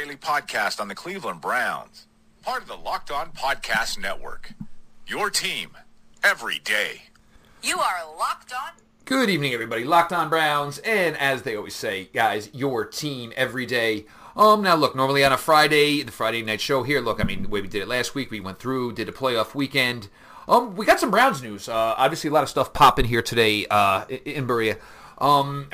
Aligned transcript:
Daily 0.00 0.16
podcast 0.16 0.80
on 0.80 0.88
the 0.88 0.94
Cleveland 0.94 1.42
Browns. 1.42 2.06
Part 2.42 2.62
of 2.62 2.68
the 2.68 2.74
Locked 2.74 3.10
On 3.10 3.32
Podcast 3.32 3.98
Network. 3.98 4.54
Your 5.06 5.28
team 5.28 5.72
every 6.24 6.58
day. 6.58 7.02
You 7.62 7.78
are 7.80 8.16
Locked 8.18 8.50
On. 8.50 8.70
Good 9.04 9.28
evening, 9.28 9.52
everybody. 9.52 9.84
Locked 9.84 10.14
On 10.14 10.30
Browns, 10.30 10.78
and 10.78 11.18
as 11.18 11.42
they 11.42 11.54
always 11.54 11.74
say, 11.74 12.08
guys, 12.14 12.48
your 12.54 12.86
team 12.86 13.34
every 13.36 13.66
day. 13.66 14.06
Um, 14.34 14.62
now 14.62 14.74
look, 14.74 14.96
normally 14.96 15.22
on 15.22 15.32
a 15.32 15.36
Friday, 15.36 16.02
the 16.02 16.12
Friday 16.12 16.40
night 16.40 16.62
show 16.62 16.82
here. 16.82 17.02
Look, 17.02 17.20
I 17.20 17.24
mean, 17.24 17.42
the 17.42 17.48
way 17.50 17.60
we 17.60 17.68
did 17.68 17.82
it 17.82 17.88
last 17.88 18.14
week, 18.14 18.30
we 18.30 18.40
went 18.40 18.58
through, 18.58 18.92
did 18.92 19.06
a 19.06 19.12
playoff 19.12 19.54
weekend. 19.54 20.08
Um, 20.48 20.76
we 20.76 20.86
got 20.86 20.98
some 20.98 21.10
Browns 21.10 21.42
news. 21.42 21.68
Uh, 21.68 21.94
obviously, 21.98 22.30
a 22.30 22.32
lot 22.32 22.42
of 22.42 22.48
stuff 22.48 22.72
popping 22.72 23.04
here 23.04 23.20
today. 23.20 23.66
Uh, 23.70 24.06
in 24.24 24.46
Berea. 24.46 24.78
Um, 25.18 25.68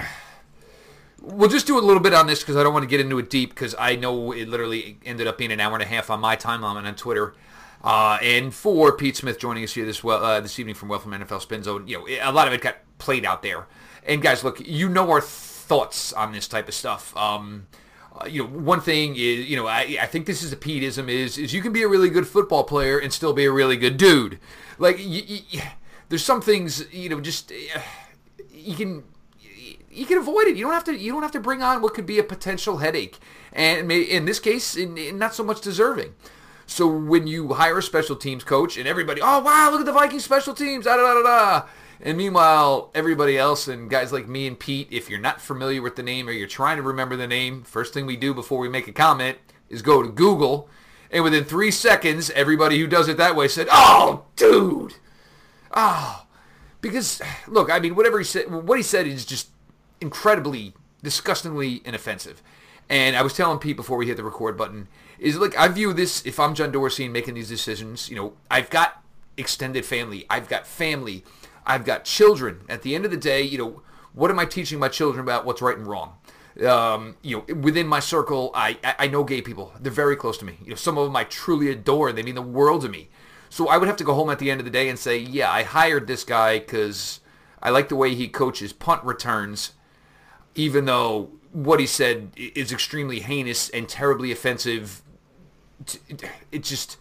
we'll 1.27 1.49
just 1.49 1.67
do 1.67 1.79
a 1.79 1.81
little 1.81 2.03
bit 2.03 2.15
on 2.15 2.27
this 2.27 2.41
because 2.41 2.57
I 2.57 2.63
don't 2.63 2.73
want 2.73 2.85
to 2.85 2.89
get 2.89 3.01
into 3.01 3.19
it 3.19 3.29
deep 3.29 3.51
because 3.51 3.75
I 3.79 3.97
know 3.97 4.33
it 4.33 4.49
literally 4.49 4.99
ended 5.05 5.27
up 5.27 5.39
being 5.39 5.53
an 5.53 5.61
hour 5.61 5.75
and 5.75 5.83
a 5.83 5.87
half 5.87 6.09
on 6.09 6.21
my 6.21 6.37
timeline 6.37 6.85
on 6.85 6.95
Twitter. 6.95 7.35
Uh, 7.83 8.19
and 8.23 8.55
for 8.55 8.97
Pete 8.97 9.17
Smith 9.17 9.39
joining 9.39 9.63
us 9.63 9.75
here 9.75 9.85
this 9.85 10.03
well 10.03 10.25
uh, 10.25 10.41
this 10.41 10.59
evening 10.59 10.75
from 10.75 10.89
Well 10.89 10.99
from 10.99 11.13
NFL 11.13 11.41
Spin 11.41 11.63
Zone, 11.63 11.87
you 11.87 11.99
know, 11.99 12.07
a 12.23 12.33
lot 12.33 12.49
of 12.49 12.55
it 12.55 12.61
got 12.61 12.77
played 12.99 13.25
out 13.25 13.43
there. 13.43 13.67
And 14.05 14.23
guys, 14.23 14.45
look, 14.45 14.61
you 14.67 14.89
know 14.89 15.11
our 15.11 15.21
thoughts 15.21 16.13
on 16.13 16.33
this 16.33 16.49
type 16.49 16.69
of 16.69 16.75
stuff. 16.75 17.17
Um, 17.17 17.67
uh, 18.19 18.27
you 18.27 18.43
know, 18.43 18.49
one 18.49 18.81
thing 18.81 19.15
is, 19.17 19.47
you 19.47 19.57
know, 19.57 19.67
I, 19.67 19.99
I 20.01 20.07
think 20.07 20.27
this 20.27 20.43
is 20.43 20.53
a 20.53 20.57
Peteism 20.57 21.09
is 21.09 21.37
is 21.39 21.53
you 21.53 21.61
can 21.61 21.73
be 21.73 21.83
a 21.83 21.89
really 21.89 22.09
good 22.09 22.27
football 22.27 22.65
player 22.65 22.99
and 22.99 23.13
still 23.13 23.33
be 23.33 23.45
a 23.45 23.53
really 23.53 23.77
good 23.77 23.97
dude. 23.97 24.39
Like, 24.79 25.01
there's 26.09 26.25
some 26.25 26.41
things, 26.41 26.93
you 26.93 27.09
know, 27.09 27.21
just 27.21 27.53
uh, 27.53 27.81
you 28.51 28.75
can 28.75 29.05
you 29.97 30.07
can 30.07 30.19
avoid 30.19 30.47
it. 30.47 30.57
You 30.57 30.65
don't 30.65 30.75
have 30.75 30.85
to. 30.85 30.97
You 30.97 31.13
don't 31.13 31.23
have 31.23 31.33
to 31.33 31.41
bring 31.41 31.63
on 31.63 31.83
what 31.83 31.95
could 31.95 32.07
be 32.07 32.19
a 32.19 32.25
potential 32.25 32.79
headache, 32.79 33.19
and 33.53 33.91
in 33.91 34.25
this 34.25 34.39
case, 34.39 34.77
in, 34.77 34.99
in 34.99 35.19
not 35.19 35.35
so 35.35 35.43
much 35.43 35.61
deserving. 35.61 36.15
So 36.67 36.89
when 36.89 37.27
you 37.27 37.55
hire 37.55 37.79
a 37.79 37.83
special 37.83 38.17
teams 38.17 38.43
coach 38.43 38.77
and 38.77 38.89
everybody, 38.89 39.21
oh 39.23 39.39
wow, 39.41 39.71
look 39.71 39.81
at 39.81 39.87
the 39.87 39.93
Vikings 39.93 40.25
special 40.25 40.53
teams, 40.53 40.85
da 40.85 40.97
da 40.97 41.15
da 41.15 41.23
da. 41.23 41.67
And 42.01 42.19
meanwhile, 42.19 42.91
everybody 42.95 43.39
else 43.39 43.69
and 43.69 43.89
guys 43.89 44.13
like 44.13 44.29
me 44.29 44.47
and 44.47 44.59
Pete, 44.59 44.89
if 44.91 45.09
you're 45.09 45.19
not 45.19 45.41
familiar 45.41 45.81
with 45.81 45.97
the 45.97 46.03
name 46.03 46.29
or 46.29 46.33
you're 46.33 46.47
trying 46.47 46.77
to 46.77 46.83
remember 46.83 47.17
the 47.17 47.27
name, 47.27 47.63
first 47.63 47.95
thing 47.95 48.05
we 48.05 48.17
do 48.17 48.35
before 48.35 48.59
we 48.59 48.69
make 48.69 48.89
a 48.89 48.93
comment 48.93 49.39
is 49.71 49.81
go 49.81 50.03
to 50.03 50.09
Google. 50.09 50.69
And 51.11 51.25
within 51.25 51.45
three 51.45 51.71
seconds, 51.71 52.31
everybody 52.31 52.79
who 52.79 52.87
does 52.87 53.09
it 53.09 53.17
that 53.17 53.37
way 53.37 53.49
said, 53.49 53.69
"Oh, 53.71 54.25
dude, 54.35 54.95
oh," 55.73 56.27
because 56.81 57.23
look, 57.47 57.71
I 57.71 57.79
mean, 57.79 57.95
whatever 57.95 58.19
he 58.19 58.25
said, 58.25 58.51
what 58.51 58.77
he 58.77 58.83
said 58.83 59.07
is 59.07 59.25
just 59.25 59.51
incredibly, 60.01 60.75
disgustingly 61.03 61.83
inoffensive. 61.85 62.43
And 62.89 63.17
I 63.17 63.23
was 63.23 63.35
telling 63.35 63.59
Pete 63.59 63.77
before 63.77 63.97
we 63.97 64.07
hit 64.07 64.17
the 64.17 64.25
record 64.25 64.57
button, 64.57 64.89
is 65.19 65.39
like 65.39 65.57
I 65.59 65.69
view 65.69 65.93
this 65.93 66.25
if 66.25 66.39
I'm 66.39 66.55
John 66.55 66.71
Dorsey 66.71 67.05
and 67.05 67.13
making 67.13 67.35
these 67.35 67.49
decisions, 67.49 68.09
you 68.09 68.17
know, 68.17 68.35
I've 68.51 68.71
got 68.71 69.03
extended 69.37 69.85
family, 69.85 70.25
I've 70.31 70.49
got 70.49 70.67
family, 70.67 71.25
I've 71.67 71.85
got 71.85 72.05
children. 72.05 72.61
At 72.69 72.83
the 72.83 72.95
end 72.95 73.05
of 73.05 73.11
the 73.11 73.17
day, 73.17 73.43
you 73.43 73.59
know, 73.59 73.83
what 74.15 74.31
am 74.31 74.39
I 74.39 74.45
teaching 74.45 74.79
my 74.79 74.89
children 74.89 75.23
about 75.23 75.45
what's 75.45 75.61
right 75.61 75.77
and 75.77 75.87
wrong? 75.87 76.17
Um, 76.67 77.17
you 77.21 77.37
know, 77.37 77.55
within 77.55 77.87
my 77.87 78.01
circle, 78.01 78.51
I, 78.55 78.79
I 78.99 79.09
know 79.09 79.25
gay 79.25 79.43
people. 79.43 79.73
They're 79.79 79.93
very 79.93 80.17
close 80.17 80.39
to 80.39 80.45
me. 80.47 80.57
You 80.65 80.71
know, 80.71 80.77
some 80.77 80.97
of 80.97 81.05
them 81.05 81.15
I 81.15 81.25
truly 81.25 81.71
adore. 81.71 82.13
They 82.13 82.23
mean 82.23 82.35
the 82.35 82.41
world 82.41 82.83
to 82.83 82.89
me. 82.89 83.11
So 83.51 83.69
I 83.69 83.77
would 83.77 83.89
have 83.89 83.97
to 83.99 84.05
go 84.05 84.15
home 84.15 84.31
at 84.31 84.39
the 84.39 84.51
end 84.51 84.61
of 84.61 84.65
the 84.65 84.71
day 84.71 84.89
and 84.89 84.99
say, 84.99 85.19
yeah, 85.19 85.51
I 85.51 85.65
hired 85.65 86.07
this 86.07 86.25
guy 86.25 86.59
because 86.59 87.21
I 87.63 87.71
like 87.71 87.89
the 87.89 87.97
way 87.97 88.15
he 88.15 88.29
coaches 88.29 88.73
punt 88.73 89.05
returns 89.05 89.73
even 90.57 90.87
though 90.87 91.31
what 91.53 91.81
he 91.81 91.87
said 91.87 92.31
is 92.37 92.73
extremely 92.73 93.21
heinous 93.21 93.71
and 93.71 93.89
terribly 93.89 94.31
offensive. 94.31 95.03
It 96.53 96.65
just 96.65 96.99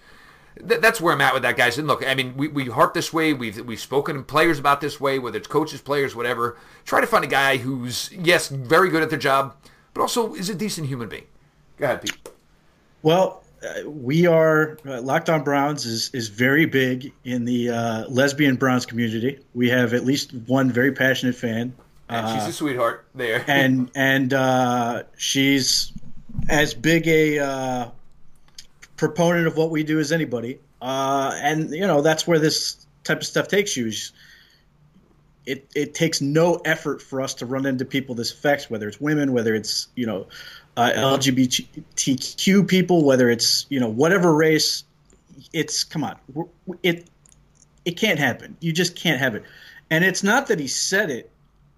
that's 0.57 1.01
where 1.01 1.13
I'm 1.13 1.21
at 1.21 1.33
with 1.33 1.43
that, 1.43 1.57
guys. 1.57 1.77
And 1.77 1.87
look, 1.87 2.05
I 2.07 2.15
mean, 2.15 2.37
we, 2.37 2.47
we 2.47 2.65
harp 2.67 2.93
this 2.93 3.11
way. 3.11 3.33
We've 3.33 3.59
we've 3.65 3.79
spoken 3.79 4.15
to 4.15 4.23
players 4.23 4.59
about 4.59 4.79
this 4.79 4.99
way, 4.99 5.19
whether 5.19 5.37
it's 5.37 5.47
coaches, 5.47 5.81
players, 5.81 6.15
whatever. 6.15 6.57
Try 6.85 7.01
to 7.01 7.07
find 7.07 7.25
a 7.25 7.27
guy 7.27 7.57
who's 7.57 8.09
yes, 8.13 8.47
very 8.47 8.89
good 8.89 9.03
at 9.03 9.09
their 9.09 9.19
job, 9.19 9.55
but 9.93 10.01
also 10.01 10.33
is 10.35 10.49
a 10.49 10.55
decent 10.55 10.87
human 10.87 11.09
being. 11.09 11.25
Go 11.77 11.85
ahead, 11.85 12.01
Pete. 12.01 12.29
Well, 13.01 13.43
uh, 13.61 13.89
we 13.89 14.25
are 14.25 14.77
uh, 14.85 15.01
Locked 15.01 15.29
On 15.29 15.43
Browns 15.43 15.85
is 15.85 16.09
is 16.13 16.29
very 16.29 16.65
big 16.65 17.11
in 17.25 17.43
the 17.43 17.69
uh, 17.69 18.07
lesbian 18.07 18.55
Browns 18.55 18.85
community. 18.85 19.39
We 19.53 19.69
have 19.69 19.93
at 19.93 20.05
least 20.05 20.33
one 20.33 20.71
very 20.71 20.93
passionate 20.93 21.35
fan 21.35 21.73
and 22.09 22.27
she's 22.29 22.45
a 22.45 22.49
uh, 22.49 22.51
sweetheart 22.51 23.07
there. 23.15 23.43
and 23.47 23.89
and 23.95 24.33
uh, 24.33 25.03
she's 25.17 25.91
as 26.49 26.73
big 26.73 27.07
a 27.07 27.39
uh, 27.39 27.89
proponent 28.97 29.47
of 29.47 29.57
what 29.57 29.71
we 29.71 29.83
do 29.83 29.99
as 29.99 30.11
anybody. 30.11 30.59
Uh, 30.81 31.31
and 31.41 31.71
you 31.71 31.87
know 31.87 32.01
that's 32.01 32.27
where 32.27 32.39
this 32.39 32.85
type 33.03 33.17
of 33.17 33.25
stuff 33.25 33.47
takes 33.47 33.75
you. 33.75 33.91
It 35.45 35.67
it 35.75 35.93
takes 35.93 36.21
no 36.21 36.55
effort 36.65 37.01
for 37.01 37.21
us 37.21 37.33
to 37.35 37.45
run 37.45 37.65
into 37.65 37.85
people 37.85 38.15
this 38.15 38.31
affects, 38.31 38.69
whether 38.69 38.87
it's 38.87 38.99
women, 39.01 39.33
whether 39.33 39.55
it's 39.55 39.87
you 39.95 40.05
know 40.05 40.27
uh, 40.77 40.91
LGBTQ 40.95 42.67
people, 42.67 43.03
whether 43.03 43.29
it's 43.29 43.65
you 43.69 43.79
know 43.79 43.89
whatever 43.89 44.33
race. 44.35 44.83
It's 45.53 45.83
come 45.83 46.03
on, 46.03 46.17
it 46.83 47.07
it 47.83 47.97
can't 47.97 48.19
happen. 48.19 48.57
You 48.59 48.71
just 48.71 48.95
can't 48.95 49.19
have 49.19 49.35
it. 49.35 49.43
And 49.89 50.03
it's 50.03 50.23
not 50.23 50.47
that 50.47 50.59
he 50.59 50.67
said 50.67 51.11
it 51.11 51.29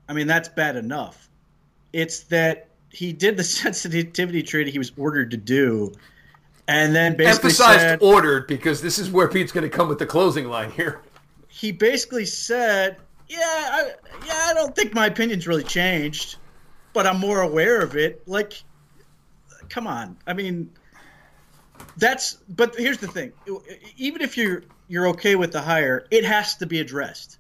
I 0.08 0.14
mean, 0.14 0.28
that's 0.28 0.50
bad 0.50 0.76
enough. 0.76 1.30
It's 1.94 2.22
that 2.26 2.70
he 2.90 3.14
did 3.14 3.38
the 3.38 3.44
sensitivity 3.44 4.44
training 4.44 4.72
he 4.72 4.80
was 4.80 4.92
ordered 4.98 5.32
to 5.32 5.38
do, 5.38 5.94
and 6.68 6.96
then 6.96 7.16
basically 7.16 7.50
emphasized 7.50 7.80
said, 7.80 8.02
ordered 8.02 8.48
because 8.48 8.82
this 8.82 9.00
is 9.00 9.12
where 9.12 9.28
Pete's 9.28 9.52
going 9.52 9.70
to 9.70 9.76
come 9.76 9.88
with 9.88 10.00
the 10.00 10.06
closing 10.06 10.50
line 10.50 10.72
here. 10.72 11.02
He 11.48 11.72
basically 11.72 12.26
said, 12.26 12.98
"Yeah, 13.28 13.40
I, 13.42 13.92
yeah, 14.26 14.46
I 14.48 14.54
don't 14.54 14.76
think 14.76 14.94
my 14.94 15.08
opinion's 15.08 15.48
really 15.48 15.64
changed, 15.64 16.38
but 16.94 17.08
I'm 17.08 17.20
more 17.20 17.42
aware 17.42 17.82
of 17.82 17.96
it." 17.96 18.28
Like, 18.28 18.62
come 19.70 19.88
on. 19.88 20.18
I 20.28 20.34
mean, 20.34 20.70
that's. 21.98 22.34
But 22.50 22.76
here's 22.76 23.00
the 23.00 23.08
thing: 23.08 23.34
even 23.98 24.22
if 24.22 24.38
you're 24.38 24.64
you're 24.88 25.08
okay 25.10 25.36
with 25.36 25.52
the 25.52 25.62
hire, 25.62 26.06
it 26.12 26.24
has 26.24 26.56
to 26.58 26.66
be 26.66 26.80
addressed 26.80 27.40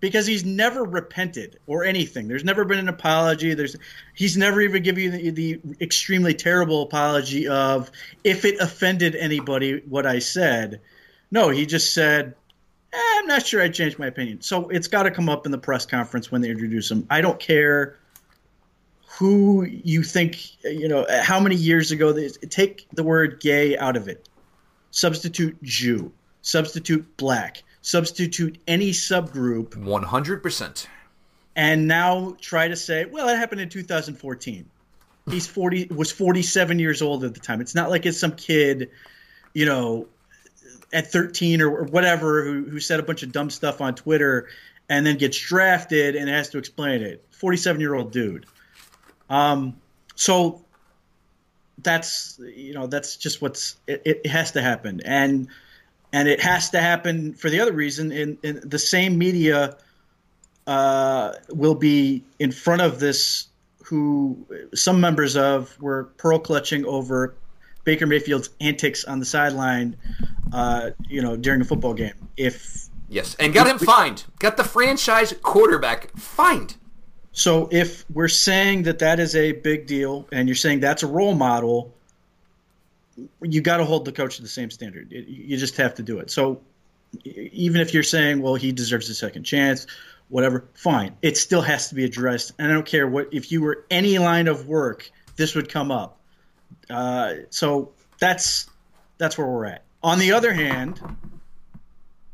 because 0.00 0.26
he's 0.26 0.44
never 0.44 0.82
repented 0.82 1.58
or 1.66 1.84
anything. 1.84 2.26
There's 2.26 2.44
never 2.44 2.64
been 2.64 2.78
an 2.78 2.88
apology. 2.88 3.54
There's 3.54 3.76
he's 4.14 4.36
never 4.36 4.60
even 4.62 4.82
given 4.82 5.02
you 5.02 5.10
the, 5.10 5.30
the, 5.30 5.60
extremely 5.80 6.34
terrible 6.34 6.82
apology 6.82 7.46
of 7.46 7.90
if 8.24 8.44
it 8.44 8.58
offended 8.60 9.14
anybody 9.14 9.82
what 9.86 10.06
I 10.06 10.18
said. 10.18 10.80
No, 11.30 11.50
he 11.50 11.66
just 11.66 11.92
said, 11.92 12.34
eh, 12.92 12.98
"I'm 13.18 13.26
not 13.26 13.46
sure 13.46 13.62
I 13.62 13.68
changed 13.68 13.98
my 13.98 14.06
opinion." 14.06 14.40
So 14.40 14.70
it's 14.70 14.88
got 14.88 15.04
to 15.04 15.10
come 15.10 15.28
up 15.28 15.46
in 15.46 15.52
the 15.52 15.58
press 15.58 15.86
conference 15.86 16.32
when 16.32 16.40
they 16.40 16.50
introduce 16.50 16.90
him. 16.90 17.06
I 17.10 17.20
don't 17.20 17.38
care 17.38 17.96
who 19.18 19.64
you 19.64 20.02
think 20.02 20.64
you 20.64 20.88
know 20.88 21.06
how 21.22 21.40
many 21.40 21.56
years 21.56 21.90
ago 21.90 22.12
they 22.12 22.28
take 22.28 22.86
the 22.92 23.02
word 23.02 23.40
gay 23.40 23.76
out 23.76 23.96
of 23.96 24.08
it. 24.08 24.28
Substitute 24.90 25.62
Jew. 25.62 26.12
Substitute 26.42 27.18
black 27.18 27.62
substitute 27.82 28.58
any 28.66 28.90
subgroup 28.90 29.70
100% 29.70 30.86
and 31.56 31.88
now 31.88 32.36
try 32.40 32.68
to 32.68 32.76
say 32.76 33.04
well 33.06 33.28
it 33.28 33.36
happened 33.36 33.60
in 33.60 33.68
2014 33.68 34.70
he's 35.28 35.46
40 35.46 35.86
was 35.86 36.12
47 36.12 36.78
years 36.78 37.02
old 37.02 37.24
at 37.24 37.34
the 37.34 37.40
time. 37.40 37.60
It's 37.60 37.74
not 37.74 37.90
like 37.90 38.06
it's 38.06 38.18
some 38.18 38.32
kid 38.32 38.90
you 39.52 39.66
know 39.66 40.06
at 40.92 41.10
13 41.10 41.60
or, 41.62 41.84
whatever 41.84 42.44
who, 42.44 42.64
who 42.64 42.80
said 42.80 43.00
a 43.00 43.02
bunch 43.02 43.22
of 43.22 43.32
dumb 43.32 43.50
stuff 43.50 43.80
on 43.80 43.94
twitter 43.94 44.48
and 44.88 45.06
then 45.06 45.18
gets 45.18 45.38
drafted 45.38 46.16
and 46.16 46.28
has 46.28 46.50
to 46.50 46.58
explain 46.58 47.02
it. 47.02 47.24
47 47.30 47.80
year 47.80 47.94
old 47.94 48.12
dude. 48.12 48.46
Um 49.28 49.76
so 50.14 50.64
that's 51.78 52.38
you 52.54 52.74
know 52.74 52.86
that's 52.86 53.16
just 53.16 53.40
what's 53.40 53.76
it, 53.86 54.02
it 54.04 54.26
has 54.26 54.52
to 54.52 54.62
happen. 54.62 55.00
And 55.04 55.48
and 56.12 56.28
it 56.28 56.40
has 56.40 56.70
to 56.70 56.80
happen 56.80 57.34
for 57.34 57.50
the 57.50 57.60
other 57.60 57.72
reason. 57.72 58.12
In, 58.12 58.38
in 58.42 58.60
the 58.64 58.78
same 58.78 59.18
media 59.18 59.76
uh, 60.66 61.32
will 61.48 61.74
be 61.74 62.24
in 62.38 62.52
front 62.52 62.82
of 62.82 63.00
this, 63.00 63.48
who 63.84 64.46
some 64.74 65.00
members 65.00 65.36
of 65.36 65.76
were 65.80 66.04
pearl 66.16 66.38
clutching 66.38 66.84
over 66.84 67.34
Baker 67.84 68.06
Mayfield's 68.06 68.50
antics 68.60 69.04
on 69.04 69.18
the 69.18 69.26
sideline, 69.26 69.96
uh, 70.52 70.90
you 71.08 71.22
know, 71.22 71.36
during 71.36 71.60
a 71.60 71.64
football 71.64 71.94
game. 71.94 72.14
If 72.36 72.88
yes, 73.08 73.34
and 73.40 73.52
got 73.52 73.66
him 73.66 73.78
we, 73.80 73.86
fined, 73.86 74.24
got 74.38 74.56
the 74.56 74.64
franchise 74.64 75.34
quarterback 75.42 76.16
fined. 76.16 76.76
So 77.32 77.68
if 77.70 78.04
we're 78.10 78.28
saying 78.28 78.82
that 78.84 78.98
that 78.98 79.20
is 79.20 79.34
a 79.34 79.52
big 79.52 79.86
deal, 79.86 80.28
and 80.32 80.48
you're 80.48 80.56
saying 80.56 80.80
that's 80.80 81.02
a 81.02 81.06
role 81.06 81.34
model, 81.34 81.94
you 83.42 83.60
got 83.60 83.78
to 83.78 83.84
hold 83.84 84.04
the 84.04 84.12
coach 84.12 84.36
to 84.36 84.42
the 84.42 84.48
same 84.48 84.70
standard. 84.70 85.10
You 85.10 85.56
just 85.56 85.76
have 85.76 85.94
to 85.96 86.02
do 86.02 86.18
it. 86.18 86.30
So 86.30 86.60
even 87.24 87.80
if 87.80 87.94
you're 87.94 88.02
saying, 88.02 88.42
well, 88.42 88.54
he 88.54 88.72
deserves 88.72 89.08
a 89.10 89.14
second 89.14 89.44
chance, 89.44 89.86
whatever, 90.28 90.64
fine. 90.74 91.16
It 91.22 91.36
still 91.36 91.62
has 91.62 91.88
to 91.88 91.94
be 91.94 92.04
addressed. 92.04 92.52
And 92.58 92.70
I 92.70 92.74
don't 92.74 92.86
care 92.86 93.06
what 93.06 93.28
if 93.32 93.52
you 93.52 93.62
were 93.62 93.84
any 93.90 94.18
line 94.18 94.48
of 94.48 94.66
work, 94.66 95.10
this 95.36 95.54
would 95.54 95.68
come 95.68 95.90
up. 95.90 96.18
Uh, 96.88 97.34
so 97.50 97.92
that's 98.18 98.68
that's 99.18 99.36
where 99.36 99.46
we're 99.46 99.66
at. 99.66 99.84
On 100.02 100.18
the 100.18 100.32
other 100.32 100.52
hand, 100.52 101.00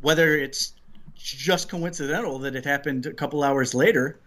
whether 0.01 0.37
it's 0.37 0.73
just 1.15 1.69
coincidental 1.69 2.39
that 2.41 2.55
it 2.55 2.65
happened 2.65 3.07
a 3.07 3.13
couple 3.13 3.43
hours 3.43 3.75
later, 3.75 4.21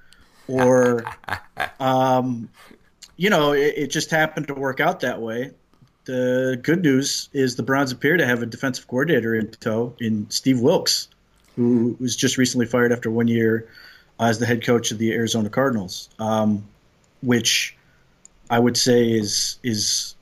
or 0.47 1.06
um, 1.79 2.50
you 3.15 3.29
know, 3.29 3.53
it, 3.53 3.73
it, 3.77 3.88
just 3.88 4.11
happened 4.11 4.47
to 4.47 4.53
work 4.53 4.79
out 4.79 5.01
that 5.01 5.21
way. 5.21 5.51
The 6.09 6.59
good 6.63 6.81
news 6.81 7.29
is 7.33 7.56
the 7.56 7.61
Browns 7.61 7.91
appear 7.91 8.17
to 8.17 8.25
have 8.25 8.41
a 8.41 8.47
defensive 8.47 8.88
coordinator 8.88 9.35
in 9.35 9.51
tow 9.51 9.94
in 10.00 10.27
Steve 10.31 10.59
Wilks, 10.59 11.07
who 11.56 11.95
was 12.00 12.15
just 12.15 12.35
recently 12.35 12.65
fired 12.65 12.91
after 12.91 13.11
one 13.11 13.27
year 13.27 13.69
as 14.19 14.39
the 14.39 14.47
head 14.47 14.65
coach 14.65 14.89
of 14.89 14.97
the 14.97 15.13
Arizona 15.13 15.51
Cardinals, 15.51 16.09
um, 16.17 16.65
which 17.21 17.77
I 18.50 18.57
would 18.57 18.75
say 18.75 19.11
is 19.11 19.59
is 19.61 20.15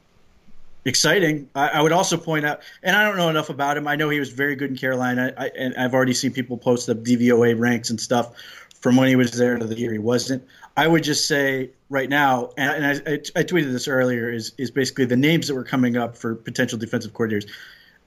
exciting. 0.84 1.48
I, 1.56 1.70
I, 1.70 1.82
would 1.82 1.94
also 1.94 2.18
point 2.18 2.46
out, 2.46 2.64
and 2.84 2.94
I 2.94 3.06
don't 3.08 3.16
know 3.16 3.30
enough 3.30 3.50
about 3.50 3.78
him. 3.78 3.88
I 3.88 3.96
know 3.96 4.10
he 4.10 4.20
was 4.20 4.30
very 4.30 4.58
good 4.58 4.72
in 4.72 4.76
Carolina, 4.76 5.34
I, 5.38 5.52
and 5.58 5.74
I've 5.78 5.94
already 5.94 6.14
seen 6.14 6.34
people 6.34 6.58
post 6.58 6.90
up 6.90 6.98
DVOA 6.98 7.58
ranks 7.58 7.92
and 7.92 8.02
stuff 8.02 8.34
from 8.80 8.96
when 8.96 9.08
he 9.08 9.16
was 9.16 9.32
there 9.32 9.58
to 9.58 9.66
the 9.66 9.78
year 9.78 9.92
he 9.92 10.00
wasn't. 10.00 10.44
I 10.76 10.88
would 10.88 11.04
just 11.04 11.28
say 11.28 11.72
right 11.90 12.10
now, 12.10 12.52
and, 12.58 12.86
I, 12.86 13.44
tweeted 13.44 13.72
this 13.72 13.88
earlier, 13.88 14.32
is 14.32 14.54
is 14.58 14.72
basically 14.72 15.06
the 15.06 15.18
names 15.18 15.48
that 15.48 15.56
were 15.56 15.64
coming 15.64 15.98
up 15.98 16.18
for 16.18 16.36
potential 16.36 16.78
defensive 16.78 17.14
coordinators. 17.14 17.50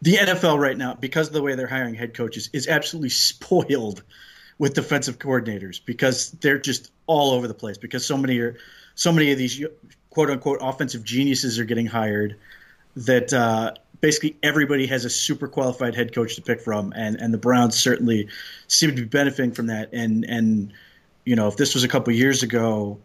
The 0.02 0.14
NFL 0.14 0.58
right 0.58 0.78
now, 0.78 0.94
because 0.94 1.28
of 1.28 1.34
the 1.34 1.42
way 1.42 1.54
they're 1.56 1.66
hiring 1.66 1.94
head 1.94 2.14
coaches, 2.14 2.48
is 2.52 2.68
absolutely 2.68 3.10
spoiled 3.10 4.02
with 4.58 4.74
defensive 4.74 5.18
coordinators 5.18 5.80
because 5.84 6.30
they're 6.32 6.58
just 6.58 6.92
all 7.06 7.32
over 7.32 7.48
the 7.48 7.54
place. 7.54 7.76
Because 7.76 8.06
so 8.06 8.16
many 8.16 8.38
are, 8.38 8.56
so 8.94 9.12
many 9.12 9.32
of 9.32 9.38
these 9.38 9.62
quote 10.10 10.30
unquote 10.30 10.58
offensive 10.60 11.02
geniuses 11.02 11.58
are 11.58 11.64
getting 11.64 11.86
hired 11.86 12.36
that 12.96 13.32
uh, 13.32 13.72
basically 14.00 14.36
everybody 14.42 14.86
has 14.86 15.04
a 15.04 15.10
super 15.10 15.48
qualified 15.48 15.94
head 15.94 16.14
coach 16.14 16.36
to 16.36 16.42
pick 16.42 16.60
from, 16.60 16.92
and 16.96 17.16
and 17.16 17.32
the 17.32 17.38
Browns 17.38 17.78
certainly 17.78 18.28
seem 18.68 18.90
to 18.90 18.96
be 18.96 19.04
benefiting 19.04 19.52
from 19.52 19.66
that. 19.66 19.92
And 19.92 20.24
and 20.24 20.72
you 21.24 21.36
know, 21.36 21.48
if 21.48 21.56
this 21.56 21.74
was 21.74 21.84
a 21.84 21.88
couple 21.88 22.12
years 22.12 22.42
ago, 22.42 22.98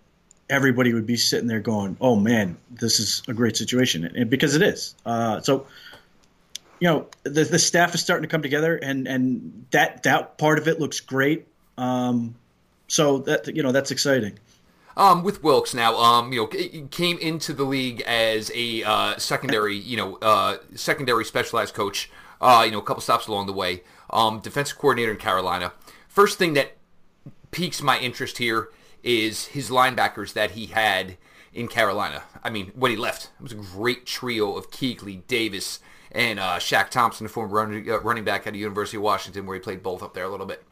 everybody 0.50 0.94
would 0.94 1.06
be 1.06 1.18
sitting 1.18 1.48
there 1.48 1.60
going, 1.60 1.98
"Oh 2.00 2.16
man, 2.16 2.58
this 2.72 3.00
is 3.00 3.22
a 3.28 3.34
great 3.34 3.58
situation," 3.58 4.06
and 4.06 4.30
because 4.30 4.56
it 4.56 4.62
is. 4.62 4.96
Uh, 5.06 5.42
so 5.42 5.68
you 6.80 6.88
know, 6.88 7.08
the 7.24 7.44
the 7.44 7.60
staff 7.60 7.96
is 7.96 8.02
starting 8.02 8.24
to 8.24 8.32
come 8.32 8.42
together, 8.42 8.76
and 8.76 9.08
and 9.08 9.66
that 9.72 10.04
that 10.04 10.38
part 10.38 10.60
of 10.60 10.68
it 10.68 10.80
looks 10.80 11.00
great. 11.00 11.48
Um, 11.78 12.36
so 12.88 13.20
that 13.20 13.56
you 13.56 13.64
know, 13.64 13.72
that's 13.72 13.92
exciting. 13.92 14.40
Um, 14.98 15.24
with 15.24 15.44
Wilks 15.44 15.74
now, 15.74 15.98
um, 15.98 16.32
you 16.32 16.42
know, 16.42 16.88
came 16.88 17.18
into 17.18 17.54
the 17.54 17.66
league 17.66 18.02
as 18.02 18.50
a 18.56 18.84
uh, 18.84 19.18
secondary, 19.18 19.76
you 19.76 19.98
know, 19.98 20.16
uh, 20.22 20.58
secondary 20.74 21.26
specialized 21.26 21.74
coach. 21.74 22.10
Uh, 22.40 22.64
you 22.66 22.72
know, 22.72 22.80
a 22.80 22.84
couple 22.84 23.02
stops 23.02 23.28
along 23.28 23.48
the 23.48 23.54
way. 23.54 23.84
Um, 24.10 24.40
defensive 24.40 24.78
coordinator 24.78 25.12
in 25.12 25.18
Carolina. 25.18 25.74
First 26.08 26.38
thing 26.38 26.54
that 26.54 26.78
piques 27.52 27.82
my 27.82 27.98
interest 28.00 28.38
here 28.38 28.70
is 29.04 29.48
his 29.48 29.70
linebackers 29.70 30.34
that 30.34 30.52
he 30.52 30.68
had 30.68 31.18
in 31.54 31.68
Carolina. 31.68 32.24
I 32.44 32.50
mean, 32.50 32.72
when 32.76 32.92
he 32.92 32.98
left, 32.98 33.30
it 33.40 33.44
was 33.44 33.52
a 33.52 33.56
great 33.56 34.06
trio 34.06 34.56
of 34.56 34.72
Kuechly, 34.72 35.26
Davis, 35.28 35.80
and 36.12 36.40
uh, 36.40 36.58
Shaq 36.58 36.90
Thompson, 36.90 37.26
the 37.26 37.30
former 37.30 37.54
running, 37.54 37.90
uh, 37.90 38.00
running 38.00 38.24
back 38.24 38.46
at 38.46 38.54
the 38.54 38.60
University 38.60 38.98
of 38.98 39.04
Washington, 39.04 39.46
where 39.46 39.56
he 39.56 39.62
played 39.62 39.84
both 39.84 40.04
up 40.04 40.14
there 40.14 40.26
a 40.26 40.30
little 40.30 40.46
bit. 40.46 40.64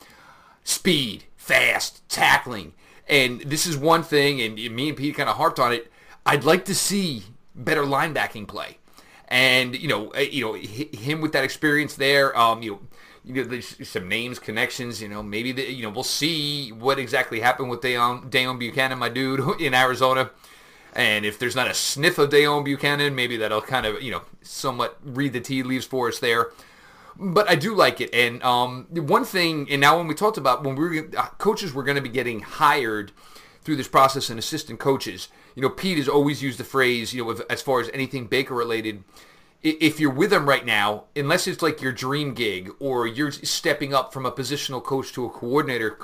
Speed, 0.63 1.25
fast, 1.35 2.07
tackling 2.09 2.73
and 3.07 3.41
this 3.41 3.65
is 3.65 3.77
one 3.77 4.03
thing, 4.03 4.41
and 4.41 4.55
me 4.55 4.89
and 4.89 4.97
Pete 4.97 5.15
kind 5.15 5.29
of 5.29 5.37
harped 5.37 5.59
on 5.59 5.73
it. 5.73 5.91
I'd 6.25 6.43
like 6.43 6.65
to 6.65 6.75
see 6.75 7.23
better 7.55 7.83
linebacking 7.83 8.47
play, 8.47 8.77
and 9.27 9.75
you 9.75 9.87
know, 9.87 10.09
eh, 10.11 10.29
you 10.31 10.45
know, 10.45 10.53
him 10.53 11.21
with 11.21 11.33
that 11.33 11.43
experience 11.43 11.95
there. 11.95 12.37
Um, 12.37 12.61
you 12.61 12.71
know, 12.71 12.79
you 13.25 13.33
know, 13.33 13.43
there's 13.43 13.87
some 13.87 14.07
names, 14.07 14.39
connections. 14.39 15.01
You 15.01 15.09
know, 15.09 15.21
maybe 15.21 15.51
the, 15.51 15.71
you 15.71 15.83
know 15.83 15.89
we'll 15.89 16.03
see 16.03 16.71
what 16.71 16.99
exactly 16.99 17.39
happened 17.39 17.69
with 17.69 17.81
Deone, 17.81 18.29
Deone 18.29 18.59
Bucannon, 18.59 18.97
my 18.97 19.09
dude, 19.09 19.41
in 19.61 19.73
Arizona. 19.73 20.31
And 20.95 21.25
if 21.25 21.39
there's 21.39 21.55
not 21.55 21.67
a 21.67 21.73
sniff 21.73 22.19
of 22.19 22.29
Deone 22.29 22.65
Bucannon, 22.65 23.15
maybe 23.15 23.37
that'll 23.37 23.61
kind 23.61 23.85
of 23.85 24.01
you 24.01 24.11
know 24.11 24.21
somewhat 24.41 24.97
read 25.03 25.33
the 25.33 25.41
tea 25.41 25.63
leaves 25.63 25.85
for 25.85 26.07
us 26.07 26.19
there 26.19 26.51
but 27.17 27.49
I 27.49 27.55
do 27.55 27.75
like 27.75 28.01
it. 28.01 28.13
And 28.13 28.41
um, 28.43 28.87
one 28.91 29.25
thing, 29.25 29.67
and 29.69 29.81
now 29.81 29.97
when 29.97 30.07
we 30.07 30.15
talked 30.15 30.37
about 30.37 30.63
when 30.63 30.75
we 30.75 31.01
were 31.01 31.09
uh, 31.17 31.27
coaches 31.37 31.73
were 31.73 31.83
going 31.83 31.95
to 31.95 32.01
be 32.01 32.09
getting 32.09 32.41
hired 32.41 33.11
through 33.61 33.75
this 33.77 33.87
process 33.87 34.29
and 34.29 34.39
assistant 34.39 34.79
coaches, 34.79 35.29
you 35.55 35.61
know, 35.61 35.69
Pete 35.69 35.97
has 35.97 36.09
always 36.09 36.41
used 36.41 36.59
the 36.59 36.63
phrase, 36.63 37.13
you 37.13 37.23
know, 37.23 37.31
as 37.49 37.61
far 37.61 37.79
as 37.79 37.89
anything 37.93 38.27
Baker 38.27 38.53
related. 38.53 39.03
If 39.61 39.99
you're 39.99 40.11
with 40.11 40.33
him 40.33 40.49
right 40.49 40.65
now, 40.65 41.05
unless 41.15 41.47
it's 41.47 41.61
like 41.61 41.81
your 41.81 41.93
dream 41.93 42.33
gig 42.33 42.69
or 42.79 43.07
you're 43.07 43.31
stepping 43.31 43.93
up 43.93 44.11
from 44.11 44.25
a 44.25 44.31
positional 44.31 44.83
coach 44.83 45.13
to 45.13 45.25
a 45.25 45.29
coordinator, 45.29 45.97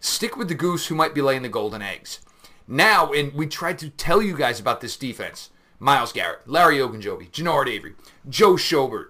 stick 0.00 0.36
with 0.36 0.48
the 0.48 0.54
goose 0.54 0.86
who 0.86 0.94
might 0.94 1.14
be 1.14 1.20
laying 1.20 1.42
the 1.42 1.50
golden 1.50 1.82
eggs. 1.82 2.20
Now, 2.66 3.12
and 3.12 3.34
we 3.34 3.46
tried 3.46 3.78
to 3.80 3.90
tell 3.90 4.22
you 4.22 4.34
guys 4.34 4.60
about 4.60 4.80
this 4.80 4.96
defense. 4.96 5.50
Myles 5.78 6.12
Garrett, 6.12 6.46
Larry 6.46 6.78
Ogunjobi, 6.78 7.30
Genard 7.30 7.68
Avery, 7.68 7.94
Joe 8.28 8.52
Schobert, 8.52 9.08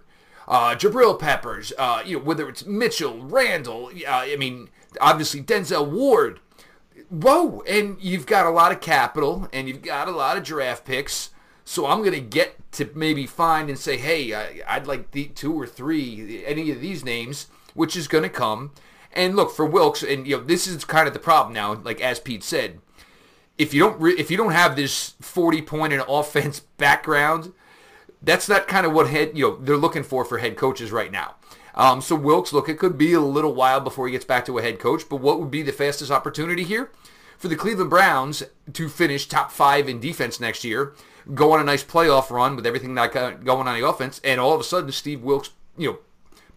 uh, 0.51 0.75
Jabril 0.75 1.17
Peppers, 1.17 1.73
uh, 1.79 2.03
you 2.05 2.19
know, 2.19 2.25
whether 2.25 2.49
it's 2.49 2.67
Mitchell, 2.67 3.25
Randall, 3.25 3.93
uh, 4.07 4.11
I 4.11 4.37
mean, 4.37 4.69
obviously 5.01 5.41
Denzel 5.41 5.89
Ward. 5.89 6.41
Whoa, 7.09 7.63
and 7.69 7.97
you've 8.01 8.27
got 8.27 8.47
a 8.47 8.51
lot 8.51 8.73
of 8.73 8.81
capital 8.81 9.49
and 9.53 9.69
you've 9.69 9.83
got 9.83 10.09
a 10.09 10.13
lot 10.13 10.37
of 10.37 10.43
draft 10.43 10.85
picks. 10.85 11.31
So 11.65 11.87
I'm 11.87 12.01
going 12.01 12.13
to 12.13 12.21
get 12.21 12.57
to 12.73 12.91
maybe 12.97 13.27
find 13.27 13.69
and 13.69 13.79
say, 13.79 13.97
hey, 13.97 14.35
I, 14.35 14.79
would 14.79 14.89
like 14.89 15.13
the 15.13 15.27
two 15.27 15.53
or 15.53 15.69
three, 15.69 16.45
any 16.45 16.73
of 16.73 16.81
these 16.81 17.05
names, 17.05 17.47
which 17.75 17.95
is 17.95 18.09
going 18.09 18.25
to 18.25 18.29
come. 18.29 18.73
And 19.13 19.37
look 19.37 19.53
for 19.53 19.67
Wilks, 19.67 20.05
and 20.05 20.25
you 20.25 20.37
know 20.37 20.45
this 20.45 20.69
is 20.69 20.85
kind 20.85 21.09
of 21.09 21.15
the 21.15 21.19
problem 21.19 21.53
now. 21.53 21.75
Like 21.75 22.01
as 22.01 22.21
Pete 22.21 22.45
said, 22.45 22.79
if 23.59 23.75
you 23.75 23.81
don't 23.81 24.01
re- 24.01 24.13
if 24.13 24.31
you 24.31 24.37
don't 24.37 24.53
have 24.53 24.77
this 24.77 25.15
40 25.21 25.63
point 25.63 25.93
and 25.93 26.05
offense 26.09 26.61
background, 26.77 27.53
that's 28.23 28.49
not 28.49 28.69
kind 28.69 28.87
of 28.87 28.93
what 28.93 29.09
head 29.09 29.33
you 29.35 29.49
know 29.49 29.57
they're 29.57 29.77
looking 29.77 30.03
for 30.03 30.25
for 30.25 30.39
head 30.39 30.57
coaches 30.57 30.93
right 30.93 31.13
now. 31.13 31.37
Um, 31.75 32.01
so 32.01 32.17
Wilks, 32.17 32.53
look, 32.53 32.69
it 32.69 32.79
could 32.79 32.99
be 32.99 33.13
a 33.13 33.21
little 33.21 33.55
while 33.55 33.81
before 33.81 34.07
he 34.07 34.13
gets 34.13 34.25
back 34.25 34.45
to 34.47 34.59
a 34.59 34.63
head 34.63 34.81
coach, 34.81 35.09
but 35.09 35.17
what 35.17 35.39
would 35.39 35.51
be 35.51 35.63
the 35.63 35.73
fastest 35.73 36.11
opportunity 36.11 36.65
here 36.65 36.91
for 37.41 37.49
the 37.49 37.57
Cleveland 37.57 37.89
Browns 37.89 38.43
to 38.75 38.89
finish 38.91 39.27
top 39.27 39.51
five 39.51 39.89
in 39.89 39.99
defense 39.99 40.41
next 40.41 40.63
year, 40.63 40.95
go 41.33 41.53
on 41.53 41.61
a 41.61 41.65
nice 41.65 41.83
playoff 41.83 42.29
run 42.29 42.55
with 42.55 42.67
everything 42.67 42.95
that 42.95 43.13
got 43.13 43.45
going 43.45 43.67
on 43.67 43.81
the 43.81 43.89
offense, 43.89 44.21
and 44.23 44.39
all 44.39 44.53
of 44.53 44.61
a 44.61 44.65
sudden 44.65 44.93
Steve 44.93 45.23
Wilks, 45.23 45.49
you 45.79 45.89
know, 45.89 45.99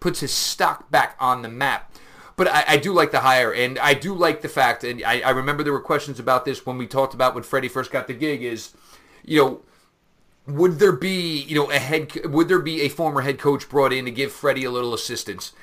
puts 0.01 0.19
his 0.19 0.33
stock 0.33 0.91
back 0.91 1.15
on 1.21 1.41
the 1.41 1.47
map. 1.47 1.95
But 2.35 2.49
I, 2.49 2.65
I 2.67 2.77
do 2.77 2.91
like 2.91 3.11
the 3.11 3.21
hire, 3.21 3.53
and 3.53 3.79
I 3.79 3.93
do 3.93 4.13
like 4.13 4.41
the 4.41 4.49
fact, 4.49 4.83
and 4.83 5.01
I, 5.05 5.21
I 5.21 5.29
remember 5.29 5.63
there 5.63 5.71
were 5.71 5.79
questions 5.79 6.19
about 6.19 6.43
this 6.43 6.65
when 6.65 6.77
we 6.77 6.85
talked 6.85 7.13
about 7.13 7.33
when 7.33 7.43
Freddie 7.43 7.69
first 7.69 7.89
got 7.89 8.07
the 8.07 8.13
gig. 8.13 8.43
Is 8.43 8.73
you 9.23 9.39
know 9.39 9.61
would 10.45 10.79
there 10.79 10.91
be, 10.91 11.41
you 11.41 11.55
know, 11.55 11.71
a 11.71 11.79
head? 11.79 12.25
Would 12.25 12.47
there 12.47 12.59
be 12.59 12.81
a 12.81 12.89
former 12.89 13.21
head 13.21 13.39
coach 13.39 13.69
brought 13.69 13.93
in 13.93 14.05
to 14.05 14.11
give 14.11 14.31
Freddie 14.31 14.65
a 14.65 14.71
little 14.71 14.93
assistance? 14.93 15.53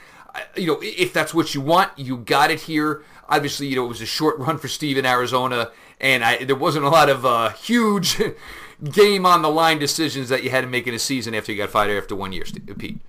You 0.56 0.66
know, 0.66 0.78
if 0.82 1.12
that's 1.12 1.34
what 1.34 1.54
you 1.54 1.60
want, 1.60 1.90
you 1.96 2.16
got 2.16 2.50
it 2.50 2.60
here. 2.60 3.02
Obviously, 3.28 3.66
you 3.66 3.76
know, 3.76 3.84
it 3.84 3.88
was 3.88 4.00
a 4.00 4.06
short 4.06 4.38
run 4.38 4.58
for 4.58 4.68
Steve 4.68 4.96
in 4.96 5.04
Arizona, 5.04 5.70
and 6.00 6.24
I, 6.24 6.44
there 6.44 6.56
wasn't 6.56 6.84
a 6.84 6.88
lot 6.88 7.08
of 7.08 7.26
uh, 7.26 7.50
huge 7.50 8.20
game 8.92 9.26
on 9.26 9.42
the 9.42 9.50
line 9.50 9.78
decisions 9.78 10.28
that 10.30 10.42
you 10.42 10.50
had 10.50 10.62
to 10.62 10.66
make 10.66 10.86
in 10.86 10.94
a 10.94 10.98
season 10.98 11.34
after 11.34 11.52
you 11.52 11.58
got 11.58 11.70
fired 11.70 11.96
after 11.96 12.16
one 12.16 12.32
year, 12.32 12.44
Pete. 12.78 13.00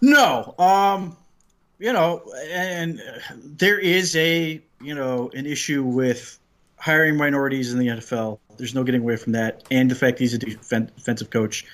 No, 0.00 0.54
um, 0.58 1.16
you 1.78 1.92
know, 1.92 2.22
and 2.50 3.00
there 3.44 3.78
is 3.78 4.14
a 4.16 4.60
you 4.80 4.94
know 4.94 5.30
an 5.34 5.46
issue 5.46 5.82
with 5.82 6.38
hiring 6.82 7.16
minorities 7.16 7.72
in 7.72 7.78
the 7.78 7.86
NFL. 7.86 8.40
There's 8.56 8.74
no 8.74 8.82
getting 8.82 9.02
away 9.02 9.14
from 9.14 9.32
that. 9.34 9.62
And 9.70 9.88
the 9.88 9.94
fact 9.94 10.18
he's 10.18 10.34
a 10.34 10.38
defensive 10.38 11.30
coach. 11.30 11.64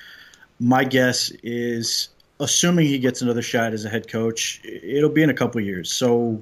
My 0.59 0.83
guess 0.83 1.31
is, 1.41 2.09
assuming 2.39 2.85
he 2.85 2.99
gets 2.99 3.23
another 3.23 3.41
shot 3.41 3.73
as 3.73 3.85
a 3.85 3.89
head 3.89 4.07
coach, 4.07 4.61
it'll 4.63 5.09
be 5.09 5.23
in 5.23 5.31
a 5.31 5.33
couple 5.33 5.59
years. 5.61 5.91
So 5.91 6.39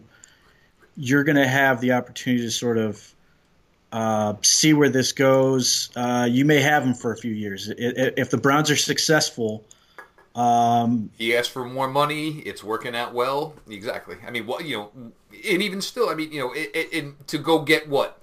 you're 0.98 1.24
going 1.24 1.38
to 1.38 1.48
have 1.48 1.80
the 1.80 1.94
opportunity 1.94 2.44
to 2.44 2.52
sort 2.52 2.78
of 2.78 3.16
uh, 3.94 4.34
see 4.42 4.74
where 4.74 4.90
this 4.90 5.14
goes. 5.14 5.90
Uh, 5.96 6.28
you 6.30 6.44
may 6.44 6.60
have 6.60 6.84
him 6.84 6.94
for 6.94 7.14
a 7.14 7.18
few 7.18 7.34
years. 7.34 7.72
If 7.78 8.32
the 8.32 8.38
Browns 8.38 8.70
are 8.70 8.76
successful, 8.76 9.64
um, 10.36 11.10
he 11.18 11.38
asked 11.38 11.52
for 11.52 11.64
more 11.64 11.88
money. 11.88 12.40
It's 12.40 12.66
working 12.66 12.98
out 12.98 13.14
well. 13.14 13.54
Exactly. 13.70 14.18
I 14.28 14.30
mean, 14.30 14.46
what 14.46 14.66
you 14.66 14.76
know, 14.76 14.92
and 15.50 15.62
even 15.62 15.82
still, 15.82 16.10
I 16.10 16.16
mean, 16.16 16.34
you 16.34 16.42
know, 16.42 16.52
it, 16.52 16.70
it, 16.74 17.28
to 17.28 17.38
go 17.38 17.60
get 17.60 17.88
what 17.88 18.22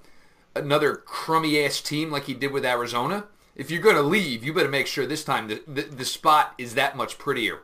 another 0.55 0.95
crummy 0.95 1.63
ass 1.63 1.81
team 1.81 2.11
like 2.11 2.25
he 2.25 2.33
did 2.33 2.51
with 2.51 2.65
Arizona, 2.65 3.25
if 3.55 3.71
you're 3.71 3.81
going 3.81 3.95
to 3.95 4.01
leave, 4.01 4.43
you 4.43 4.53
better 4.53 4.69
make 4.69 4.87
sure 4.87 5.05
this 5.05 5.23
time 5.23 5.47
the, 5.47 5.61
the, 5.67 5.83
the 5.83 6.05
spot 6.05 6.53
is 6.57 6.75
that 6.75 6.97
much 6.97 7.17
prettier. 7.17 7.61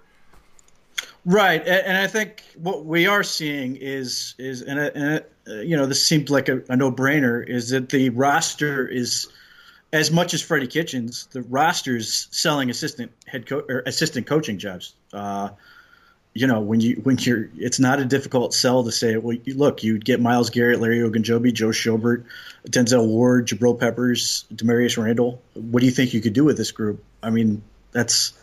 Right, 1.26 1.66
and 1.68 1.98
I 1.98 2.08
think 2.08 2.44
what 2.56 2.86
we 2.86 3.06
are 3.06 3.24
seeing 3.24 3.76
is 3.76 4.34
is 4.40 4.64
and, 4.64 4.80
and 4.80 5.24
uh, 5.48 5.54
you 5.62 5.78
know 5.78 5.86
this 5.86 6.06
seems 6.06 6.32
like 6.32 6.50
a, 6.50 6.64
a 6.68 6.76
no 6.76 6.92
brainer 6.92 7.48
is 7.48 7.70
that 7.70 7.90
the 7.90 8.10
roster 8.10 8.88
is 8.88 9.28
as 9.94 10.10
much 10.10 10.34
as 10.34 10.42
Freddie 10.42 10.68
Kitchens, 10.68 11.28
the 11.32 11.44
roster's 11.44 12.28
selling 12.32 12.70
assistant 12.72 13.12
head 13.28 13.46
co- 13.46 13.64
or 13.70 13.84
assistant 13.86 14.26
coaching 14.26 14.58
jobs. 14.58 14.96
Uh, 15.14 15.50
you 16.34 16.48
know, 16.48 16.62
when 16.62 16.80
you 16.80 16.96
when 17.04 17.18
you're, 17.18 17.50
it's 17.58 17.80
not 17.80 18.00
a 18.00 18.06
difficult 18.06 18.54
sell 18.54 18.84
to 18.86 18.92
say, 18.92 19.18
well, 19.18 19.36
you, 19.44 19.54
look, 19.56 19.84
you 19.84 20.00
get 20.00 20.22
Myles 20.22 20.50
Garrett, 20.50 20.80
Larry 20.80 21.00
Ogunjobi, 21.00 21.54
Joe 21.54 21.70
Schobert, 21.70 22.26
Denzel 22.66 23.06
Ward, 23.06 23.48
Jabril 23.48 23.78
Peppers, 23.78 24.46
Damarious 24.54 25.02
Randall. 25.02 25.42
What 25.54 25.82
do 25.82 25.86
you 25.86 25.92
think 25.92 26.14
you 26.14 26.22
could 26.22 26.34
do 26.34 26.46
with 26.46 26.58
this 26.58 26.72
group? 26.72 27.04
I 27.22 27.32
mean, 27.32 27.64
that's 27.92 28.34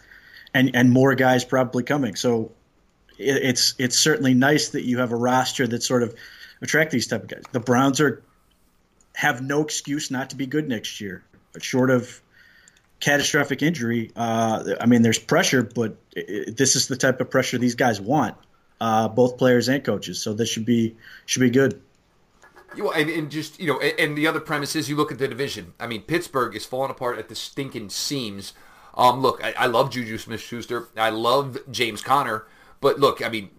and 0.52 0.73
and 0.75 0.90
more 0.90 1.14
guys 1.14 1.45
probably 1.45 1.83
coming. 1.83 2.14
So 2.14 2.52
it, 3.18 3.37
it's 3.42 3.75
it's 3.78 3.99
certainly 3.99 4.35
nice 4.35 4.71
that 4.71 4.85
you 4.85 4.99
have 4.99 5.12
a 5.12 5.16
roster 5.16 5.66
that 5.66 5.83
sort 5.83 6.02
of 6.02 6.14
attract 6.61 6.90
these 6.90 7.07
type 7.07 7.23
of 7.23 7.28
guys. 7.28 7.45
The 7.52 7.61
Browns 7.61 8.00
are 8.02 8.23
have 9.14 9.40
no 9.40 9.62
excuse 9.62 10.11
not 10.11 10.30
to 10.30 10.37
be 10.37 10.47
good 10.47 10.68
next 10.68 11.00
year, 11.00 11.25
short 11.59 11.90
of 11.90 12.21
catastrophic 13.00 13.62
injury. 13.62 14.11
Uh, 14.17 14.75
I 14.81 14.87
mean, 14.87 15.02
there's 15.02 15.19
pressure, 15.19 15.62
but 15.62 15.97
it, 16.14 16.57
this 16.57 16.76
is 16.76 16.88
the 16.88 16.97
type 16.97 17.21
of 17.21 17.31
pressure 17.31 17.59
these 17.59 17.75
guys 17.75 18.00
want, 18.00 18.37
uh, 18.81 19.09
both 19.09 19.38
players 19.38 19.69
and 19.69 19.85
coaches. 19.85 20.21
So 20.21 20.35
this 20.35 20.49
should 20.49 20.67
be 20.67 20.97
should 21.26 21.40
be 21.40 21.50
good. 21.50 21.81
You 22.76 22.90
and, 22.90 23.09
and 23.09 23.31
just 23.31 23.61
you 23.61 23.67
know, 23.67 23.81
and, 23.81 23.99
and 23.99 24.19
the 24.19 24.26
other 24.26 24.40
premise 24.40 24.76
is 24.76 24.88
you 24.88 24.97
look 24.97 25.12
at 25.12 25.19
the 25.19 25.28
division. 25.28 25.75
I 25.81 25.87
mean, 25.87 26.02
Pittsburgh 26.02 26.55
is 26.55 26.64
falling 26.64 26.90
apart 26.90 27.19
at 27.19 27.28
the 27.28 27.35
stinking 27.35 27.90
seams. 27.90 28.52
Um, 28.95 29.21
look, 29.21 29.43
I, 29.45 29.55
I 29.57 29.67
love 29.67 29.90
Juju 29.90 30.19
Smith-Schuster. 30.19 30.88
I 30.97 31.11
love 31.11 31.59
James 31.71 32.02
Conner. 32.02 32.47
But 32.81 32.99
look, 32.99 33.25
I 33.25 33.28
mean, 33.28 33.50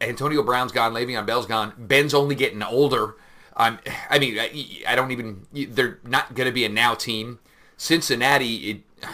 Antonio 0.00 0.42
Brown's 0.42 0.72
gone, 0.72 0.92
Le'Veon 0.92 1.26
Bell's 1.26 1.46
gone. 1.46 1.72
Ben's 1.76 2.14
only 2.14 2.34
getting 2.34 2.62
older. 2.62 3.16
Um, 3.56 3.78
I 4.08 4.18
mean, 4.18 4.38
I, 4.38 4.82
I 4.88 4.94
don't 4.94 5.10
even. 5.10 5.46
They're 5.52 5.98
not 6.04 6.34
going 6.34 6.46
to 6.46 6.52
be 6.52 6.64
a 6.64 6.68
now 6.68 6.94
team. 6.94 7.38
Cincinnati, 7.76 8.70
it, 8.70 9.08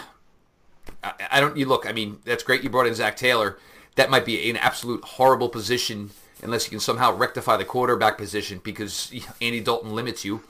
I, 1.03 1.13
I 1.33 1.41
don't. 1.41 1.57
You 1.57 1.67
look. 1.67 1.87
I 1.87 1.93
mean, 1.93 2.19
that's 2.25 2.43
great. 2.43 2.63
You 2.63 2.71
brought 2.71 2.87
in 2.87 2.95
Zac 2.95 3.17
Taylor. 3.17 3.59
That 3.97 4.11
might 4.11 4.25
be 4.25 4.49
an 4.51 4.57
absolute 4.57 5.05
horrible 5.05 5.49
position 5.49 6.11
unless 6.43 6.67
you 6.67 6.71
can 6.71 6.81
somehow 6.81 7.17
rectify 7.17 7.57
the 7.57 7.65
quarterback 7.65 8.17
position 8.17 8.61
because 8.63 9.13
Andy 9.41 9.61
Dalton 9.61 9.95
limits 9.95 10.25
you. 10.25 10.43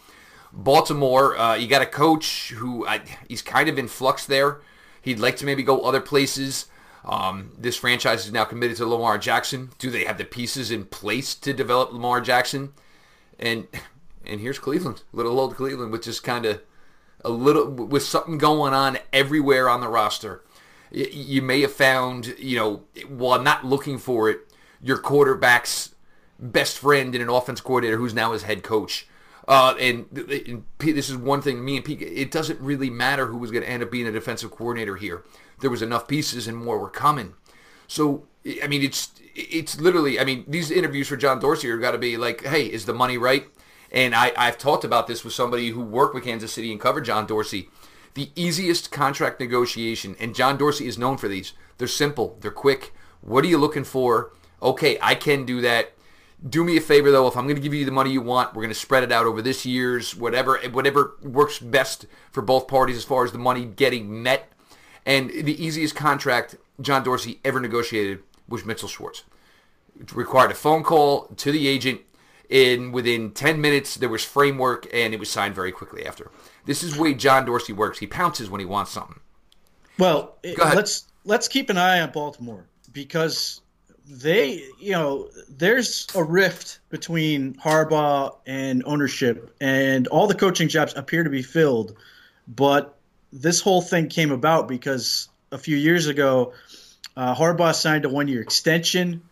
Baltimore, 0.52 1.36
uh, 1.38 1.54
you 1.54 1.66
got 1.66 1.82
a 1.82 1.86
coach 1.86 2.50
who 2.50 2.86
I, 2.86 3.00
he's 3.28 3.42
kind 3.42 3.68
of 3.68 3.78
in 3.78 3.88
flux 3.88 4.26
there. 4.26 4.60
He'd 5.02 5.18
like 5.18 5.36
to 5.38 5.46
maybe 5.46 5.62
go 5.62 5.82
other 5.82 6.00
places. 6.00 6.66
Um, 7.04 7.52
this 7.56 7.76
franchise 7.76 8.26
is 8.26 8.32
now 8.32 8.44
committed 8.44 8.76
to 8.78 8.86
Lamar 8.86 9.18
Jackson. 9.18 9.70
Do 9.78 9.90
they 9.90 10.04
have 10.04 10.18
the 10.18 10.24
pieces 10.24 10.70
in 10.70 10.84
place 10.84 11.34
to 11.36 11.52
develop 11.52 11.92
Lamar 11.92 12.20
Jackson? 12.20 12.72
And 13.38 13.66
and 14.26 14.40
here's 14.40 14.58
Cleveland, 14.58 15.02
little 15.12 15.38
old 15.38 15.56
Cleveland, 15.56 15.92
which 15.92 16.04
just 16.04 16.22
kind 16.22 16.44
of 16.44 16.60
a 17.24 17.30
little 17.30 17.68
with 17.70 18.02
something 18.02 18.38
going 18.38 18.74
on 18.74 18.98
everywhere 19.12 19.68
on 19.68 19.80
the 19.80 19.88
roster. 19.88 20.44
You 20.90 21.42
may 21.42 21.60
have 21.60 21.72
found, 21.72 22.34
you 22.38 22.56
know, 22.56 22.82
while 23.08 23.42
not 23.42 23.64
looking 23.64 23.98
for 23.98 24.30
it, 24.30 24.40
your 24.80 24.98
quarterback's 24.98 25.94
best 26.38 26.78
friend 26.78 27.14
in 27.14 27.20
an 27.20 27.28
offense 27.28 27.60
coordinator 27.60 27.98
who's 27.98 28.14
now 28.14 28.32
his 28.32 28.44
head 28.44 28.62
coach. 28.62 29.06
Uh, 29.46 29.74
and, 29.80 30.06
and 30.12 30.64
this 30.78 31.08
is 31.08 31.16
one 31.16 31.40
thing, 31.40 31.64
me 31.64 31.76
and 31.76 31.84
Pete, 31.84 32.02
it 32.02 32.30
doesn't 32.30 32.60
really 32.60 32.90
matter 32.90 33.26
who 33.26 33.38
was 33.38 33.50
going 33.50 33.64
to 33.64 33.68
end 33.68 33.82
up 33.82 33.90
being 33.90 34.06
a 34.06 34.12
defensive 34.12 34.50
coordinator 34.50 34.96
here. 34.96 35.24
There 35.60 35.70
was 35.70 35.82
enough 35.82 36.06
pieces 36.06 36.46
and 36.46 36.56
more 36.56 36.78
were 36.78 36.90
coming. 36.90 37.34
So, 37.86 38.26
I 38.62 38.66
mean, 38.66 38.82
it's 38.82 39.10
it's 39.34 39.80
literally, 39.80 40.20
I 40.20 40.24
mean, 40.24 40.44
these 40.46 40.70
interviews 40.70 41.08
for 41.08 41.16
John 41.16 41.38
Dorsey 41.38 41.70
are 41.70 41.78
got 41.78 41.92
to 41.92 41.98
be 41.98 42.16
like, 42.16 42.44
hey, 42.44 42.66
is 42.66 42.84
the 42.84 42.92
money 42.92 43.16
right? 43.16 43.46
And 43.90 44.14
I, 44.14 44.32
I've 44.36 44.58
talked 44.58 44.84
about 44.84 45.06
this 45.06 45.24
with 45.24 45.32
somebody 45.32 45.70
who 45.70 45.80
worked 45.80 46.14
with 46.14 46.24
Kansas 46.24 46.52
City 46.52 46.70
and 46.72 46.80
covered 46.80 47.04
John 47.04 47.26
Dorsey. 47.26 47.68
The 48.14 48.30
easiest 48.34 48.90
contract 48.90 49.40
negotiation, 49.40 50.16
and 50.18 50.34
John 50.34 50.56
Dorsey 50.56 50.86
is 50.86 50.98
known 50.98 51.16
for 51.16 51.28
these, 51.28 51.52
they're 51.78 51.88
simple, 51.88 52.36
they're 52.40 52.50
quick. 52.50 52.92
What 53.20 53.44
are 53.44 53.48
you 53.48 53.58
looking 53.58 53.84
for? 53.84 54.32
Okay, 54.60 54.98
I 55.00 55.14
can 55.14 55.44
do 55.44 55.60
that 55.60 55.92
do 56.46 56.62
me 56.62 56.76
a 56.76 56.80
favor 56.80 57.10
though, 57.10 57.26
if 57.26 57.36
I'm 57.36 57.44
going 57.44 57.56
to 57.56 57.62
give 57.62 57.74
you 57.74 57.84
the 57.84 57.90
money 57.90 58.10
you 58.12 58.20
want, 58.20 58.54
we're 58.54 58.62
going 58.62 58.68
to 58.68 58.74
spread 58.74 59.02
it 59.02 59.12
out 59.12 59.26
over 59.26 59.42
this 59.42 59.66
year's 59.66 60.14
whatever 60.14 60.58
whatever 60.70 61.16
works 61.22 61.58
best 61.58 62.06
for 62.30 62.42
both 62.42 62.68
parties 62.68 62.96
as 62.96 63.04
far 63.04 63.24
as 63.24 63.32
the 63.32 63.38
money 63.38 63.64
getting 63.64 64.22
met. 64.22 64.50
And 65.04 65.30
the 65.30 65.64
easiest 65.64 65.96
contract 65.96 66.56
John 66.80 67.02
Dorsey 67.02 67.40
ever 67.44 67.60
negotiated 67.60 68.20
was 68.48 68.64
Mitchell 68.64 68.88
Schwartz. 68.88 69.24
It 69.98 70.12
required 70.14 70.52
a 70.52 70.54
phone 70.54 70.84
call 70.84 71.26
to 71.36 71.50
the 71.50 71.66
agent. 71.66 72.02
In 72.48 72.92
within 72.92 73.32
10 73.32 73.60
minutes, 73.60 73.96
there 73.96 74.08
was 74.08 74.24
framework, 74.24 74.86
and 74.92 75.12
it 75.12 75.20
was 75.20 75.30
signed 75.30 75.54
very 75.54 75.70
quickly 75.70 76.06
after. 76.06 76.30
This 76.64 76.82
is 76.82 76.94
the 76.94 77.02
way 77.02 77.12
John 77.12 77.44
Dorsey 77.44 77.74
works. 77.74 77.98
He 77.98 78.06
pounces 78.06 78.48
when 78.48 78.58
he 78.58 78.64
wants 78.64 78.90
something. 78.90 79.20
Well, 79.98 80.38
let's 80.56 81.06
let's 81.24 81.48
keep 81.48 81.68
an 81.70 81.76
eye 81.76 82.00
on 82.00 82.10
Baltimore 82.10 82.64
because 82.92 83.60
they, 84.08 84.64
you 84.78 84.92
know, 84.92 85.28
there's 85.48 86.06
a 86.14 86.24
rift 86.24 86.80
between 86.88 87.54
Harbaugh 87.54 88.36
and 88.46 88.82
ownership, 88.86 89.54
and 89.60 90.06
all 90.08 90.26
the 90.26 90.34
coaching 90.34 90.68
jobs 90.68 90.94
appear 90.96 91.24
to 91.24 91.30
be 91.30 91.42
filled. 91.42 91.96
But 92.46 92.96
this 93.32 93.60
whole 93.60 93.82
thing 93.82 94.08
came 94.08 94.30
about 94.30 94.68
because 94.68 95.28
a 95.52 95.58
few 95.58 95.76
years 95.76 96.06
ago, 96.06 96.54
uh, 97.16 97.34
Harbaugh 97.34 97.74
signed 97.74 98.04
a 98.04 98.08
one-year 98.08 98.40
extension. 98.40 99.22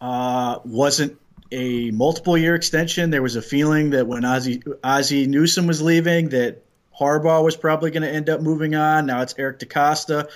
Uh, 0.00 0.58
wasn't 0.64 1.16
a 1.52 1.90
multiple-year 1.90 2.54
extension. 2.54 3.10
There 3.10 3.22
was 3.22 3.36
a 3.36 3.42
feeling 3.42 3.90
that 3.90 4.06
when 4.06 4.24
Ozzie, 4.24 4.62
Ozzie 4.82 5.26
Newsome 5.26 5.66
was 5.66 5.80
leaving, 5.80 6.30
that 6.30 6.64
Harbaugh 6.98 7.44
was 7.44 7.56
probably 7.56 7.90
going 7.90 8.02
to 8.02 8.10
end 8.10 8.28
up 8.28 8.40
moving 8.40 8.74
on. 8.74 9.06
Now 9.06 9.22
it's 9.22 9.34
Eric 9.38 9.58
DeCosta 9.58 10.28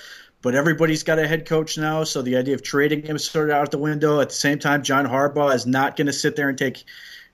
but 0.46 0.54
everybody's 0.54 1.02
got 1.02 1.18
a 1.18 1.26
head 1.26 1.44
coach 1.44 1.76
now, 1.76 2.04
so 2.04 2.22
the 2.22 2.36
idea 2.36 2.54
of 2.54 2.62
trading 2.62 3.02
him 3.02 3.18
sort 3.18 3.50
of 3.50 3.56
out 3.56 3.72
the 3.72 3.78
window. 3.78 4.20
At 4.20 4.28
the 4.28 4.34
same 4.36 4.60
time, 4.60 4.84
John 4.84 5.04
Harbaugh 5.04 5.52
is 5.52 5.66
not 5.66 5.96
going 5.96 6.06
to 6.06 6.12
sit 6.12 6.36
there 6.36 6.48
and 6.48 6.56
take, 6.56 6.84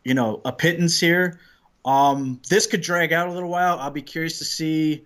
you 0.03 0.15
know, 0.15 0.41
a 0.47 0.53
pittance 0.53 0.99
here. 0.99 1.39
Um, 1.85 2.41
this 2.49 2.67
could 2.67 2.81
drag 2.81 3.12
out 3.12 3.29
a 3.29 3.33
little 3.33 3.51
while. 3.51 3.79
I'll 3.79 3.91
be 3.91 4.01
curious 4.01 4.39
to 4.39 4.47
see 4.47 5.05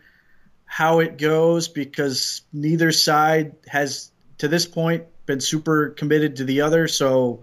how 0.67 1.01
it 1.01 1.19
goes 1.19 1.67
because 1.67 2.43
neither 2.53 2.93
side 2.93 3.57
has, 3.67 4.13
to 4.39 4.47
this 4.47 4.67
point, 4.67 5.07
been 5.27 5.41
super 5.41 5.91
committed 5.91 6.37
to 6.37 6.45
the 6.45 6.61
other. 6.61 6.87
So, 6.87 7.43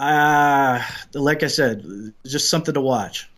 uh, 0.00 0.82
like 1.14 1.42
I 1.42 1.48
said, 1.48 2.14
just 2.24 2.48
something 2.48 2.72
to 2.72 2.80
watch. 2.80 3.28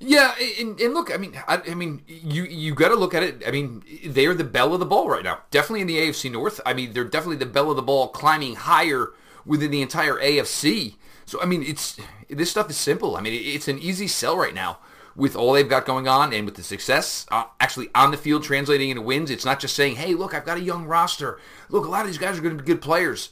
Yeah, 0.00 0.34
and, 0.58 0.80
and 0.80 0.94
look, 0.94 1.14
I 1.14 1.16
mean, 1.16 1.40
I, 1.46 1.62
I 1.70 1.74
mean, 1.74 2.02
you 2.08 2.42
you 2.44 2.74
got 2.74 2.88
to 2.88 2.96
look 2.96 3.14
at 3.14 3.22
it. 3.22 3.44
I 3.46 3.52
mean, 3.52 3.84
they're 4.04 4.34
the 4.34 4.44
belle 4.44 4.74
of 4.74 4.80
the 4.80 4.86
ball 4.86 5.08
right 5.08 5.22
now. 5.22 5.40
Definitely 5.52 5.82
in 5.82 5.86
the 5.86 5.98
AFC 5.98 6.32
North. 6.32 6.60
I 6.66 6.74
mean, 6.74 6.92
they're 6.92 7.04
definitely 7.04 7.36
the 7.36 7.46
belle 7.46 7.70
of 7.70 7.76
the 7.76 7.82
ball, 7.82 8.08
climbing 8.08 8.56
higher 8.56 9.12
within 9.46 9.70
the 9.70 9.80
entire 9.80 10.14
AFC. 10.14 10.96
So 11.24 11.40
I 11.40 11.44
mean, 11.44 11.62
it's 11.62 12.00
this 12.28 12.50
stuff 12.50 12.68
is 12.68 12.76
simple. 12.76 13.16
I 13.16 13.20
mean, 13.20 13.40
it's 13.40 13.68
an 13.68 13.78
easy 13.78 14.08
sell 14.08 14.36
right 14.36 14.54
now 14.54 14.78
with 15.14 15.36
all 15.36 15.52
they've 15.52 15.68
got 15.68 15.86
going 15.86 16.08
on 16.08 16.32
and 16.32 16.46
with 16.46 16.56
the 16.56 16.62
success 16.64 17.26
uh, 17.30 17.44
actually 17.60 17.90
on 17.94 18.10
the 18.10 18.16
field 18.16 18.42
translating 18.42 18.90
into 18.90 19.02
wins. 19.02 19.30
It's 19.30 19.44
not 19.44 19.60
just 19.60 19.76
saying, 19.76 19.96
"Hey, 19.96 20.14
look, 20.14 20.34
I've 20.34 20.46
got 20.46 20.58
a 20.58 20.62
young 20.62 20.86
roster. 20.86 21.38
Look, 21.68 21.86
a 21.86 21.88
lot 21.88 22.00
of 22.00 22.08
these 22.08 22.18
guys 22.18 22.36
are 22.36 22.42
going 22.42 22.56
to 22.56 22.62
be 22.62 22.66
good 22.66 22.82
players." 22.82 23.28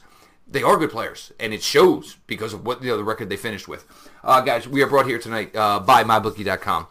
They 0.51 0.63
are 0.63 0.77
good 0.77 0.89
players, 0.89 1.31
and 1.39 1.53
it 1.53 1.61
shows 1.61 2.17
because 2.25 2.53
of 2.53 2.65
what 2.65 2.81
you 2.81 2.89
know, 2.89 2.97
the 2.97 3.03
record 3.03 3.29
they 3.29 3.37
finished 3.37 3.67
with. 3.67 3.85
Uh, 4.23 4.41
guys, 4.41 4.67
we 4.67 4.81
are 4.81 4.87
brought 4.87 5.05
here 5.05 5.19
tonight 5.19 5.55
uh, 5.55 5.79
by 5.79 6.03
MyBookie.com. 6.03 6.87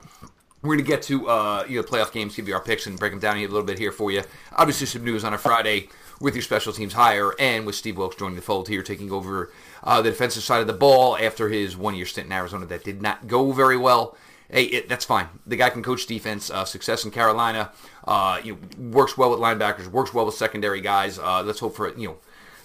We're 0.62 0.76
going 0.76 0.84
to 0.84 0.88
get 0.88 1.02
to 1.02 1.28
uh, 1.28 1.64
you 1.68 1.80
know 1.80 1.82
playoff 1.82 2.12
games, 2.12 2.36
give 2.36 2.46
you 2.46 2.54
our 2.54 2.60
picks, 2.60 2.86
and 2.86 2.96
break 2.96 3.10
them 3.10 3.18
down 3.18 3.36
a 3.36 3.40
little 3.40 3.64
bit 3.64 3.78
here 3.78 3.90
for 3.90 4.12
you. 4.12 4.22
Obviously, 4.52 4.86
some 4.86 5.04
news 5.04 5.24
on 5.24 5.34
a 5.34 5.38
Friday 5.38 5.88
with 6.20 6.36
your 6.36 6.42
special 6.42 6.72
teams 6.72 6.92
hire 6.92 7.32
and 7.40 7.66
with 7.66 7.74
Steve 7.74 7.96
Wilks 7.96 8.14
joining 8.14 8.36
the 8.36 8.42
fold 8.42 8.68
here, 8.68 8.82
taking 8.82 9.10
over 9.10 9.50
uh, 9.82 10.02
the 10.02 10.10
defensive 10.10 10.44
side 10.44 10.60
of 10.60 10.66
the 10.68 10.72
ball 10.72 11.16
after 11.16 11.48
his 11.48 11.76
one-year 11.76 12.06
stint 12.06 12.26
in 12.26 12.32
Arizona 12.32 12.66
that 12.66 12.84
did 12.84 13.02
not 13.02 13.26
go 13.26 13.50
very 13.50 13.76
well. 13.76 14.16
Hey, 14.50 14.64
it, 14.64 14.88
that's 14.88 15.04
fine. 15.04 15.28
The 15.46 15.56
guy 15.56 15.70
can 15.70 15.82
coach 15.82 16.06
defense. 16.06 16.48
Uh, 16.48 16.64
success 16.64 17.04
in 17.04 17.10
Carolina. 17.10 17.72
Uh, 18.06 18.40
you 18.42 18.54
know, 18.54 18.90
works 18.90 19.18
well 19.18 19.30
with 19.30 19.40
linebackers. 19.40 19.88
Works 19.88 20.14
well 20.14 20.26
with 20.26 20.36
secondary 20.36 20.80
guys. 20.80 21.18
Uh, 21.18 21.42
let's 21.42 21.58
hope 21.58 21.74
for 21.74 21.96
you 21.98 22.08
know 22.08 22.16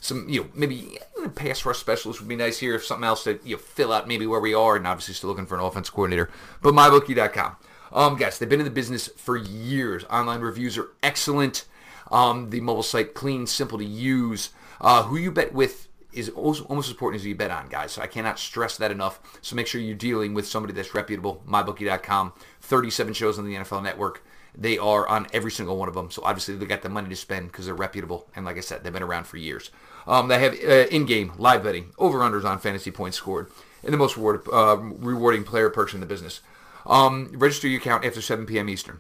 some, 0.04 0.28
you 0.28 0.42
know, 0.42 0.50
maybe 0.54 1.00
pass 1.34 1.64
rush 1.66 1.78
specialist 1.78 2.20
would 2.20 2.28
be 2.28 2.36
nice 2.36 2.60
here. 2.60 2.76
If 2.76 2.84
something 2.84 3.06
else 3.06 3.24
to 3.24 3.40
you 3.46 3.56
know, 3.56 3.62
fill 3.62 3.94
out 3.94 4.06
maybe 4.06 4.28
where 4.28 4.42
we 4.42 4.54
are, 4.54 4.76
and 4.76 4.86
obviously 4.86 5.14
still 5.14 5.30
looking 5.30 5.46
for 5.46 5.56
an 5.56 5.62
offense 5.64 5.90
coordinator. 5.90 6.30
But 6.62 6.74
mybookie.com. 6.74 7.56
Um, 7.94 8.18
guys, 8.18 8.38
they've 8.38 8.50
been 8.50 8.60
in 8.60 8.66
the 8.66 8.72
business 8.72 9.08
for 9.08 9.38
years. 9.38 10.04
Online 10.10 10.42
reviews 10.42 10.78
are 10.78 10.90
excellent. 11.02 11.66
Um, 12.12 12.50
the 12.50 12.60
mobile 12.60 12.84
site 12.84 13.14
clean, 13.14 13.48
simple 13.48 13.78
to 13.78 13.86
use. 13.86 14.50
Uh, 14.82 15.04
who 15.04 15.16
you 15.16 15.32
bet 15.32 15.54
with 15.54 15.88
is 16.12 16.28
almost 16.30 16.60
as 16.62 16.90
important 16.90 17.22
as 17.22 17.24
who 17.24 17.30
you 17.30 17.36
bet 17.36 17.50
on, 17.50 17.70
guys. 17.70 17.94
So 17.94 18.02
I 18.02 18.08
cannot 18.08 18.40
stress 18.40 18.76
that 18.78 18.92
enough. 18.92 19.22
So 19.42 19.56
make 19.56 19.68
sure 19.68 19.80
you're 19.80 19.96
dealing 19.96 20.34
with 20.34 20.46
somebody 20.46 20.74
that's 20.74 20.94
reputable. 20.94 21.42
MyBookie.com. 21.48 22.34
37 22.60 23.14
shows 23.14 23.40
on 23.40 23.46
the 23.46 23.56
NFL 23.56 23.84
Network. 23.84 24.22
They 24.56 24.78
are 24.78 25.08
on 25.08 25.28
every 25.34 25.52
single 25.52 25.78
one 25.78 25.88
of 25.88 25.96
them. 25.96 26.12
So 26.12 26.22
obviously 26.24 26.56
they 26.56 26.66
got 26.66 26.82
the 26.82 26.90
money 26.90 27.10
to 27.10 27.16
spend 27.16 27.52
because 27.52 27.66
they're 27.66 27.74
reputable. 27.74 28.30
And 28.36 28.46
like 28.46 28.58
I 28.58 28.62
said, 28.62 28.84
they've 28.84 28.94
been 28.94 29.04
around 29.04 29.26
for 29.26 29.38
years. 29.38 29.72
Um, 30.06 30.28
they 30.28 30.40
have 30.40 30.54
uh, 30.54 30.88
in-game 30.90 31.34
live 31.38 31.64
betting, 31.64 31.92
over-unders 31.98 32.44
on 32.44 32.60
fantasy 32.60 32.92
points 32.92 33.18
scored, 33.18 33.50
and 33.84 33.94
the 33.94 33.98
most 33.98 34.18
reward, 34.18 34.42
uh, 34.52 34.78
rewarding 34.78 35.44
player 35.44 35.70
perks 35.70 35.94
in 35.94 36.02
the 36.02 36.06
business. 36.06 36.42
Um, 36.86 37.32
register 37.34 37.68
your 37.68 37.80
account 37.80 38.06
after 38.06 38.22
7 38.22 38.46
p.m. 38.46 38.70
Eastern. 38.70 39.00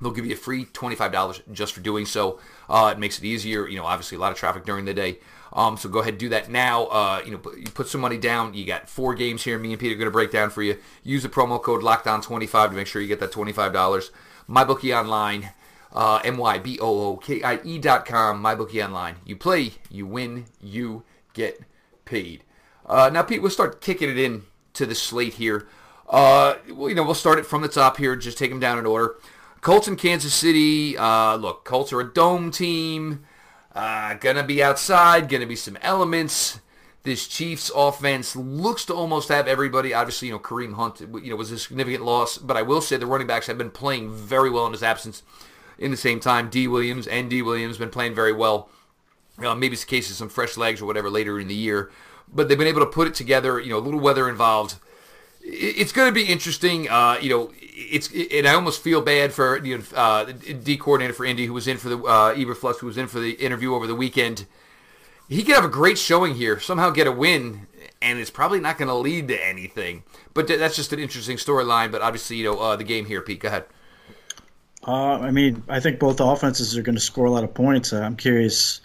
They'll 0.00 0.12
give 0.12 0.26
you 0.26 0.32
a 0.32 0.36
free 0.36 0.64
$25 0.64 1.52
just 1.52 1.74
for 1.74 1.80
doing 1.80 2.06
so. 2.06 2.40
Uh, 2.68 2.92
it 2.94 2.98
makes 2.98 3.18
it 3.18 3.24
easier. 3.24 3.68
You 3.68 3.78
know, 3.78 3.84
obviously 3.84 4.16
a 4.16 4.20
lot 4.20 4.32
of 4.32 4.38
traffic 4.38 4.64
during 4.64 4.86
the 4.86 4.94
day. 4.94 5.18
Um, 5.52 5.76
so 5.76 5.88
go 5.88 5.98
ahead 6.00 6.14
and 6.14 6.20
do 6.20 6.28
that 6.30 6.50
now. 6.50 6.86
Uh, 6.86 7.22
you 7.24 7.32
know, 7.32 7.40
you 7.56 7.70
put 7.74 7.88
some 7.88 8.00
money 8.00 8.16
down. 8.16 8.54
You 8.54 8.64
got 8.64 8.88
four 8.88 9.14
games 9.14 9.44
here. 9.44 9.58
Me 9.58 9.72
and 9.72 9.80
Peter 9.80 9.94
are 9.94 9.98
going 9.98 10.06
to 10.06 10.12
break 10.12 10.30
down 10.30 10.50
for 10.50 10.62
you. 10.62 10.78
Use 11.02 11.22
the 11.22 11.28
promo 11.28 11.62
code 11.62 11.82
Lockdown25 11.82 12.70
to 12.70 12.74
make 12.74 12.86
sure 12.86 13.02
you 13.02 13.08
get 13.08 13.20
that 13.20 13.32
$25. 13.32 14.10
MyBookie 14.50 14.98
Online, 14.98 15.50
uh, 15.92 16.20
M-Y-B-O-O-K-I-E 16.24 17.78
dot 17.78 18.04
com, 18.04 18.42
MyBookie 18.42 18.84
Online. 18.84 19.16
You 19.24 19.36
play, 19.36 19.74
you 19.88 20.06
win, 20.06 20.46
you 20.60 21.04
get 21.32 21.60
paid. 22.04 22.42
Uh, 22.84 23.08
now, 23.12 23.22
Pete, 23.22 23.40
we'll 23.40 23.50
start 23.50 23.80
kicking 23.80 24.10
it 24.10 24.18
in 24.18 24.42
to 24.74 24.84
the 24.84 24.94
slate 24.94 25.34
here. 25.34 25.68
Uh, 26.08 26.56
well, 26.72 26.88
you 26.88 26.94
know, 26.96 27.04
we'll 27.04 27.14
start 27.14 27.38
it 27.38 27.46
from 27.46 27.62
the 27.62 27.68
top 27.68 27.96
here. 27.96 28.16
Just 28.16 28.36
take 28.36 28.50
them 28.50 28.58
down 28.58 28.78
in 28.78 28.86
order. 28.86 29.14
Colts 29.60 29.86
in 29.86 29.94
Kansas 29.94 30.34
City. 30.34 30.98
Uh, 30.98 31.36
look, 31.36 31.64
Colts 31.64 31.92
are 31.92 32.00
a 32.00 32.12
dome 32.12 32.50
team. 32.50 33.24
Uh, 33.74 34.14
gonna 34.14 34.42
be 34.42 34.62
outside. 34.62 35.28
Gonna 35.28 35.46
be 35.46 35.54
some 35.54 35.78
elements. 35.82 36.60
This 37.02 37.26
Chiefs 37.26 37.70
offense 37.74 38.36
looks 38.36 38.84
to 38.84 38.94
almost 38.94 39.30
have 39.30 39.48
everybody. 39.48 39.94
Obviously, 39.94 40.28
you 40.28 40.34
know 40.34 40.40
Kareem 40.40 40.74
Hunt, 40.74 41.00
you 41.00 41.30
know, 41.30 41.36
was 41.36 41.50
a 41.50 41.58
significant 41.58 42.04
loss, 42.04 42.36
but 42.36 42.58
I 42.58 42.62
will 42.62 42.82
say 42.82 42.98
the 42.98 43.06
running 43.06 43.26
backs 43.26 43.46
have 43.46 43.56
been 43.56 43.70
playing 43.70 44.12
very 44.12 44.50
well 44.50 44.66
in 44.66 44.72
his 44.72 44.82
absence. 44.82 45.22
In 45.78 45.90
the 45.90 45.96
same 45.96 46.20
time, 46.20 46.50
D. 46.50 46.68
Williams 46.68 47.06
and 47.06 47.30
D. 47.30 47.40
Williams 47.40 47.78
been 47.78 47.88
playing 47.88 48.14
very 48.14 48.34
well. 48.34 48.68
Uh, 49.38 49.54
maybe 49.54 49.72
it's 49.72 49.84
the 49.84 49.88
case 49.88 50.10
of 50.10 50.16
some 50.16 50.28
fresh 50.28 50.58
legs 50.58 50.82
or 50.82 50.86
whatever 50.86 51.08
later 51.08 51.40
in 51.40 51.48
the 51.48 51.54
year, 51.54 51.90
but 52.30 52.48
they've 52.48 52.58
been 52.58 52.66
able 52.66 52.80
to 52.80 52.86
put 52.86 53.08
it 53.08 53.14
together. 53.14 53.58
You 53.58 53.70
know, 53.70 53.78
a 53.78 53.80
little 53.80 54.00
weather 54.00 54.28
involved. 54.28 54.74
It's 55.42 55.92
going 55.92 56.06
to 56.06 56.12
be 56.12 56.24
interesting. 56.24 56.90
Uh, 56.90 57.16
you 57.18 57.30
know, 57.30 57.50
it's 57.62 58.10
and 58.12 58.46
I 58.46 58.52
almost 58.52 58.82
feel 58.82 59.00
bad 59.00 59.32
for 59.32 59.56
you 59.64 59.78
know 59.78 59.84
uh, 59.96 60.24
D 60.62 60.76
coordinator 60.76 61.14
for 61.14 61.24
Indy 61.24 61.46
who 61.46 61.54
was 61.54 61.66
in 61.66 61.78
for 61.78 61.88
the 61.88 61.98
uh, 61.98 62.34
Eberflus 62.34 62.80
who 62.80 62.86
was 62.86 62.98
in 62.98 63.06
for 63.06 63.20
the 63.20 63.32
interview 63.32 63.74
over 63.74 63.86
the 63.86 63.94
weekend. 63.94 64.44
He 65.30 65.44
could 65.44 65.54
have 65.54 65.64
a 65.64 65.68
great 65.68 65.96
showing 65.96 66.34
here, 66.34 66.58
somehow 66.58 66.90
get 66.90 67.06
a 67.06 67.12
win, 67.12 67.68
and 68.02 68.18
it's 68.18 68.30
probably 68.30 68.58
not 68.58 68.78
going 68.78 68.88
to 68.88 68.94
lead 68.94 69.28
to 69.28 69.46
anything. 69.46 70.02
But 70.34 70.48
that's 70.48 70.74
just 70.74 70.92
an 70.92 70.98
interesting 70.98 71.36
storyline. 71.36 71.92
But 71.92 72.02
obviously, 72.02 72.36
you 72.36 72.44
know, 72.44 72.58
uh, 72.58 72.74
the 72.74 72.82
game 72.82 73.06
here, 73.06 73.22
Pete. 73.22 73.38
Go 73.38 73.46
ahead. 73.46 73.64
Uh, 74.86 75.20
I 75.20 75.30
mean, 75.30 75.62
I 75.68 75.78
think 75.78 76.00
both 76.00 76.18
offenses 76.18 76.76
are 76.76 76.82
going 76.82 76.96
to 76.96 77.00
score 77.00 77.26
a 77.26 77.30
lot 77.30 77.44
of 77.44 77.54
points. 77.54 77.92
I'm 77.92 78.16
curious, 78.16 78.80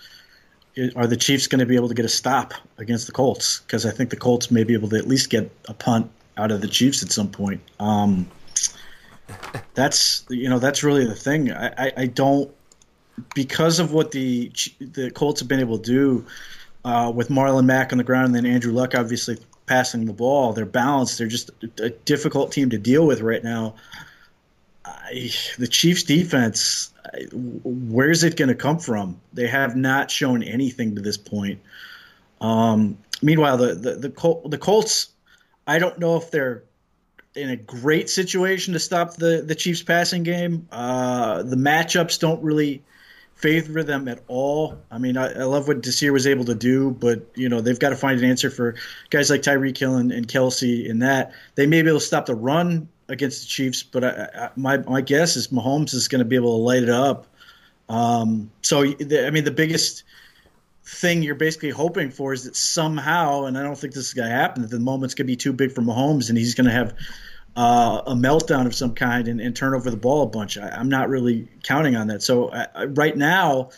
are 0.95 1.07
the 1.07 1.17
Chiefs 1.17 1.47
going 1.47 1.59
to 1.59 1.65
be 1.65 1.75
able 1.75 1.87
to 1.87 1.95
get 1.95 2.05
a 2.05 2.09
stop 2.09 2.53
against 2.77 3.07
the 3.07 3.11
Colts? 3.11 3.61
Because 3.61 3.87
I 3.87 3.91
think 3.91 4.11
the 4.11 4.15
Colts 4.15 4.51
may 4.51 4.63
be 4.63 4.75
able 4.75 4.89
to 4.89 4.97
at 4.97 5.07
least 5.07 5.31
get 5.31 5.49
a 5.67 5.73
punt 5.73 6.11
out 6.37 6.51
of 6.51 6.61
the 6.61 6.67
Chiefs 6.67 7.01
at 7.01 7.11
some 7.11 7.29
point. 7.29 7.61
Um, 7.79 8.29
that's 9.73 10.25
you 10.29 10.47
know 10.47 10.59
that's 10.59 10.83
really 10.83 11.05
the 11.05 11.15
thing. 11.15 11.51
I, 11.51 11.87
I, 11.87 11.91
I, 11.97 12.05
don't 12.05 12.53
because 13.33 13.79
of 13.79 13.93
what 13.93 14.11
the 14.11 14.51
the 14.79 15.11
Colts 15.11 15.39
have 15.39 15.47
been 15.47 15.59
able 15.59 15.79
to 15.79 15.91
do 15.91 16.25
uh, 16.83 17.11
with 17.13 17.29
Marlon 17.29 17.65
Mack 17.65 17.91
on 17.91 17.97
the 17.97 18.03
ground 18.03 18.27
and 18.27 18.35
then 18.35 18.45
Andrew 18.45 18.73
Luck 18.73 18.95
obviously 18.95 19.37
passing 19.65 20.05
the 20.05 20.13
ball. 20.13 20.53
They're 20.53 20.65
balanced. 20.65 21.17
They're 21.17 21.27
just 21.27 21.51
a 21.79 21.89
difficult 21.89 22.51
team 22.51 22.69
to 22.71 22.77
deal 22.77 23.05
with 23.05 23.21
right 23.21 23.43
now. 23.43 23.75
I, 24.85 25.31
the 25.57 25.67
Chiefs' 25.67 26.03
defense, 26.03 26.93
where's 27.31 28.23
it 28.23 28.35
going 28.35 28.49
to 28.49 28.55
come 28.55 28.77
from? 28.77 29.19
They 29.33 29.47
have 29.47 29.75
not 29.75 30.11
shown 30.11 30.43
anything 30.43 30.95
to 30.95 31.01
this 31.01 31.17
point. 31.17 31.59
Um, 32.39 32.97
meanwhile, 33.21 33.57
the 33.57 33.73
the 33.73 33.95
the, 33.95 34.09
Col- 34.09 34.47
the 34.47 34.57
Colts, 34.57 35.09
I 35.65 35.79
don't 35.79 35.97
know 35.97 36.17
if 36.17 36.29
they're 36.29 36.63
in 37.33 37.49
a 37.49 37.55
great 37.55 38.09
situation 38.09 38.73
to 38.73 38.79
stop 38.79 39.15
the 39.15 39.43
the 39.45 39.55
Chiefs 39.55 39.81
passing 39.81 40.23
game. 40.23 40.67
Uh, 40.71 41.41
the 41.41 41.55
matchups 41.55 42.19
don't 42.19 42.43
really 42.43 42.83
favor 43.35 43.83
them 43.83 44.07
at 44.07 44.21
all. 44.27 44.77
I 44.89 44.97
mean, 44.97 45.17
I, 45.17 45.31
I, 45.31 45.43
love 45.43 45.67
what 45.67 45.81
Desir 45.81 46.13
was 46.13 46.25
able 46.25 46.45
to 46.45 46.55
do, 46.55 46.91
but 46.91 47.25
you 47.35 47.49
know 47.49 47.61
they've 47.61 47.79
got 47.79 47.89
to 47.89 47.95
find 47.95 48.19
an 48.19 48.29
answer 48.29 48.49
for 48.49 48.75
guys 49.09 49.29
like 49.29 49.41
Tyreek 49.41 49.77
Hill 49.77 49.95
and, 49.95 50.11
and 50.11 50.27
Kelce 50.27 50.85
in 50.87 50.99
that. 50.99 51.33
They 51.55 51.67
may 51.67 51.81
be 51.81 51.89
able 51.89 51.99
to 51.99 52.05
stop 52.05 52.25
the 52.25 52.35
run 52.35 52.87
against 53.07 53.41
the 53.41 53.47
Chiefs, 53.47 53.83
but 53.83 54.03
I, 54.03 54.29
I, 54.33 54.49
my 54.55 54.77
my 54.77 55.01
guess 55.01 55.35
is 55.35 55.49
Mahomes 55.49 55.93
is 55.93 56.07
going 56.07 56.19
to 56.19 56.25
be 56.25 56.35
able 56.35 56.57
to 56.57 56.63
light 56.63 56.83
it 56.83 56.89
up. 56.89 57.27
Um, 57.89 58.51
so 58.61 58.83
I 58.83 59.29
mean, 59.29 59.43
the 59.43 59.53
biggest 59.55 60.03
thing 60.85 61.23
you're 61.23 61.35
basically 61.35 61.71
hoping 61.71 62.11
for 62.11 62.31
is 62.33 62.43
that 62.45 62.55
somehow, 62.55 63.45
and 63.45 63.57
I 63.57 63.63
don't 63.63 63.77
think 63.77 63.93
this 63.93 64.07
is 64.07 64.13
going 64.13 64.29
to 64.29 64.35
happen, 64.35 64.61
that 64.61 64.71
the 64.71 64.79
moment's 64.79 65.15
going 65.15 65.25
to 65.25 65.31
be 65.31 65.35
too 65.35 65.51
big 65.51 65.71
for 65.71 65.81
Mahomes 65.81 66.29
and 66.29 66.37
he's 66.37 66.53
going 66.53 66.65
to 66.65 66.71
have 66.71 66.93
uh, 67.55 68.01
a 68.07 68.13
meltdown 68.13 68.65
of 68.65 68.75
some 68.75 68.93
kind 68.93 69.27
and, 69.27 69.39
and, 69.39 69.55
turn 69.55 69.73
over 69.73 69.89
the 69.89 69.97
ball 69.97 70.23
a 70.23 70.27
bunch. 70.27 70.57
I, 70.57 70.77
am 70.77 70.89
not 70.89 71.07
really 71.07 71.47
counting 71.63 71.95
on 71.95 72.07
that. 72.07 72.21
So 72.21 72.51
I, 72.51 72.85
right 72.85 73.15
now, 73.15 73.69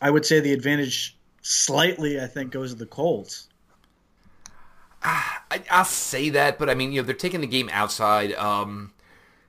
I 0.00 0.10
would 0.10 0.24
say 0.24 0.40
the 0.40 0.52
advantage 0.52 1.16
slightly, 1.42 2.20
I 2.20 2.26
think, 2.26 2.52
goes 2.52 2.72
to 2.72 2.78
the 2.78 2.86
Colts. 2.86 3.48
I, 5.02 5.62
will 5.70 5.84
say 5.84 6.30
that, 6.30 6.58
but 6.58 6.70
I 6.70 6.74
mean, 6.74 6.92
you 6.92 7.02
know, 7.02 7.06
they're 7.06 7.14
taking 7.14 7.40
the 7.42 7.46
game 7.46 7.68
outside. 7.72 8.32
Um, 8.34 8.92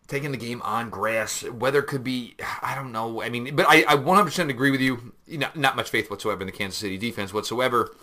taking 0.10 0.32
the 0.32 0.38
game 0.38 0.62
on 0.64 0.90
grass. 0.90 1.44
Weather 1.44 1.82
could 1.82 2.04
be, 2.04 2.36
I 2.62 2.76
don't 2.76 2.92
know. 2.92 3.22
I 3.22 3.30
mean, 3.30 3.56
but 3.56 3.66
I, 3.70 3.86
I 3.88 3.96
100% 3.96 4.50
agree 4.50 4.72
with 4.72 4.82
you. 4.82 5.14
know, 5.28 5.48
not 5.56 5.76
much 5.76 5.90
faith 5.90 6.10
whatsoever 6.10 6.42
in 6.42 6.48
the 6.48 6.52
Kansas 6.52 6.80
City 6.80 6.98
defense 6.98 7.34
whatsoever. 7.34 7.96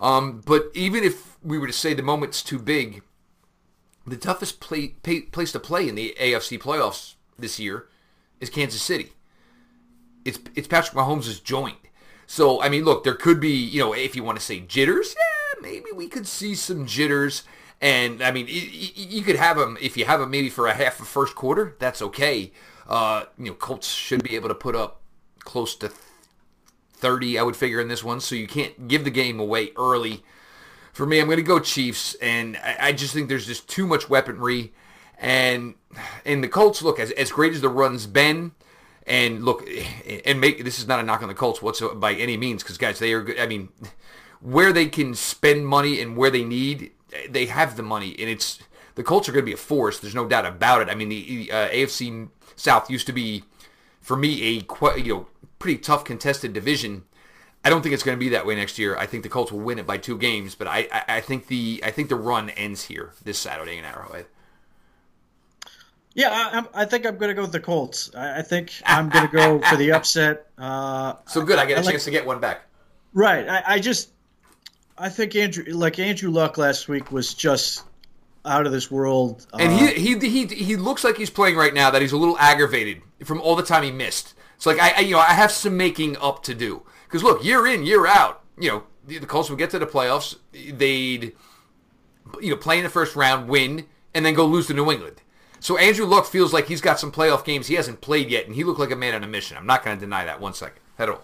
Um, 0.00 0.42
but 0.44 0.70
even 0.74 1.04
if 1.04 1.36
we 1.44 1.58
were 1.58 1.66
to 1.66 1.72
say 1.72 1.94
the 1.94 2.02
moment's 2.02 2.42
too 2.42 2.58
big, 2.58 3.02
the 4.06 4.16
toughest 4.16 4.60
play, 4.60 4.88
pay, 5.02 5.20
place 5.20 5.52
to 5.52 5.60
play 5.60 5.88
in 5.88 5.94
the 5.94 6.14
AFC 6.20 6.58
playoffs 6.58 7.14
this 7.38 7.58
year 7.58 7.88
is 8.40 8.50
Kansas 8.50 8.82
City. 8.82 9.12
It's 10.24 10.38
it's 10.54 10.68
Patrick 10.68 10.96
Mahomes' 10.96 11.42
joint. 11.42 11.76
So 12.26 12.62
I 12.62 12.68
mean, 12.68 12.84
look, 12.84 13.04
there 13.04 13.14
could 13.14 13.40
be, 13.40 13.52
you 13.52 13.80
know, 13.80 13.92
if 13.92 14.14
you 14.16 14.22
want 14.22 14.38
to 14.38 14.44
say 14.44 14.60
jitters, 14.60 15.14
yeah, 15.16 15.60
maybe 15.60 15.86
we 15.94 16.08
could 16.08 16.26
see 16.26 16.54
some 16.54 16.86
jitters. 16.86 17.44
And 17.80 18.22
I 18.22 18.30
mean, 18.30 18.46
you 18.48 19.22
could 19.22 19.36
have 19.36 19.56
them 19.56 19.76
if 19.80 19.96
you 19.96 20.04
have 20.04 20.20
them 20.20 20.30
maybe 20.30 20.48
for 20.48 20.68
a 20.68 20.74
half 20.74 21.00
of 21.00 21.08
first 21.08 21.34
quarter. 21.34 21.74
That's 21.80 22.00
okay. 22.00 22.52
Uh, 22.88 23.24
you 23.38 23.46
know, 23.46 23.54
Colts 23.54 23.88
should 23.88 24.22
be 24.22 24.36
able 24.36 24.48
to 24.48 24.54
put 24.54 24.76
up 24.76 25.00
close 25.40 25.74
to 25.76 25.90
30, 27.02 27.38
I 27.38 27.42
would 27.42 27.56
figure, 27.56 27.80
in 27.80 27.88
this 27.88 28.04
one. 28.04 28.20
So 28.20 28.36
you 28.36 28.46
can't 28.46 28.86
give 28.86 29.04
the 29.04 29.10
game 29.10 29.40
away 29.40 29.72
early. 29.76 30.22
For 30.92 31.06
me, 31.06 31.20
I'm 31.20 31.26
going 31.26 31.38
to 31.38 31.42
go 31.42 31.58
Chiefs, 31.58 32.14
and 32.16 32.58
I 32.58 32.92
just 32.92 33.14
think 33.14 33.28
there's 33.28 33.46
just 33.46 33.68
too 33.68 33.86
much 33.86 34.10
weaponry. 34.10 34.72
And 35.18 35.74
and 36.24 36.42
the 36.42 36.48
Colts 36.48 36.82
look 36.82 36.98
as 36.98 37.10
as 37.12 37.30
great 37.30 37.54
as 37.54 37.60
the 37.60 37.68
run's 37.68 38.06
been. 38.06 38.52
And 39.06 39.44
look, 39.44 39.68
and 40.24 40.40
make 40.40 40.64
this 40.64 40.78
is 40.78 40.86
not 40.86 41.00
a 41.00 41.02
knock 41.02 41.22
on 41.22 41.28
the 41.28 41.34
Colts 41.34 41.60
whatsoever 41.62 41.94
by 41.94 42.14
any 42.14 42.36
means, 42.36 42.62
because 42.62 42.78
guys, 42.78 42.98
they 42.98 43.12
are. 43.12 43.22
Good. 43.22 43.40
I 43.40 43.46
mean, 43.46 43.70
where 44.40 44.72
they 44.72 44.86
can 44.86 45.14
spend 45.14 45.66
money 45.66 46.00
and 46.00 46.16
where 46.16 46.30
they 46.30 46.44
need 46.44 46.92
they 47.28 47.46
have 47.46 47.76
the 47.76 47.82
money, 47.82 48.14
and 48.18 48.28
it's 48.28 48.58
the 48.94 49.02
Colts 49.02 49.28
are 49.28 49.32
going 49.32 49.44
to 49.44 49.46
be 49.46 49.54
a 49.54 49.58
force. 49.58 49.98
There's 49.98 50.14
no 50.14 50.26
doubt 50.26 50.46
about 50.46 50.82
it. 50.82 50.88
I 50.88 50.94
mean, 50.94 51.08
the 51.08 51.50
uh, 51.50 51.68
AFC 51.68 52.28
South 52.56 52.90
used 52.90 53.06
to 53.06 53.12
be, 53.12 53.44
for 54.00 54.16
me, 54.16 54.42
a 54.58 54.98
you 54.98 55.14
know 55.14 55.26
pretty 55.58 55.78
tough 55.78 56.04
contested 56.04 56.52
division. 56.52 57.04
I 57.64 57.70
don't 57.70 57.82
think 57.82 57.94
it's 57.94 58.02
going 58.02 58.16
to 58.16 58.20
be 58.20 58.30
that 58.30 58.44
way 58.44 58.56
next 58.56 58.78
year. 58.78 58.96
I 58.96 59.06
think 59.06 59.22
the 59.22 59.28
Colts 59.28 59.52
will 59.52 59.60
win 59.60 59.78
it 59.78 59.86
by 59.86 59.96
two 59.96 60.18
games, 60.18 60.54
but 60.54 60.66
I, 60.66 60.88
I, 60.92 61.16
I 61.16 61.20
think 61.20 61.46
the 61.46 61.80
I 61.84 61.90
think 61.90 62.08
the 62.08 62.16
run 62.16 62.50
ends 62.50 62.84
here 62.84 63.12
this 63.22 63.38
Saturday 63.38 63.78
in 63.78 63.84
Arrowhead. 63.84 64.26
Yeah, 66.14 66.28
I, 66.30 66.82
I, 66.82 66.84
think 66.84 67.06
I'm 67.06 67.16
going 67.16 67.30
to 67.30 67.34
go 67.34 67.40
with 67.42 67.52
the 67.52 67.60
Colts. 67.60 68.10
I, 68.14 68.40
I 68.40 68.42
think 68.42 68.70
I'm 68.84 69.08
going 69.08 69.26
to 69.26 69.32
go 69.32 69.60
for 69.60 69.76
the 69.76 69.92
upset. 69.92 70.46
Uh, 70.58 71.14
so 71.26 71.42
good, 71.42 71.58
I 71.58 71.64
get 71.64 71.78
a 71.78 71.82
chance 71.82 71.86
like, 71.86 72.02
to 72.02 72.10
get 72.10 72.26
one 72.26 72.38
back. 72.38 72.66
Right. 73.14 73.48
I, 73.48 73.78
just 73.78 74.10
I 74.98 75.08
think 75.08 75.34
Andrew, 75.36 75.64
like 75.72 75.98
Andrew 75.98 76.30
Luck 76.30 76.58
last 76.58 76.86
week, 76.86 77.12
was 77.12 77.32
just 77.32 77.84
out 78.44 78.66
of 78.66 78.72
this 78.72 78.90
world. 78.90 79.46
And 79.58 79.72
uh, 79.72 79.76
he, 79.76 80.16
he 80.16 80.28
he 80.28 80.46
he 80.46 80.76
looks 80.76 81.04
like 81.04 81.16
he's 81.16 81.30
playing 81.30 81.56
right 81.56 81.72
now. 81.72 81.90
That 81.90 82.02
he's 82.02 82.12
a 82.12 82.16
little 82.16 82.38
aggravated 82.38 83.02
from 83.24 83.40
all 83.40 83.56
the 83.56 83.62
time 83.62 83.82
he 83.82 83.90
missed. 83.90 84.34
It's 84.56 84.66
like 84.66 84.80
I, 84.80 84.94
I 84.96 85.00
you 85.00 85.12
know 85.12 85.18
I 85.18 85.32
have 85.32 85.50
some 85.50 85.76
making 85.76 86.16
up 86.18 86.42
to 86.44 86.54
do 86.54 86.82
because 87.12 87.22
look, 87.22 87.44
year 87.44 87.66
in 87.66 87.84
year 87.84 88.06
out, 88.06 88.42
you 88.58 88.70
know 88.70 88.82
the, 89.06 89.18
the 89.18 89.26
Colts 89.26 89.50
would 89.50 89.58
get 89.58 89.70
to 89.70 89.78
the 89.78 89.86
playoffs. 89.86 90.36
They'd 90.52 91.32
you 92.40 92.50
know 92.50 92.56
play 92.56 92.78
in 92.78 92.84
the 92.84 92.90
first 92.90 93.14
round, 93.14 93.48
win, 93.48 93.84
and 94.14 94.24
then 94.24 94.32
go 94.32 94.46
lose 94.46 94.66
to 94.68 94.74
New 94.74 94.90
England. 94.90 95.20
So 95.60 95.76
Andrew 95.76 96.06
Luck 96.06 96.24
feels 96.24 96.52
like 96.52 96.66
he's 96.66 96.80
got 96.80 96.98
some 96.98 97.12
playoff 97.12 97.44
games 97.44 97.66
he 97.66 97.74
hasn't 97.74 98.00
played 98.00 98.30
yet, 98.30 98.46
and 98.46 98.54
he 98.54 98.64
looked 98.64 98.80
like 98.80 98.90
a 98.90 98.96
man 98.96 99.14
on 99.14 99.22
a 99.22 99.26
mission. 99.26 99.58
I'm 99.58 99.66
not 99.66 99.84
going 99.84 99.96
to 99.96 100.00
deny 100.00 100.24
that 100.24 100.40
one 100.40 100.54
second 100.54 100.80
at 100.98 101.10
all. 101.10 101.22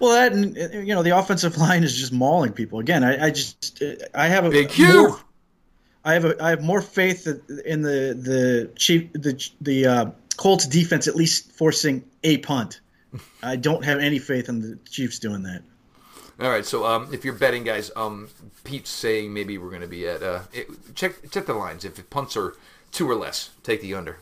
Well, 0.00 0.10
that 0.12 0.32
and 0.32 0.56
you 0.86 0.94
know 0.94 1.04
the 1.04 1.16
offensive 1.16 1.56
line 1.58 1.84
is 1.84 1.96
just 1.96 2.12
mauling 2.12 2.52
people. 2.52 2.80
Again, 2.80 3.04
I, 3.04 3.26
I 3.26 3.30
just 3.30 3.80
I 4.14 4.26
have 4.26 4.44
a 4.44 4.50
big 4.50 4.70
Q. 4.70 5.16
I 6.04 6.14
have 6.14 6.24
a 6.24 6.42
I 6.42 6.50
have 6.50 6.62
more 6.62 6.82
faith 6.82 7.28
in 7.64 7.82
the 7.82 8.18
the 8.20 8.70
chief 8.76 9.12
the 9.12 9.48
the 9.60 9.86
uh, 9.86 10.10
Colts 10.36 10.66
defense 10.66 11.06
at 11.06 11.14
least 11.14 11.52
forcing 11.52 12.04
a 12.24 12.38
punt. 12.38 12.80
I 13.42 13.56
don't 13.56 13.84
have 13.84 13.98
any 13.98 14.18
faith 14.18 14.48
in 14.48 14.60
the 14.60 14.78
Chiefs 14.88 15.18
doing 15.18 15.42
that. 15.42 15.62
All 16.40 16.48
right, 16.48 16.64
so 16.64 16.84
um, 16.86 17.08
if 17.12 17.24
you're 17.24 17.34
betting, 17.34 17.64
guys, 17.64 17.90
um, 17.96 18.28
Pete's 18.62 18.90
saying 18.90 19.34
maybe 19.34 19.58
we're 19.58 19.70
going 19.70 19.82
to 19.82 19.88
be 19.88 20.06
at 20.06 20.22
uh, 20.22 20.42
it, 20.52 20.68
check 20.94 21.30
check 21.30 21.46
the 21.46 21.54
lines. 21.54 21.84
If 21.84 22.08
punts 22.10 22.36
are 22.36 22.54
two 22.92 23.10
or 23.10 23.16
less, 23.16 23.50
take 23.62 23.80
the 23.80 23.94
under. 23.94 24.18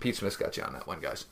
Pete 0.00 0.16
Smith's 0.16 0.36
got 0.36 0.56
you 0.56 0.62
on 0.62 0.72
that 0.72 0.86
one, 0.86 1.00
guys. 1.00 1.26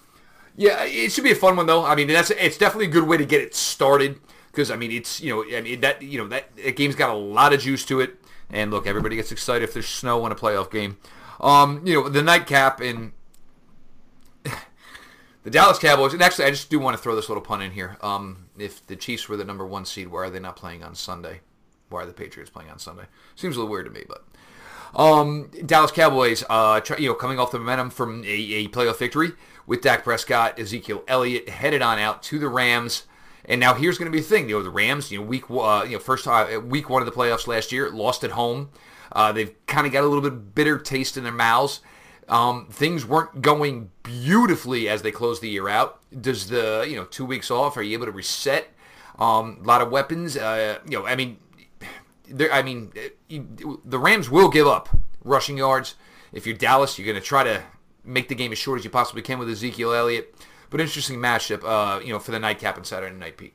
Yeah, 0.56 0.84
it 0.84 1.10
should 1.10 1.24
be 1.24 1.32
a 1.32 1.36
fun 1.36 1.56
one 1.56 1.66
though. 1.66 1.84
I 1.84 1.94
mean, 1.94 2.08
that's 2.08 2.30
it's 2.30 2.58
definitely 2.58 2.86
a 2.86 2.90
good 2.90 3.08
way 3.08 3.16
to 3.16 3.24
get 3.24 3.40
it 3.40 3.54
started 3.54 4.18
because 4.50 4.70
I 4.70 4.76
mean, 4.76 4.92
it's 4.92 5.20
you 5.20 5.34
know, 5.34 5.56
I 5.56 5.60
mean 5.62 5.80
that 5.80 6.02
you 6.02 6.18
know 6.18 6.28
that, 6.28 6.54
that 6.56 6.76
game's 6.76 6.94
got 6.94 7.10
a 7.10 7.16
lot 7.16 7.52
of 7.52 7.60
juice 7.60 7.84
to 7.86 8.00
it. 8.00 8.16
And 8.50 8.70
look, 8.70 8.86
everybody 8.86 9.16
gets 9.16 9.32
excited 9.32 9.64
if 9.64 9.72
there's 9.72 9.88
snow 9.88 10.24
in 10.26 10.32
a 10.32 10.34
playoff 10.34 10.70
game. 10.70 10.98
Um, 11.40 11.82
you 11.84 11.94
know, 11.94 12.08
the 12.08 12.22
nightcap 12.22 12.80
and 12.80 13.12
the 15.44 15.50
Dallas 15.50 15.78
Cowboys. 15.78 16.12
And 16.12 16.22
actually, 16.22 16.46
I 16.46 16.50
just 16.50 16.70
do 16.70 16.80
want 16.80 16.96
to 16.96 17.02
throw 17.02 17.14
this 17.14 17.28
little 17.28 17.42
pun 17.42 17.62
in 17.62 17.70
here. 17.70 17.96
Um, 18.00 18.48
if 18.58 18.84
the 18.86 18.96
Chiefs 18.96 19.28
were 19.28 19.36
the 19.36 19.44
number 19.44 19.64
one 19.64 19.84
seed, 19.84 20.08
why 20.08 20.20
are 20.20 20.30
they 20.30 20.40
not 20.40 20.56
playing 20.56 20.82
on 20.82 20.94
Sunday? 20.94 21.40
Why 21.90 22.02
are 22.02 22.06
the 22.06 22.12
Patriots 22.12 22.50
playing 22.50 22.70
on 22.70 22.78
Sunday? 22.78 23.04
Seems 23.36 23.56
a 23.56 23.60
little 23.60 23.70
weird 23.70 23.86
to 23.86 23.92
me, 23.92 24.04
but 24.08 24.24
um, 24.96 25.50
Dallas 25.66 25.90
Cowboys, 25.90 26.44
uh, 26.48 26.80
try, 26.80 26.96
you 26.96 27.08
know, 27.08 27.14
coming 27.14 27.38
off 27.38 27.50
the 27.50 27.58
momentum 27.58 27.90
from 27.90 28.24
a, 28.24 28.26
a 28.28 28.68
playoff 28.68 28.98
victory 28.98 29.32
with 29.66 29.82
Dak 29.82 30.04
Prescott, 30.04 30.58
Ezekiel 30.58 31.02
Elliott 31.08 31.48
headed 31.48 31.82
on 31.82 31.98
out 31.98 32.22
to 32.24 32.38
the 32.38 32.48
Rams. 32.48 33.04
And 33.44 33.60
now 33.60 33.74
here's 33.74 33.98
going 33.98 34.10
to 34.10 34.16
be 34.16 34.22
the 34.22 34.28
thing, 34.28 34.48
you 34.48 34.56
know, 34.56 34.62
the 34.62 34.70
Rams, 34.70 35.10
you 35.10 35.18
know, 35.18 35.24
week, 35.24 35.50
uh, 35.50 35.84
you 35.84 35.92
know, 35.92 35.98
first 35.98 36.26
uh, 36.26 36.60
week 36.64 36.88
one 36.88 37.02
of 37.02 37.06
the 37.06 37.12
playoffs 37.12 37.46
last 37.46 37.72
year, 37.72 37.90
lost 37.90 38.24
at 38.24 38.30
home. 38.30 38.70
Uh, 39.12 39.32
they've 39.32 39.54
kind 39.66 39.86
of 39.86 39.92
got 39.92 40.02
a 40.02 40.06
little 40.06 40.22
bit 40.22 40.54
bitter 40.54 40.78
taste 40.78 41.16
in 41.16 41.24
their 41.24 41.32
mouths. 41.32 41.80
Um, 42.28 42.66
things 42.70 43.04
weren't 43.04 43.42
going 43.42 43.90
beautifully 44.02 44.88
as 44.88 45.02
they 45.02 45.10
closed 45.10 45.42
the 45.42 45.48
year 45.48 45.68
out. 45.68 46.00
Does 46.20 46.48
the 46.48 46.86
you 46.88 46.96
know 46.96 47.04
two 47.04 47.24
weeks 47.24 47.50
off? 47.50 47.76
Are 47.76 47.82
you 47.82 47.94
able 47.94 48.06
to 48.06 48.12
reset? 48.12 48.68
Um, 49.18 49.58
a 49.62 49.66
lot 49.66 49.80
of 49.80 49.90
weapons. 49.90 50.36
Uh, 50.36 50.78
you 50.86 50.98
know, 50.98 51.06
I 51.06 51.16
mean, 51.16 51.38
there. 52.28 52.52
I 52.52 52.62
mean, 52.62 52.92
the 53.28 53.98
Rams 53.98 54.30
will 54.30 54.48
give 54.48 54.66
up 54.66 54.88
rushing 55.22 55.58
yards. 55.58 55.94
If 56.32 56.46
you're 56.46 56.56
Dallas, 56.56 56.98
you're 56.98 57.06
going 57.06 57.20
to 57.20 57.26
try 57.26 57.44
to 57.44 57.62
make 58.04 58.28
the 58.28 58.34
game 58.34 58.52
as 58.52 58.58
short 58.58 58.78
as 58.78 58.84
you 58.84 58.90
possibly 58.90 59.22
can 59.22 59.38
with 59.38 59.48
Ezekiel 59.48 59.92
Elliott. 59.92 60.34
But 60.70 60.80
interesting 60.80 61.18
matchup, 61.18 61.62
uh, 61.64 62.00
you 62.00 62.12
know, 62.12 62.18
for 62.18 62.32
the 62.32 62.40
nightcap 62.40 62.76
and 62.76 62.84
Saturday 62.84 63.14
night, 63.14 63.36
Pete. 63.36 63.54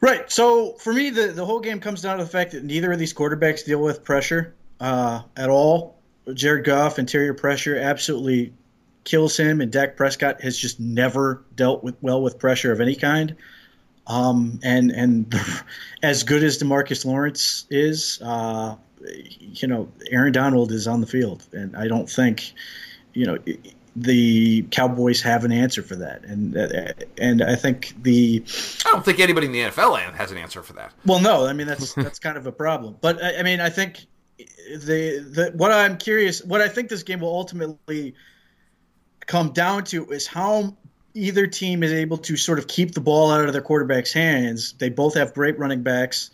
Right. 0.00 0.30
So 0.30 0.74
for 0.74 0.92
me, 0.92 1.10
the, 1.10 1.28
the 1.28 1.44
whole 1.44 1.60
game 1.60 1.80
comes 1.80 2.02
down 2.02 2.18
to 2.18 2.24
the 2.24 2.30
fact 2.30 2.52
that 2.52 2.64
neither 2.64 2.92
of 2.92 2.98
these 2.98 3.14
quarterbacks 3.14 3.64
deal 3.64 3.80
with 3.80 4.04
pressure 4.04 4.54
uh, 4.80 5.22
at 5.36 5.48
all. 5.48 6.01
Jared 6.34 6.64
Goff, 6.64 6.98
interior 6.98 7.34
pressure 7.34 7.76
absolutely 7.76 8.52
kills 9.04 9.36
him, 9.36 9.60
and 9.60 9.72
Dak 9.72 9.96
Prescott 9.96 10.40
has 10.42 10.56
just 10.56 10.78
never 10.78 11.42
dealt 11.56 11.82
with 11.82 11.96
well 12.00 12.22
with 12.22 12.38
pressure 12.38 12.72
of 12.72 12.80
any 12.80 12.94
kind. 12.94 13.36
Um, 14.06 14.60
and 14.62 14.90
and 14.90 15.34
as 16.02 16.22
good 16.22 16.42
as 16.42 16.58
Demarcus 16.58 17.04
Lawrence 17.04 17.66
is, 17.70 18.20
uh, 18.22 18.76
you 19.38 19.68
know, 19.68 19.88
Aaron 20.10 20.32
Donald 20.32 20.72
is 20.72 20.86
on 20.86 21.00
the 21.00 21.06
field, 21.06 21.44
and 21.52 21.76
I 21.76 21.88
don't 21.88 22.08
think, 22.08 22.52
you 23.14 23.26
know, 23.26 23.38
the 23.94 24.62
Cowboys 24.70 25.20
have 25.22 25.44
an 25.44 25.52
answer 25.52 25.82
for 25.82 25.96
that, 25.96 26.24
and 26.24 26.56
uh, 26.56 26.92
and 27.18 27.42
I 27.42 27.56
think 27.56 27.94
the 28.02 28.42
I 28.86 28.90
don't 28.90 29.04
think 29.04 29.20
anybody 29.20 29.46
in 29.46 29.52
the 29.52 29.60
NFL 29.60 30.14
has 30.14 30.30
an 30.30 30.38
answer 30.38 30.62
for 30.62 30.72
that. 30.74 30.92
Well, 31.04 31.20
no, 31.20 31.46
I 31.46 31.52
mean 31.52 31.66
that's 31.66 31.92
that's 31.94 32.18
kind 32.18 32.36
of 32.36 32.46
a 32.46 32.52
problem, 32.52 32.96
but 33.00 33.22
I, 33.22 33.40
I 33.40 33.42
mean 33.42 33.60
I 33.60 33.68
think 33.68 34.06
the 34.38 35.18
the 35.18 35.52
what 35.54 35.72
I'm 35.72 35.96
curious, 35.96 36.42
what 36.44 36.60
I 36.60 36.68
think 36.68 36.88
this 36.88 37.02
game 37.02 37.20
will 37.20 37.34
ultimately 37.34 38.14
come 39.26 39.52
down 39.52 39.84
to 39.84 40.10
is 40.10 40.26
how 40.26 40.76
either 41.14 41.46
team 41.46 41.82
is 41.82 41.92
able 41.92 42.18
to 42.18 42.36
sort 42.36 42.58
of 42.58 42.66
keep 42.66 42.92
the 42.92 43.00
ball 43.00 43.30
out 43.30 43.44
of 43.44 43.52
their 43.52 43.62
quarterback's 43.62 44.12
hands. 44.12 44.72
They 44.78 44.88
both 44.88 45.14
have 45.14 45.34
great 45.34 45.58
running 45.58 45.82
backs. 45.82 46.30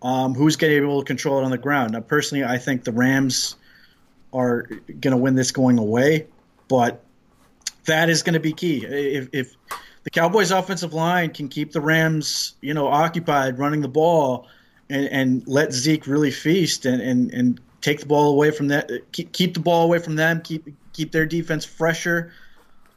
Um, 0.00 0.34
who's 0.34 0.56
going 0.56 0.72
to 0.72 0.80
be 0.80 0.86
able 0.86 1.02
to 1.02 1.06
control 1.06 1.40
it 1.40 1.44
on 1.44 1.50
the 1.50 1.58
ground? 1.58 1.92
Now, 1.92 2.00
personally, 2.00 2.44
I 2.44 2.56
think 2.56 2.84
the 2.84 2.92
Rams 2.92 3.56
are 4.32 4.62
going 4.62 5.10
to 5.10 5.16
win 5.16 5.34
this 5.34 5.50
going 5.50 5.78
away, 5.78 6.26
but 6.68 7.04
that 7.86 8.08
is 8.08 8.22
going 8.22 8.34
to 8.34 8.40
be 8.40 8.52
key. 8.52 8.84
If, 8.84 9.28
if 9.32 9.56
the 10.04 10.10
Cowboys' 10.10 10.52
offensive 10.52 10.94
line 10.94 11.30
can 11.30 11.48
keep 11.48 11.72
the 11.72 11.80
Rams, 11.80 12.54
you 12.60 12.74
know, 12.74 12.86
occupied 12.86 13.58
running 13.58 13.80
the 13.80 13.88
ball 13.88 14.46
and, 14.90 15.06
and 15.06 15.42
let 15.46 15.72
Zeke 15.72 16.06
really 16.06 16.30
feast 16.30 16.86
and, 16.86 17.00
and, 17.00 17.32
and 17.32 17.60
take 17.80 18.00
the 18.00 18.06
ball 18.06 18.32
away 18.32 18.50
from 18.50 18.68
that, 18.68 18.90
keep, 19.12 19.32
keep 19.32 19.54
the 19.54 19.60
ball 19.60 19.84
away 19.84 19.98
from 19.98 20.16
them, 20.16 20.40
keep 20.42 20.66
keep 20.92 21.12
their 21.12 21.26
defense 21.26 21.64
fresher 21.64 22.32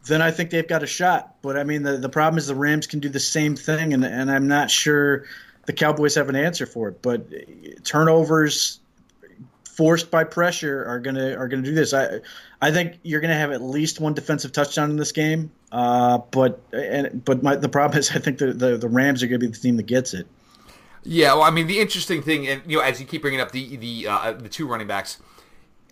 then 0.06 0.22
I 0.22 0.32
think 0.32 0.50
they've 0.50 0.68
got 0.68 0.84
a 0.84 0.88
shot. 0.88 1.36
But 1.42 1.58
I 1.58 1.64
mean, 1.64 1.84
the, 1.84 1.98
the 1.98 2.10
problem 2.10 2.38
is 2.38 2.48
the 2.48 2.56
Rams 2.56 2.88
can 2.88 3.00
do 3.00 3.10
the 3.10 3.20
same 3.20 3.56
thing, 3.56 3.94
and, 3.94 4.04
and 4.04 4.32
I'm 4.32 4.48
not 4.48 4.72
sure 4.72 5.26
the 5.66 5.74
Cowboys 5.74 6.16
have 6.16 6.30
an 6.30 6.36
answer 6.36 6.66
for 6.66 6.90
it. 6.90 7.02
But 7.02 7.28
turnovers 7.84 8.80
forced 9.70 10.12
by 10.12 10.24
pressure 10.24 10.84
are 10.86 11.00
gonna 11.00 11.36
are 11.36 11.48
gonna 11.48 11.62
do 11.62 11.74
this. 11.74 11.94
I 11.94 12.20
I 12.62 12.72
think 12.72 13.00
you're 13.04 13.22
gonna 13.22 13.36
have 13.36 13.52
at 13.52 13.62
least 13.62 14.00
one 14.00 14.14
defensive 14.14 14.52
touchdown 14.52 14.90
in 14.90 14.98
this 14.98 15.12
game. 15.12 15.52
Uh, 15.72 16.20
but 16.32 16.62
and 16.74 17.24
but 17.24 17.44
my, 17.44 17.56
the 17.56 17.70
problem 17.70 18.00
is 18.00 18.12
I 18.12 18.20
think 18.20 18.40
the, 18.40 18.54
the, 18.54 18.78
the 18.78 18.90
Rams 18.90 19.22
are 19.24 19.28
gonna 19.28 19.40
be 19.40 19.48
the 19.48 19.58
team 19.58 19.78
that 19.78 19.86
gets 19.86 20.14
it. 20.14 20.28
Yeah, 21.04 21.34
well, 21.34 21.44
I 21.44 21.50
mean, 21.50 21.68
the 21.68 21.80
interesting 21.80 22.22
thing, 22.22 22.48
and 22.48 22.62
you 22.66 22.78
know, 22.78 22.84
as 22.84 23.00
you 23.00 23.08
keep 23.08 23.22
bringing 23.22 23.42
up 23.42 23.52
the 23.52 23.76
the 23.78 24.08
uh, 24.08 24.34
the 24.34 24.50
two 24.50 24.68
running 24.68 24.88
backs, 24.88 25.18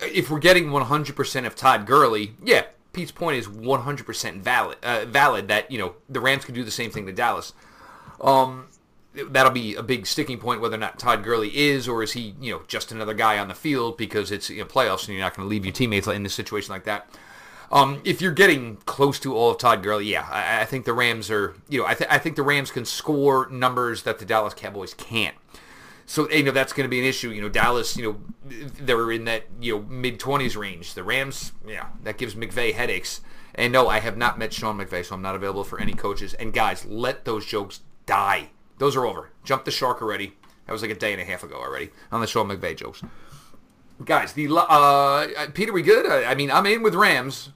if 0.00 0.30
we're 0.30 0.38
getting 0.38 0.66
100% 0.66 1.46
of 1.46 1.56
Todd 1.56 1.86
Gurley, 1.86 2.34
yeah, 2.44 2.64
Pete's 2.92 3.12
point 3.12 3.36
is 3.36 3.46
100% 3.46 4.40
valid. 4.40 4.78
Uh, 4.82 5.04
valid 5.06 5.48
that 5.48 5.70
you 5.70 5.78
know 5.78 5.94
the 6.08 6.20
Rams 6.20 6.44
can 6.44 6.54
do 6.54 6.64
the 6.64 6.70
same 6.70 6.90
thing 6.90 7.06
to 7.06 7.12
Dallas. 7.12 7.52
Um, 8.20 8.68
that'll 9.14 9.52
be 9.52 9.74
a 9.74 9.82
big 9.82 10.06
sticking 10.06 10.38
point 10.38 10.60
whether 10.60 10.76
or 10.76 10.78
not 10.78 10.98
Todd 10.98 11.24
Gurley 11.24 11.56
is 11.56 11.88
or 11.88 12.02
is 12.02 12.12
he 12.12 12.34
you 12.40 12.52
know 12.52 12.62
just 12.68 12.92
another 12.92 13.14
guy 13.14 13.38
on 13.38 13.48
the 13.48 13.54
field 13.54 13.96
because 13.96 14.30
it's 14.30 14.50
you 14.50 14.58
know, 14.58 14.64
playoffs 14.64 15.06
and 15.06 15.16
you're 15.16 15.24
not 15.24 15.34
going 15.34 15.46
to 15.46 15.50
leave 15.50 15.64
your 15.64 15.72
teammates 15.72 16.06
in 16.06 16.24
a 16.24 16.28
situation 16.28 16.72
like 16.72 16.84
that. 16.84 17.08
Um, 17.72 18.00
if 18.04 18.20
you're 18.20 18.32
getting 18.32 18.76
close 18.78 19.20
to 19.20 19.34
all 19.36 19.52
of 19.52 19.58
Todd 19.58 19.82
Gurley, 19.82 20.06
yeah, 20.06 20.26
I, 20.28 20.62
I 20.62 20.64
think 20.64 20.84
the 20.84 20.92
Rams 20.92 21.30
are 21.30 21.54
you 21.68 21.80
know 21.80 21.86
I, 21.86 21.94
th- 21.94 22.10
I 22.10 22.18
think 22.18 22.36
the 22.36 22.42
Rams 22.42 22.70
can 22.70 22.84
score 22.84 23.48
numbers 23.48 24.02
that 24.02 24.18
the 24.18 24.24
Dallas 24.24 24.54
Cowboys 24.54 24.94
can't. 24.94 25.36
So 26.04 26.28
you 26.30 26.42
know 26.42 26.50
that's 26.50 26.72
going 26.72 26.84
to 26.84 26.88
be 26.90 26.98
an 26.98 27.04
issue. 27.04 27.30
You 27.30 27.42
know 27.42 27.48
Dallas, 27.48 27.96
you 27.96 28.02
know 28.02 28.20
they're 28.80 29.12
in 29.12 29.24
that 29.26 29.44
you 29.60 29.76
know 29.76 29.82
mid 29.82 30.18
twenties 30.18 30.56
range. 30.56 30.94
The 30.94 31.04
Rams, 31.04 31.52
yeah, 31.66 31.86
that 32.02 32.18
gives 32.18 32.34
McVay 32.34 32.74
headaches. 32.74 33.20
And 33.54 33.72
no, 33.72 33.88
I 33.88 34.00
have 34.00 34.16
not 34.16 34.38
met 34.38 34.52
Sean 34.52 34.78
McVay, 34.78 35.04
so 35.04 35.14
I'm 35.14 35.22
not 35.22 35.34
available 35.34 35.64
for 35.64 35.80
any 35.80 35.92
coaches. 35.92 36.34
And 36.34 36.52
guys, 36.52 36.84
let 36.86 37.24
those 37.24 37.46
jokes 37.46 37.80
die. 38.06 38.50
Those 38.78 38.96
are 38.96 39.04
over. 39.04 39.30
Jump 39.44 39.64
the 39.64 39.70
shark 39.70 40.00
already. 40.02 40.34
That 40.66 40.72
was 40.72 40.82
like 40.82 40.90
a 40.90 40.94
day 40.94 41.12
and 41.12 41.20
a 41.20 41.24
half 41.24 41.42
ago 41.42 41.56
already 41.56 41.90
on 42.10 42.20
the 42.20 42.26
Sean 42.26 42.48
McVay 42.48 42.76
jokes. 42.76 43.02
Guys, 44.04 44.32
the 44.32 44.48
uh, 44.48 45.46
Peter, 45.52 45.72
we 45.72 45.82
good? 45.82 46.06
I, 46.06 46.30
I 46.30 46.34
mean, 46.34 46.50
I'm 46.50 46.64
in 46.66 46.82
with 46.82 46.94
Rams. 46.94 47.50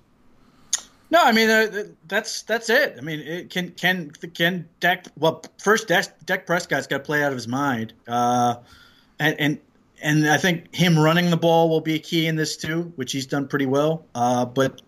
No, 1.15 1.23
I 1.23 1.31
mean 1.31 1.49
uh, 1.49 1.85
that's 2.09 2.43
that's 2.43 2.69
it. 2.69 2.97
I 2.99 3.01
mean, 3.01 3.21
it 3.21 3.49
can 3.49 3.71
can 3.71 4.11
can 4.11 4.69
Dak 4.81 5.07
well 5.17 5.45
first 5.59 5.87
Dak, 5.87 6.09
Dak 6.27 6.45
Prescott's 6.45 6.89
got 6.89 6.99
to 6.99 7.05
play 7.05 7.23
out 7.23 7.29
of 7.29 7.37
his 7.37 7.47
mind, 7.47 7.93
uh, 8.09 8.57
and 9.21 9.39
and 9.39 9.59
and 10.03 10.29
I 10.29 10.39
think 10.39 10.75
him 10.75 10.99
running 10.99 11.31
the 11.31 11.37
ball 11.37 11.69
will 11.69 11.81
be 11.81 11.95
a 11.95 12.01
key 12.01 12.27
in 12.27 12.35
this 12.35 12.57
too, 12.57 12.93
which 12.97 13.13
he's 13.13 13.27
done 13.27 13.47
pretty 13.47 13.67
well. 13.67 14.05
Uh, 14.13 14.45
but 14.45 14.83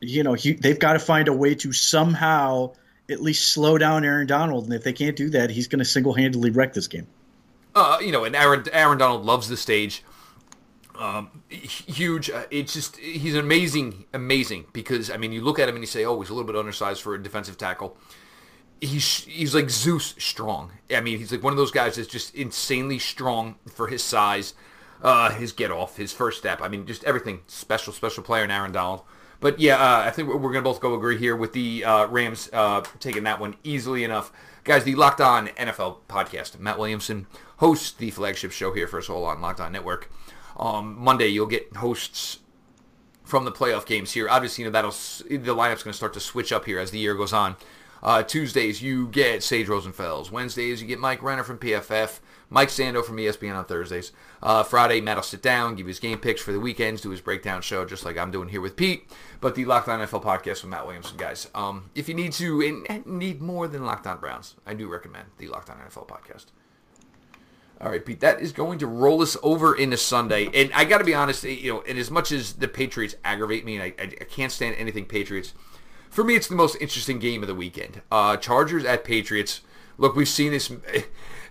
you 0.00 0.24
know, 0.24 0.32
he, 0.32 0.54
they've 0.54 0.80
got 0.80 0.94
to 0.94 0.98
find 0.98 1.28
a 1.28 1.32
way 1.32 1.54
to 1.54 1.72
somehow 1.72 2.72
at 3.08 3.22
least 3.22 3.52
slow 3.52 3.78
down 3.78 4.04
Aaron 4.04 4.26
Donald, 4.26 4.64
and 4.64 4.72
if 4.72 4.82
they 4.82 4.92
can't 4.92 5.14
do 5.14 5.30
that, 5.30 5.48
he's 5.48 5.68
going 5.68 5.78
to 5.78 5.84
single 5.84 6.12
handedly 6.12 6.50
wreck 6.50 6.72
this 6.72 6.88
game. 6.88 7.06
Uh, 7.76 7.98
you 8.00 8.10
know, 8.10 8.24
and 8.24 8.34
Aaron 8.34 8.64
Aaron 8.72 8.98
Donald 8.98 9.24
loves 9.24 9.48
the 9.48 9.56
stage. 9.56 10.02
Um, 10.98 11.42
huge. 11.48 12.30
Uh, 12.30 12.44
it's 12.50 12.74
just 12.74 12.96
he's 12.96 13.34
amazing, 13.34 14.04
amazing 14.12 14.66
because 14.72 15.10
I 15.10 15.16
mean, 15.16 15.32
you 15.32 15.40
look 15.40 15.58
at 15.58 15.68
him 15.68 15.74
and 15.74 15.82
you 15.82 15.86
say, 15.86 16.04
oh, 16.04 16.20
he's 16.20 16.30
a 16.30 16.34
little 16.34 16.46
bit 16.46 16.56
undersized 16.56 17.02
for 17.02 17.14
a 17.14 17.22
defensive 17.22 17.56
tackle. 17.56 17.96
He's 18.80 19.24
he's 19.24 19.54
like 19.54 19.70
Zeus 19.70 20.14
strong. 20.18 20.72
I 20.94 21.00
mean, 21.00 21.18
he's 21.18 21.32
like 21.32 21.42
one 21.42 21.52
of 21.52 21.56
those 21.56 21.70
guys 21.70 21.96
that's 21.96 22.08
just 22.08 22.34
insanely 22.34 22.98
strong 22.98 23.56
for 23.72 23.88
his 23.88 24.02
size, 24.02 24.54
uh, 25.02 25.30
his 25.30 25.52
get 25.52 25.70
off, 25.70 25.96
his 25.96 26.12
first 26.12 26.38
step. 26.38 26.60
I 26.60 26.68
mean, 26.68 26.86
just 26.86 27.04
everything. 27.04 27.40
Special, 27.46 27.92
special 27.92 28.22
player 28.22 28.44
in 28.44 28.50
Aaron 28.50 28.72
Donald. 28.72 29.02
But 29.42 29.58
yeah, 29.58 29.76
uh, 29.76 30.04
I 30.06 30.10
think 30.10 30.28
we're, 30.28 30.38
going 30.38 30.54
to 30.54 30.62
both 30.62 30.80
go 30.80 30.94
agree 30.94 31.18
here 31.18 31.34
with 31.34 31.52
the 31.52 31.84
uh, 31.84 32.06
Rams 32.06 32.48
uh, 32.52 32.82
taking 33.00 33.24
that 33.24 33.40
one 33.40 33.56
easily 33.64 34.04
enough. 34.04 34.30
Guys, 34.62 34.84
the 34.84 34.94
Locked 34.94 35.20
On 35.20 35.48
NFL 35.48 36.02
podcast. 36.08 36.60
Matt 36.60 36.78
Williamson 36.78 37.26
hosts 37.56 37.90
the 37.90 38.10
flagship 38.10 38.52
show 38.52 38.72
here 38.72 38.86
for 38.86 39.00
us 39.00 39.10
all 39.10 39.24
on 39.24 39.40
Locked 39.40 39.58
On 39.58 39.72
Network. 39.72 40.08
Um, 40.56 40.96
Monday, 40.98 41.28
you'll 41.28 41.46
get 41.46 41.76
hosts 41.76 42.38
from 43.24 43.44
the 43.44 43.52
playoff 43.52 43.86
games 43.86 44.12
here. 44.12 44.28
Obviously, 44.28 44.64
you 44.64 44.70
know 44.70 44.72
that'll 44.72 44.90
the 44.90 45.54
lineup's 45.54 45.82
going 45.82 45.92
to 45.92 45.96
start 45.96 46.12
to 46.14 46.20
switch 46.20 46.52
up 46.52 46.64
here 46.66 46.78
as 46.78 46.90
the 46.90 46.98
year 46.98 47.14
goes 47.14 47.32
on. 47.32 47.56
Uh, 48.02 48.22
Tuesdays, 48.22 48.82
you 48.82 49.06
get 49.08 49.42
Sage 49.42 49.68
Rosenfels. 49.68 50.30
Wednesdays, 50.30 50.82
you 50.82 50.88
get 50.88 50.98
Mike 50.98 51.22
Renner 51.22 51.44
from 51.44 51.58
PFF. 51.58 52.18
Mike 52.50 52.68
Sando 52.68 53.02
from 53.02 53.16
ESPN 53.16 53.54
on 53.54 53.64
Thursdays. 53.64 54.12
Uh, 54.42 54.62
Friday, 54.62 55.00
Matt 55.00 55.16
will 55.16 55.22
sit 55.22 55.40
down, 55.40 55.76
give 55.76 55.86
his 55.86 56.00
game 56.00 56.18
picks 56.18 56.42
for 56.42 56.52
the 56.52 56.60
weekends, 56.60 57.00
do 57.00 57.10
his 57.10 57.20
breakdown 57.20 57.62
show, 57.62 57.86
just 57.86 58.04
like 58.04 58.18
I'm 58.18 58.30
doing 58.30 58.48
here 58.48 58.60
with 58.60 58.76
Pete. 58.76 59.08
But 59.40 59.54
the 59.54 59.64
Locked 59.64 59.88
On 59.88 60.00
NFL 60.00 60.22
podcast 60.22 60.62
with 60.62 60.66
Matt 60.66 60.84
Williamson, 60.84 61.16
guys. 61.16 61.48
Um, 61.54 61.90
if 61.94 62.08
you 62.08 62.14
need 62.14 62.32
to 62.32 62.84
and 62.88 63.06
need 63.06 63.40
more 63.40 63.68
than 63.68 63.86
Locked 63.86 64.06
On 64.06 64.18
Browns, 64.18 64.56
I 64.66 64.74
do 64.74 64.88
recommend 64.88 65.28
the 65.38 65.48
Locked 65.48 65.70
On 65.70 65.76
NFL 65.76 66.08
podcast. 66.08 66.46
All 67.82 67.90
right, 67.90 68.04
Pete, 68.04 68.20
that 68.20 68.40
is 68.40 68.52
going 68.52 68.78
to 68.78 68.86
roll 68.86 69.22
us 69.22 69.36
over 69.42 69.74
into 69.74 69.96
Sunday. 69.96 70.48
And 70.54 70.72
I 70.72 70.84
got 70.84 70.98
to 70.98 71.04
be 71.04 71.14
honest, 71.14 71.42
you 71.42 71.72
know, 71.72 71.82
and 71.88 71.98
as 71.98 72.12
much 72.12 72.30
as 72.30 72.52
the 72.52 72.68
Patriots 72.68 73.16
aggravate 73.24 73.64
me, 73.64 73.76
and 73.76 73.82
I, 73.82 73.94
I, 74.00 74.04
I 74.04 74.24
can't 74.24 74.52
stand 74.52 74.76
anything 74.78 75.04
Patriots, 75.04 75.52
for 76.08 76.22
me, 76.22 76.36
it's 76.36 76.46
the 76.46 76.54
most 76.54 76.76
interesting 76.80 77.18
game 77.18 77.42
of 77.42 77.48
the 77.48 77.54
weekend. 77.56 78.02
Uh, 78.10 78.36
Chargers 78.36 78.84
at 78.84 79.02
Patriots. 79.02 79.62
Look, 79.98 80.14
we've 80.14 80.28
seen 80.28 80.52
this. 80.52 80.72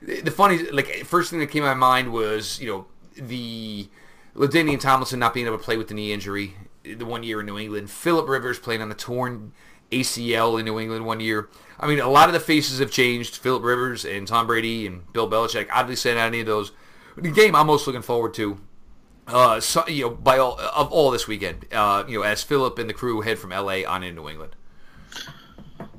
The 0.03 0.31
funny, 0.31 0.63
like, 0.71 0.87
first 1.05 1.29
thing 1.29 1.37
that 1.41 1.51
came 1.51 1.61
to 1.61 1.67
my 1.67 1.75
mind 1.75 2.11
was, 2.11 2.59
you 2.59 2.67
know, 2.67 2.87
the 3.15 3.87
LaDainian 4.35 4.79
Tomlinson 4.79 5.19
not 5.19 5.31
being 5.31 5.45
able 5.45 5.59
to 5.59 5.63
play 5.63 5.77
with 5.77 5.89
the 5.89 5.93
knee 5.93 6.11
injury 6.11 6.55
the 6.83 7.05
one 7.05 7.21
year 7.21 7.41
in 7.41 7.45
New 7.45 7.59
England. 7.59 7.91
Philip 7.91 8.27
Rivers 8.27 8.57
playing 8.57 8.81
on 8.81 8.89
the 8.89 8.95
torn 8.95 9.51
ACL 9.91 10.59
in 10.59 10.65
New 10.65 10.79
England 10.79 11.05
one 11.05 11.19
year. 11.19 11.49
I 11.79 11.87
mean, 11.87 11.99
a 11.99 12.09
lot 12.09 12.29
of 12.29 12.33
the 12.33 12.39
faces 12.39 12.79
have 12.79 12.91
changed. 12.91 13.37
Philip 13.37 13.63
Rivers 13.63 14.05
and 14.05 14.27
Tom 14.27 14.47
Brady 14.47 14.85
and 14.85 15.11
Bill 15.13 15.29
Belichick. 15.29 15.67
Oddly 15.73 15.95
said, 15.95 16.17
any 16.17 16.41
of 16.41 16.45
those. 16.45 16.71
The 17.17 17.31
game 17.31 17.55
I'm 17.55 17.67
most 17.67 17.87
looking 17.87 18.01
forward 18.01 18.33
to, 18.35 18.59
uh, 19.27 19.59
so, 19.59 19.87
you 19.87 20.03
know, 20.03 20.09
by 20.09 20.37
all 20.37 20.59
of 20.59 20.91
all 20.91 21.11
this 21.11 21.27
weekend, 21.27 21.65
uh, 21.71 22.03
you 22.07 22.19
know, 22.19 22.23
as 22.23 22.43
Philip 22.43 22.77
and 22.79 22.89
the 22.89 22.93
crew 22.93 23.21
head 23.21 23.39
from 23.39 23.51
LA 23.51 23.81
on 23.87 24.03
in 24.03 24.15
New 24.15 24.29
England. 24.29 24.55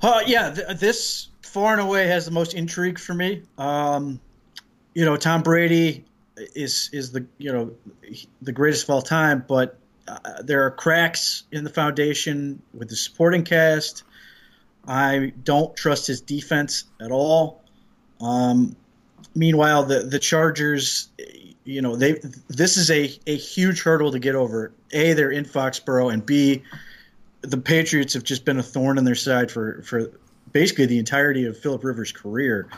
Uh, 0.00 0.20
yeah, 0.26 0.52
th- 0.52 0.78
this 0.78 1.28
far 1.42 1.72
and 1.72 1.80
away 1.80 2.06
has 2.06 2.24
the 2.24 2.30
most 2.30 2.54
intrigue 2.54 2.98
for 2.98 3.14
me. 3.14 3.42
Um, 3.58 4.20
you 4.94 5.04
know, 5.04 5.16
Tom 5.16 5.42
Brady 5.42 6.04
is 6.54 6.90
is 6.92 7.12
the 7.12 7.24
you 7.38 7.52
know 7.52 7.72
the 8.42 8.52
greatest 8.52 8.84
of 8.84 8.90
all 8.90 9.02
time, 9.02 9.44
but 9.46 9.78
uh, 10.08 10.42
there 10.42 10.64
are 10.64 10.70
cracks 10.70 11.44
in 11.52 11.64
the 11.64 11.70
foundation 11.70 12.62
with 12.74 12.88
the 12.88 12.96
supporting 12.96 13.44
cast. 13.44 14.04
I 14.86 15.32
don't 15.44 15.76
trust 15.76 16.06
his 16.06 16.20
defense 16.20 16.84
at 17.00 17.10
all. 17.10 17.62
Um, 18.20 18.76
meanwhile, 19.34 19.84
the 19.84 20.00
the 20.00 20.18
Chargers, 20.18 21.08
you 21.64 21.82
know, 21.82 21.96
they 21.96 22.20
this 22.48 22.76
is 22.76 22.90
a 22.90 23.16
a 23.26 23.36
huge 23.36 23.82
hurdle 23.82 24.12
to 24.12 24.18
get 24.18 24.34
over. 24.34 24.72
A, 24.92 25.12
they're 25.12 25.30
in 25.30 25.44
Foxborough, 25.44 26.12
and 26.12 26.24
B, 26.24 26.62
the 27.42 27.56
Patriots 27.56 28.14
have 28.14 28.24
just 28.24 28.44
been 28.44 28.58
a 28.58 28.62
thorn 28.62 28.98
in 28.98 29.04
their 29.04 29.14
side 29.14 29.50
for 29.50 29.82
for 29.82 30.10
basically 30.52 30.86
the 30.86 30.98
entirety 30.98 31.46
of 31.46 31.56
Philip 31.56 31.84
Rivers' 31.84 32.12
career. 32.12 32.68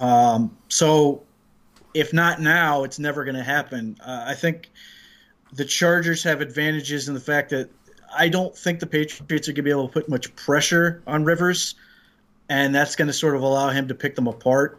Um, 0.00 0.56
so, 0.68 1.22
if 1.94 2.12
not 2.12 2.40
now, 2.40 2.84
it's 2.84 2.98
never 2.98 3.24
going 3.24 3.36
to 3.36 3.44
happen. 3.44 3.96
Uh, 4.04 4.24
I 4.26 4.34
think 4.34 4.70
the 5.52 5.64
Chargers 5.64 6.22
have 6.24 6.40
advantages 6.40 7.08
in 7.08 7.14
the 7.14 7.20
fact 7.20 7.50
that 7.50 7.68
I 8.16 8.28
don't 8.28 8.56
think 8.56 8.80
the 8.80 8.86
Patriots 8.86 9.48
are 9.48 9.52
going 9.52 9.56
to 9.56 9.62
be 9.62 9.70
able 9.70 9.88
to 9.88 9.92
put 9.92 10.08
much 10.08 10.34
pressure 10.36 11.02
on 11.06 11.24
Rivers, 11.24 11.74
and 12.48 12.74
that's 12.74 12.96
going 12.96 13.08
to 13.08 13.12
sort 13.12 13.36
of 13.36 13.42
allow 13.42 13.70
him 13.70 13.88
to 13.88 13.94
pick 13.94 14.14
them 14.16 14.26
apart. 14.26 14.78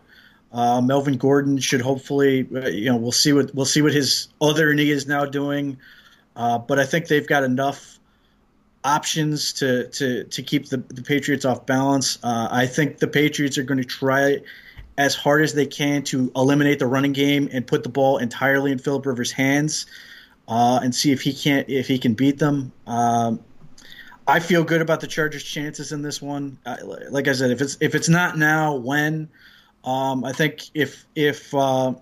Uh, 0.52 0.82
Melvin 0.82 1.18
Gordon 1.18 1.58
should 1.58 1.82
hopefully, 1.82 2.48
you 2.72 2.86
know, 2.86 2.98
we'll 2.98 3.12
see 3.12 3.34
what 3.34 3.54
we'll 3.56 3.66
see 3.66 3.82
what 3.82 3.94
his 3.94 4.28
other 4.40 4.74
knee 4.74 4.92
is 4.92 5.08
now 5.08 5.26
doing, 5.26 5.78
uh, 6.36 6.60
but 6.60 6.80
I 6.80 6.86
think 6.86 7.08
they've 7.08 7.28
got 7.28 7.44
enough 7.44 8.00
options 8.84 9.54
to 9.54 9.88
to 9.90 10.26
to 10.26 10.44
keep 10.44 10.70
the, 10.70 10.78
the 10.78 11.02
Patriots 11.02 11.46
off 11.46 11.66
balance. 11.66 12.20
Uh, 12.22 12.50
I 12.52 12.68
think 12.68 13.00
the 13.00 13.08
Patriots 13.08 13.58
are 13.58 13.64
going 13.64 13.80
to 13.80 13.86
try 13.86 14.42
as 15.00 15.16
hard 15.16 15.42
as 15.42 15.56
they 15.56 15.66
can 15.66 16.04
to 16.04 16.32
eliminate 16.36 16.78
the 16.78 16.86
running 16.86 17.14
game 17.14 17.50
and 17.52 17.66
put 17.66 17.82
the 17.82 17.90
ball 17.90 18.20
entirely 18.20 18.72
in 18.72 18.78
Philip 18.78 19.08
Rivers' 19.08 19.32
hands 19.32 19.88
uh, 20.48 20.80
and 20.84 20.94
see 20.94 21.12
if 21.12 21.22
he 21.22 21.34
can't 21.34 21.70
if 21.70 21.88
he 21.88 21.98
can 21.98 22.14
beat 22.14 22.40
them. 22.40 22.72
Um, 22.88 23.40
I 24.28 24.40
feel 24.40 24.64
good 24.64 24.82
about 24.82 25.02
the 25.02 25.08
Chargers' 25.08 25.44
chances 25.44 25.92
in 25.92 26.02
this 26.02 26.22
one. 26.22 26.58
Like 27.10 27.28
I 27.28 27.34
said, 27.34 27.52
if 27.52 27.62
it's 27.62 27.78
if 27.82 27.96
it's 27.96 28.10
not 28.10 28.38
now, 28.38 28.76
when? 28.76 29.30
Um, 29.84 30.24
I 30.24 30.32
think 30.32 30.70
if 30.74 31.06
if 31.16 31.54
uh, 31.54 31.94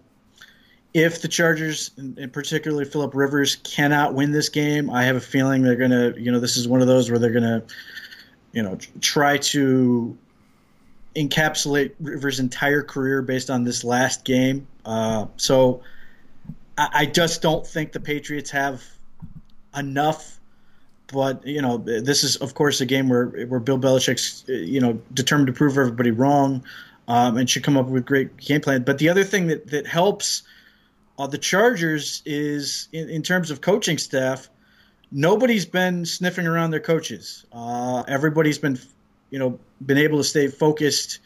if 0.94 1.22
the 1.22 1.28
Chargers, 1.28 1.92
and 1.98 2.32
particularly 2.32 2.86
Philip 2.86 3.16
Rivers, 3.16 3.56
cannot 3.58 4.14
win 4.14 4.32
this 4.32 4.50
game, 4.50 4.90
I 4.90 5.04
have 5.04 5.16
a 5.16 5.22
feeling 5.22 5.64
they're 5.64 5.76
gonna. 5.76 6.14
You 6.18 6.32
know, 6.32 6.40
this 6.40 6.58
is 6.58 6.68
one 6.68 6.82
of 6.82 6.88
those 6.88 7.10
where 7.10 7.18
they're 7.18 7.32
gonna, 7.32 7.64
you 8.52 8.62
know, 8.62 8.78
try 9.00 9.38
to 9.38 10.16
encapsulate 11.16 11.94
Rivers' 12.00 12.40
entire 12.40 12.84
career 12.84 13.22
based 13.22 13.50
on 13.50 13.64
this 13.64 13.84
last 13.84 14.26
game. 14.26 14.68
Uh, 14.86 15.26
so 15.38 15.82
I 16.78 17.06
just 17.06 17.42
don't 17.42 17.66
think 17.66 17.92
the 17.92 18.00
Patriots 18.00 18.50
have 18.52 18.84
enough. 19.76 20.40
But 21.12 21.46
you 21.46 21.62
know, 21.62 21.78
this 21.78 22.24
is 22.24 22.38
of 22.38 22.54
course 22.54 22.80
a 22.80 22.86
game 22.86 23.10
where 23.10 23.28
where 23.48 23.60
Bill 23.60 23.78
Belichick's 23.78 24.46
you 24.48 24.80
know 24.80 25.02
determined 25.14 25.48
to 25.48 25.54
prove 25.54 25.78
everybody 25.78 26.12
wrong, 26.12 26.64
um, 27.08 27.38
and 27.38 27.50
should 27.50 27.64
come 27.64 27.78
up 27.78 27.88
with 27.88 28.06
great 28.06 28.38
game 28.38 28.62
plan. 28.62 28.84
But 28.84 28.98
the 28.98 29.10
other 29.10 29.24
thing 29.24 29.48
that 29.48 29.68
that 29.68 29.86
helps 29.86 30.44
uh, 31.20 31.28
the 31.28 31.38
Chargers 31.38 32.24
is 32.26 32.88
in, 32.94 33.10
in, 33.10 33.22
terms 33.24 33.52
of 33.52 33.62
coaching 33.62 33.98
staff. 33.98 34.50
Nobody's 35.12 35.66
been 35.66 36.06
sniffing 36.06 36.48
around 36.48 36.72
their 36.72 36.80
coaches. 36.80 37.46
Uh, 37.52 38.04
everybody's 38.08 38.58
been, 38.58 38.80
you 39.30 39.38
know, 39.38 39.60
been 39.86 39.98
able 39.98 40.18
to 40.20 40.24
stay 40.24 40.48
focused. 40.48 41.20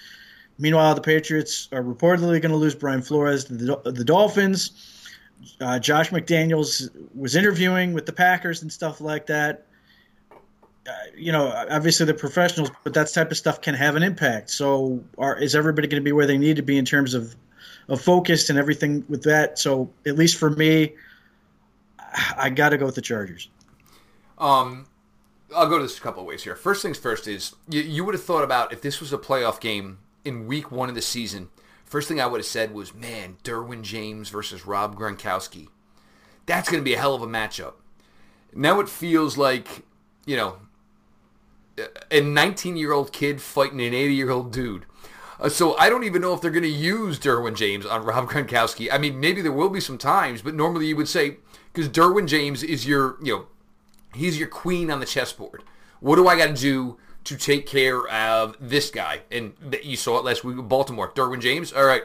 Meanwhile, 0.58 0.96
the 0.96 1.02
Patriots 1.02 1.70
are 1.72 1.84
reportedly 1.84 2.42
going 2.42 2.50
to 2.50 2.56
lose 2.56 2.74
Brian 2.74 3.04
Flores 3.04 3.46
to 3.46 3.54
the, 3.54 3.92
the 3.92 4.04
Dolphins 4.04 4.95
uh, 5.60 5.80
Josh 5.80 6.10
McDaniels 6.10 6.90
was 7.14 7.36
interviewing 7.36 7.94
with 7.94 8.06
the 8.06 8.14
Packers 8.14 8.62
and 8.62 8.72
stuff 8.72 9.02
like 9.02 9.28
that. 9.28 9.66
Uh, 10.88 10.92
you 11.18 11.32
know, 11.32 11.48
obviously 11.70 12.06
they're 12.06 12.16
professionals, 12.16 12.70
but 12.84 12.94
that 12.94 13.12
type 13.12 13.32
of 13.32 13.38
stuff 13.38 13.62
can 13.62 13.74
have 13.74 13.96
an 13.96 14.04
impact. 14.04 14.52
So, 14.52 15.04
are, 15.18 15.38
is 15.38 15.56
everybody 15.56 15.88
going 15.88 16.02
to 16.02 16.06
be 16.06 16.12
where 16.12 16.28
they 16.28 16.38
need 16.38 16.58
to 16.58 16.62
be 16.62 16.78
in 16.78 16.86
terms 16.86 17.14
of 17.14 17.36
of 17.88 18.02
focus 18.02 18.50
and 18.50 18.60
everything 18.60 19.04
with 19.10 19.24
that? 19.24 19.58
So, 19.58 19.90
at 20.06 20.16
least 20.16 20.38
for 20.38 20.52
me, 20.52 20.94
I 22.38 22.50
got 22.50 22.70
to 22.70 22.78
go 22.78 22.86
with 22.86 22.96
the 22.96 23.02
Chargers. 23.02 23.50
Um, 24.38 24.86
I'll 25.56 25.70
go 25.70 25.78
to 25.78 25.84
this 25.84 25.98
a 25.98 26.02
couple 26.02 26.22
of 26.22 26.28
ways 26.28 26.44
here. 26.44 26.56
First 26.56 26.82
things 26.82 26.98
first 26.98 27.28
is 27.28 27.56
you, 27.70 27.82
you 27.82 28.06
would 28.06 28.14
have 28.14 28.24
thought 28.24 28.44
about 28.44 28.72
if 28.72 28.82
this 28.82 29.00
was 29.00 29.12
a 29.12 29.18
playoff 29.18 29.60
game 29.60 30.00
in 30.24 30.48
week 30.48 30.72
one 30.72 30.90
of 30.90 30.96
the 30.96 31.02
season 31.02 31.50
First 31.96 32.10
thing 32.10 32.20
I 32.20 32.26
would 32.26 32.42
have 32.42 32.46
said 32.46 32.74
was, 32.74 32.94
man, 32.94 33.38
Derwin 33.46 33.82
James 33.82 34.28
versus 34.28 34.66
Rob 34.66 34.98
Gronkowski. 35.00 35.70
That's 36.46 36.70
going 36.70 36.82
to 36.82 36.84
be 36.84 36.94
a 36.94 37.00
hell 37.00 37.16
of 37.16 37.22
a 37.22 37.26
matchup. 37.26 37.76
Now 38.54 38.82
it 38.82 38.90
feels 38.90 39.38
like, 39.38 39.86
you 40.26 40.36
know, 40.36 40.58
a 42.12 42.20
19 42.20 42.76
year 42.76 42.92
old 42.92 43.14
kid 43.14 43.42
fighting 43.42 43.80
an 43.80 43.94
80 43.94 44.14
year 44.14 44.30
old 44.30 44.52
dude. 44.52 44.86
Uh, 45.40 45.48
so 45.48 45.78
I 45.78 45.90
don't 45.90 46.04
even 46.04 46.22
know 46.22 46.34
if 46.34 46.42
they're 46.42 46.52
going 46.52 46.64
to 46.64 46.70
use 46.70 47.18
Derwin 47.18 47.56
James 47.56 47.86
on 47.86 48.04
Rob 48.06 48.30
Gronkowski. 48.30 48.90
I 48.92 48.98
mean, 48.98 49.22
maybe 49.22 49.42
there 49.42 49.54
will 49.54 49.70
be 49.70 49.80
some 49.80 49.98
times, 49.98 50.42
but 50.42 50.54
normally 50.54 50.88
you 50.88 50.98
would 50.98 51.08
say 51.08 51.38
because 51.72 51.88
Derwin 51.88 52.28
James 52.28 52.62
is 52.62 52.86
your, 52.86 53.16
you 53.24 53.34
know, 53.34 53.46
he's 54.14 54.38
your 54.38 54.50
queen 54.50 54.92
on 54.92 55.00
the 55.00 55.06
chessboard. 55.06 55.64
What 56.02 56.18
do 56.18 56.28
I 56.28 56.38
got 56.38 56.48
to 56.48 56.62
do 56.62 56.98
to 57.26 57.36
take 57.36 57.66
care 57.66 58.08
of 58.08 58.56
this 58.60 58.90
guy. 58.90 59.22
And 59.32 59.54
you 59.84 59.98
saw 59.98 60.18
it 60.20 60.26
last 60.26 60.44
week 60.44 60.56
with 60.56 60.70
Baltimore. 60.70 61.12
Derwin 61.12 61.42
James, 61.42 61.74
all 61.74 61.86
right, 61.86 62.04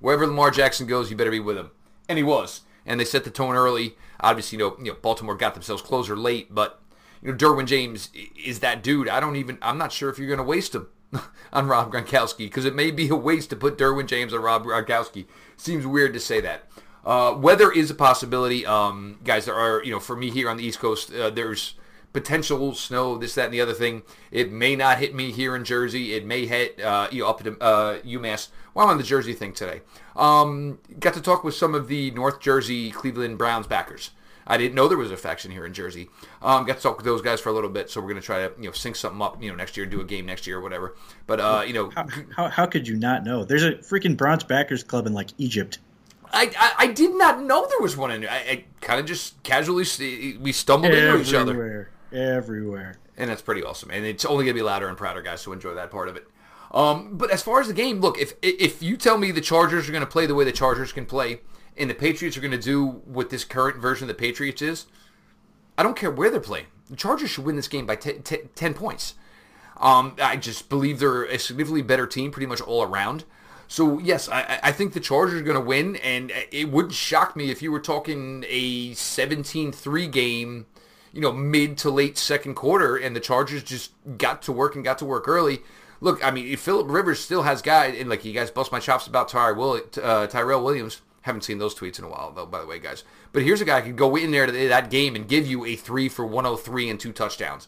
wherever 0.00 0.26
Lamar 0.26 0.50
Jackson 0.50 0.86
goes, 0.86 1.10
you 1.10 1.16
better 1.16 1.30
be 1.30 1.40
with 1.40 1.56
him. 1.56 1.70
And 2.08 2.18
he 2.18 2.24
was. 2.24 2.62
And 2.84 3.00
they 3.00 3.04
set 3.04 3.24
the 3.24 3.30
tone 3.30 3.54
early. 3.54 3.96
Obviously, 4.20 4.58
you 4.58 4.64
know, 4.64 4.76
you 4.78 4.92
know 4.92 4.98
Baltimore 5.00 5.36
got 5.36 5.54
themselves 5.54 5.82
closer 5.82 6.16
late, 6.16 6.54
but 6.54 6.80
you 7.22 7.30
know, 7.30 7.36
Derwin 7.36 7.66
James 7.66 8.10
is 8.44 8.60
that 8.60 8.82
dude. 8.82 9.08
I 9.08 9.20
don't 9.20 9.36
even, 9.36 9.58
I'm 9.62 9.78
not 9.78 9.92
sure 9.92 10.10
if 10.10 10.18
you're 10.18 10.28
going 10.28 10.38
to 10.38 10.44
waste 10.44 10.74
him 10.74 10.88
on 11.52 11.66
Rob 11.66 11.92
Gronkowski 11.92 12.38
because 12.38 12.64
it 12.64 12.74
may 12.74 12.90
be 12.90 13.08
a 13.08 13.16
waste 13.16 13.50
to 13.50 13.56
put 13.56 13.78
Derwin 13.78 14.06
James 14.06 14.32
on 14.32 14.42
Rob 14.42 14.64
Gronkowski. 14.64 15.26
Seems 15.56 15.86
weird 15.86 16.12
to 16.14 16.20
say 16.20 16.40
that. 16.40 16.68
Uh, 17.04 17.36
weather 17.38 17.70
is 17.70 17.90
a 17.90 17.94
possibility. 17.94 18.66
Um, 18.66 19.20
guys, 19.22 19.44
there 19.44 19.54
are, 19.54 19.82
you 19.84 19.92
know, 19.92 20.00
for 20.00 20.16
me 20.16 20.30
here 20.30 20.50
on 20.50 20.56
the 20.56 20.64
East 20.64 20.80
Coast, 20.80 21.12
uh, 21.14 21.30
there's 21.30 21.74
potential 22.16 22.74
snow, 22.74 23.18
this, 23.18 23.34
that, 23.34 23.46
and 23.46 23.54
the 23.54 23.60
other 23.60 23.74
thing. 23.74 24.02
It 24.30 24.50
may 24.50 24.74
not 24.74 24.98
hit 24.98 25.14
me 25.14 25.32
here 25.32 25.54
in 25.54 25.64
Jersey. 25.64 26.14
It 26.14 26.24
may 26.24 26.46
hit 26.46 26.80
uh, 26.80 27.08
you 27.12 27.22
know, 27.22 27.28
up 27.28 27.44
at 27.44 27.52
uh, 27.60 27.98
UMass. 28.04 28.48
Well, 28.72 28.86
I'm 28.86 28.92
on 28.92 28.98
the 28.98 29.04
Jersey 29.04 29.34
thing 29.34 29.52
today. 29.52 29.82
Um, 30.16 30.78
got 30.98 31.14
to 31.14 31.20
talk 31.20 31.44
with 31.44 31.54
some 31.54 31.74
of 31.74 31.88
the 31.88 32.10
North 32.12 32.40
Jersey 32.40 32.90
Cleveland 32.90 33.36
Browns 33.36 33.66
backers. 33.66 34.10
I 34.46 34.56
didn't 34.56 34.74
know 34.74 34.88
there 34.88 34.96
was 34.96 35.10
a 35.10 35.16
faction 35.16 35.50
here 35.50 35.66
in 35.66 35.74
Jersey. 35.74 36.08
Um, 36.40 36.64
got 36.64 36.76
to 36.76 36.82
talk 36.82 36.96
with 36.96 37.04
those 37.04 37.20
guys 37.20 37.40
for 37.40 37.48
a 37.48 37.52
little 37.52 37.68
bit, 37.68 37.90
so 37.90 38.00
we're 38.00 38.08
going 38.08 38.20
to 38.20 38.26
try 38.26 38.46
to 38.46 38.52
you 38.58 38.66
know 38.66 38.72
sync 38.72 38.96
something 38.96 39.20
up 39.20 39.42
you 39.42 39.50
know 39.50 39.56
next 39.56 39.76
year, 39.76 39.84
do 39.84 40.00
a 40.00 40.04
game 40.04 40.24
next 40.24 40.46
year 40.46 40.58
or 40.58 40.60
whatever. 40.60 40.94
But 41.26 41.40
uh, 41.40 41.64
you 41.66 41.74
know, 41.74 41.90
how, 41.90 42.06
how, 42.34 42.48
how 42.48 42.66
could 42.66 42.88
you 42.88 42.96
not 42.96 43.24
know? 43.24 43.44
There's 43.44 43.64
a 43.64 43.72
freaking 43.72 44.16
Browns 44.16 44.44
backers 44.44 44.82
club 44.82 45.06
in 45.06 45.12
like 45.12 45.30
Egypt. 45.38 45.80
I, 46.32 46.50
I, 46.58 46.72
I 46.78 46.86
did 46.88 47.16
not 47.16 47.42
know 47.42 47.66
there 47.68 47.80
was 47.80 47.96
one 47.96 48.10
in. 48.10 48.26
I, 48.26 48.36
I 48.36 48.64
kind 48.80 49.00
of 49.00 49.06
just 49.06 49.42
casually 49.42 49.84
we 50.40 50.52
stumbled 50.52 50.92
Everywhere. 50.92 51.16
into 51.16 51.28
each 51.28 51.34
other 51.34 51.90
everywhere. 52.12 52.98
And 53.16 53.30
that's 53.30 53.42
pretty 53.42 53.62
awesome. 53.62 53.90
And 53.90 54.04
it's 54.04 54.24
only 54.24 54.44
going 54.44 54.54
to 54.54 54.60
be 54.60 54.64
louder 54.64 54.88
and 54.88 54.96
prouder, 54.96 55.22
guys, 55.22 55.40
so 55.40 55.52
enjoy 55.52 55.74
that 55.74 55.90
part 55.90 56.08
of 56.08 56.16
it. 56.16 56.26
Um, 56.72 57.16
but 57.16 57.30
as 57.30 57.42
far 57.42 57.60
as 57.60 57.68
the 57.68 57.74
game, 57.74 58.00
look, 58.00 58.18
if 58.18 58.34
if 58.42 58.82
you 58.82 58.96
tell 58.96 59.18
me 59.18 59.30
the 59.30 59.40
Chargers 59.40 59.88
are 59.88 59.92
going 59.92 60.04
to 60.04 60.10
play 60.10 60.26
the 60.26 60.34
way 60.34 60.44
the 60.44 60.52
Chargers 60.52 60.92
can 60.92 61.06
play, 61.06 61.40
and 61.76 61.88
the 61.88 61.94
Patriots 61.94 62.36
are 62.36 62.40
going 62.40 62.50
to 62.50 62.58
do 62.58 62.86
what 62.86 63.30
this 63.30 63.44
current 63.44 63.78
version 63.78 64.04
of 64.04 64.16
the 64.16 64.20
Patriots 64.20 64.60
is, 64.60 64.86
I 65.78 65.82
don't 65.82 65.96
care 65.96 66.10
where 66.10 66.30
they're 66.30 66.40
playing. 66.40 66.66
The 66.90 66.96
Chargers 66.96 67.30
should 67.30 67.44
win 67.44 67.56
this 67.56 67.68
game 67.68 67.86
by 67.86 67.96
t- 67.96 68.20
t- 68.24 68.48
10 68.54 68.74
points. 68.74 69.14
Um, 69.78 70.16
I 70.22 70.36
just 70.36 70.68
believe 70.68 70.98
they're 70.98 71.24
a 71.24 71.38
significantly 71.38 71.82
better 71.82 72.06
team 72.06 72.30
pretty 72.30 72.46
much 72.46 72.60
all 72.60 72.82
around. 72.82 73.24
So 73.68 73.98
yes, 73.98 74.28
I, 74.28 74.60
I 74.62 74.72
think 74.72 74.92
the 74.92 75.00
Chargers 75.00 75.40
are 75.40 75.44
going 75.44 75.60
to 75.60 75.66
win, 75.66 75.96
and 75.96 76.32
it 76.50 76.70
wouldn't 76.70 76.94
shock 76.94 77.36
me 77.36 77.50
if 77.50 77.62
you 77.62 77.72
were 77.72 77.80
talking 77.80 78.44
a 78.48 78.92
17-3 78.92 80.10
game, 80.10 80.66
you 81.16 81.22
know, 81.22 81.32
mid 81.32 81.78
to 81.78 81.90
late 81.90 82.18
second 82.18 82.54
quarter, 82.54 82.94
and 82.96 83.16
the 83.16 83.20
Chargers 83.20 83.62
just 83.62 83.92
got 84.18 84.42
to 84.42 84.52
work 84.52 84.74
and 84.74 84.84
got 84.84 84.98
to 84.98 85.06
work 85.06 85.26
early. 85.26 85.60
Look, 86.00 86.22
I 86.22 86.30
mean, 86.30 86.54
Philip 86.58 86.88
Rivers 86.90 87.20
still 87.20 87.42
has 87.42 87.62
guys, 87.62 87.96
and 87.98 88.10
like 88.10 88.24
you 88.24 88.34
guys 88.34 88.50
bust 88.50 88.70
my 88.70 88.80
chops 88.80 89.06
about 89.06 89.28
Ty 89.28 89.52
Will, 89.52 89.80
uh, 90.02 90.26
Tyrell 90.26 90.62
Williams. 90.62 91.00
Haven't 91.22 91.42
seen 91.42 91.58
those 91.58 91.74
tweets 91.74 91.98
in 91.98 92.04
a 92.04 92.08
while, 92.08 92.30
though, 92.30 92.46
by 92.46 92.60
the 92.60 92.66
way, 92.66 92.78
guys. 92.78 93.02
But 93.32 93.42
here's 93.42 93.62
a 93.62 93.64
guy 93.64 93.80
who 93.80 93.88
could 93.88 93.96
go 93.96 94.14
in 94.14 94.30
there 94.30 94.46
to 94.46 94.52
that 94.52 94.90
game 94.90 95.16
and 95.16 95.26
give 95.26 95.46
you 95.46 95.64
a 95.64 95.74
three 95.74 96.08
for 96.08 96.24
103 96.24 96.90
and 96.90 97.00
two 97.00 97.12
touchdowns. 97.12 97.66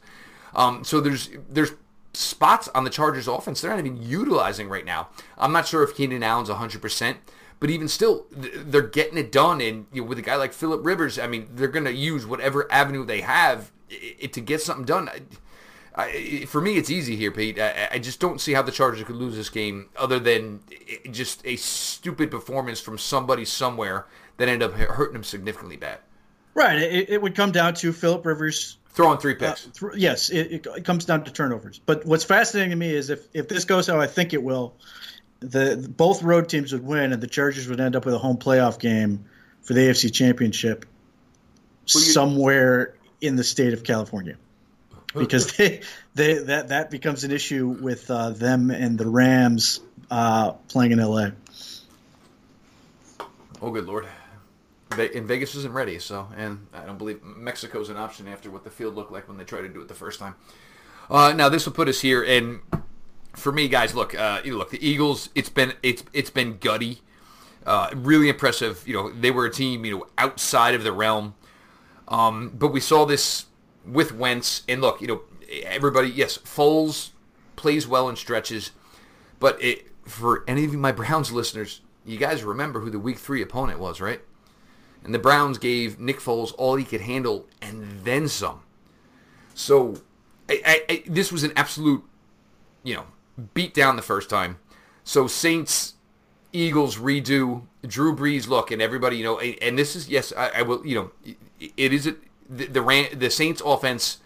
Um, 0.55 0.85
so 0.85 1.01
there's 1.01 1.31
there's 1.49 1.73
spots 2.13 2.69
on 2.69 2.85
the 2.85 2.91
Chargers 2.91 3.29
offense 3.29 3.61
they're 3.61 3.71
not 3.71 3.79
even 3.79 4.03
utilizing 4.03 4.69
right 4.69 4.85
now. 4.85 5.09
I'm 5.37 5.53
not 5.53 5.67
sure 5.67 5.83
if 5.83 5.97
Keenan 5.97 6.23
Allen's 6.23 6.49
100%, 6.49 7.17
but 7.61 7.71
even 7.71 7.89
still, 7.89 8.27
they're 8.31 8.83
getting 8.83 9.19
it 9.19 9.33
done. 9.33 9.61
And 9.61 9.87
you 9.93 10.03
know, 10.03 10.09
with 10.09 10.19
a 10.19 10.23
guy 10.23 10.37
like 10.37 10.53
Philip 10.53 10.85
Rivers, 10.85 11.19
I 11.19 11.27
mean, 11.27 11.49
they're 11.55 11.69
going 11.69 11.85
to 11.85 11.93
use 11.93 12.27
whatever 12.27 12.71
avenue 12.71 13.05
they 13.05 13.21
have 13.21 13.73
to 13.89 14.41
get 14.41 14.61
something 14.61 14.85
done. 14.85 15.11
I, 15.95 16.45
for 16.47 16.61
me, 16.61 16.77
it's 16.77 16.91
easy 16.91 17.17
here, 17.17 17.33
Pete. 17.33 17.59
I, 17.59 17.89
I, 17.93 17.99
just 17.99 18.21
don't 18.21 18.41
see 18.41 18.53
how 18.53 18.63
the 18.63 18.71
Chargers 18.71 19.05
could 19.05 19.17
lose 19.17 19.35
this 19.35 19.51
game 19.51 19.89
other 19.97 20.21
than 20.21 20.61
just 21.11 21.45
a 21.45 21.57
stupid 21.57 22.31
performance 22.31 22.79
from 22.79 22.99
somebody 22.99 23.45
somewhere 23.45 24.07
that 24.37 24.49
ended 24.49 24.71
up 24.71 24.77
hurting 24.77 25.15
them 25.15 25.25
significantly 25.25 25.77
bad. 25.77 25.99
Right. 26.55 26.79
It, 26.79 27.11
it 27.11 27.23
would 27.23 27.35
come 27.35 27.51
down 27.51 27.75
to 27.75 27.93
Philip 27.93 28.25
Rivers 28.25 28.79
Throwing 28.91 29.19
three 29.19 29.37
picks. 29.37 29.67
Uh, 29.67 29.91
th- 29.91 30.01
yes, 30.01 30.31
it, 30.31 30.67
it, 30.67 30.85
comes 30.85 31.05
down 31.05 31.23
to 31.23 31.31
turnovers. 31.31 31.79
But 31.79 32.05
what's 32.05 32.25
fascinating 32.25 32.71
to 32.71 32.77
me 32.77 32.93
is 32.93 33.11
if, 33.11 33.29
if 33.33 33.47
this 33.47 33.65
goes 33.65 33.87
how 33.87 34.01
I 34.01 34.09
think 34.09 34.33
it 34.33 34.43
will, 34.43 34.75
the, 35.41 35.93
both 35.97 36.23
road 36.23 36.49
teams 36.49 36.73
would 36.73 36.85
win, 36.85 37.13
and 37.13 37.23
the 37.23 37.27
Chargers 37.27 37.69
would 37.69 37.81
end 37.81 37.97
up 37.97 38.05
with 38.05 38.15
a 38.15 38.19
home 38.19 38.39
playoff 38.39 38.79
game 38.79 39.25
for 39.63 39.75
the 39.75 39.81
AFC 39.81 40.13
Championship 40.13 40.87
you, 41.87 42.01
somewhere 42.01 42.95
in 43.21 43.37
the 43.37 43.45
state 43.45 43.73
of 43.73 43.85
California, 43.85 44.37
because 45.15 45.57
they, 45.57 45.81
they 46.15 46.35
that 46.39 46.69
that 46.69 46.91
becomes 46.91 47.25
an 47.25 47.31
issue 47.31 47.69
with 47.69 48.11
uh, 48.11 48.31
them 48.31 48.71
and 48.71 48.99
the 48.99 49.09
Rams 49.09 49.81
uh, 50.11 50.53
playing 50.69 50.93
in 50.93 50.99
LA. 50.99 51.31
Oh, 53.61 53.71
good 53.71 53.87
lord! 53.87 54.07
and 54.93 55.27
Vegas 55.27 55.55
isn't 55.55 55.73
ready. 55.73 55.99
So, 55.99 56.29
and 56.37 56.67
I 56.73 56.85
don't 56.85 56.99
believe 56.99 57.23
Mexico's 57.23 57.89
an 57.91 57.97
option 57.97 58.29
after 58.29 58.51
what 58.51 58.65
the 58.65 58.71
field 58.71 58.95
looked 58.95 59.13
like 59.13 59.29
when 59.29 59.37
they 59.37 59.45
tried 59.45 59.63
to 59.63 59.69
do 59.69 59.81
it 59.81 59.89
the 59.89 59.95
first 59.95 60.19
time. 60.19 60.35
Uh, 61.11 61.33
now 61.33 61.49
this 61.49 61.65
will 61.67 61.73
put 61.73 61.89
us 61.89 62.01
here, 62.01 62.23
and 62.23 62.61
for 63.39 63.53
me, 63.53 63.69
guys, 63.69 63.95
look, 63.95 64.15
uh, 64.15 64.41
you 64.45 64.57
look, 64.57 64.71
the 64.71 64.87
Eagles. 64.87 65.31
It's 65.35 65.49
been 65.49 65.73
it's 65.83 66.05
it's 66.13 66.31
been 66.31 66.59
gutty, 66.59 67.03
uh, 67.67 67.91
really 67.95 68.29
impressive. 68.29 68.83
You 68.87 68.95
know, 68.95 69.11
they 69.11 69.31
were 69.31 69.47
a 69.47 69.51
team, 69.51 69.85
you 69.85 69.99
know, 69.99 70.07
outside 70.19 70.75
of 70.75 70.83
the 70.83 70.93
realm. 70.93 71.35
Um, 72.09 72.53
but 72.59 72.69
we 72.69 72.81
saw 72.81 73.05
this 73.05 73.47
with 73.87 74.13
Wentz, 74.13 74.63
and 74.69 74.81
look, 74.81 75.01
you 75.01 75.07
know, 75.07 75.23
everybody, 75.65 76.09
yes, 76.09 76.39
Foles 76.39 77.11
plays 77.57 77.87
well 77.87 78.09
in 78.09 78.17
stretches, 78.17 78.71
but 79.39 79.63
it, 79.63 79.89
for 80.05 80.45
any 80.49 80.65
of 80.65 80.75
my 80.75 80.93
Browns 81.01 81.33
listeners, 81.33 81.81
you 82.05 82.19
guys 82.19 82.43
remember 82.43 82.81
who 82.81 82.91
the 82.91 82.99
Week 82.99 83.19
Three 83.19 83.43
opponent 83.43 83.79
was, 83.79 84.01
right? 84.01 84.21
And 85.05 85.15
the 85.15 85.19
Browns 85.19 85.59
gave 85.59 86.01
Nick 86.01 86.19
Foles 86.19 86.53
all 86.59 86.77
he 86.77 86.85
could 86.85 87.03
handle 87.03 87.47
and 87.63 88.01
then 88.05 88.29
some. 88.29 88.63
So 89.55 90.03
I, 90.49 90.61
I, 90.65 90.83
I, 90.89 91.03
this 91.07 91.31
was 91.31 91.45
an 91.45 91.53
absolute, 91.57 92.03
you 92.83 92.95
know, 92.95 93.05
beat 93.55 93.75
down 93.75 93.97
the 93.97 94.03
first 94.03 94.29
time. 94.29 94.59
So 95.05 95.27
Saints, 95.27 95.95
Eagles 96.53 96.97
redo. 96.97 97.63
Drew 97.87 98.15
Brees 98.15 98.49
look 98.49 98.71
and 98.71 98.83
everybody, 98.83 99.17
you 99.17 99.25
know, 99.25 99.39
and 99.39 99.79
this 99.79 99.95
is 99.95 100.09
yes, 100.09 100.33
I, 100.37 100.63
will, 100.63 100.85
you 100.85 100.95
know, 100.95 101.11
it 101.77 101.93
is 101.93 102.07
a, 102.07 102.17
the 102.49 102.67
the, 102.67 103.09
the 103.15 103.31
Saints 103.31 103.63
offense 103.65 104.19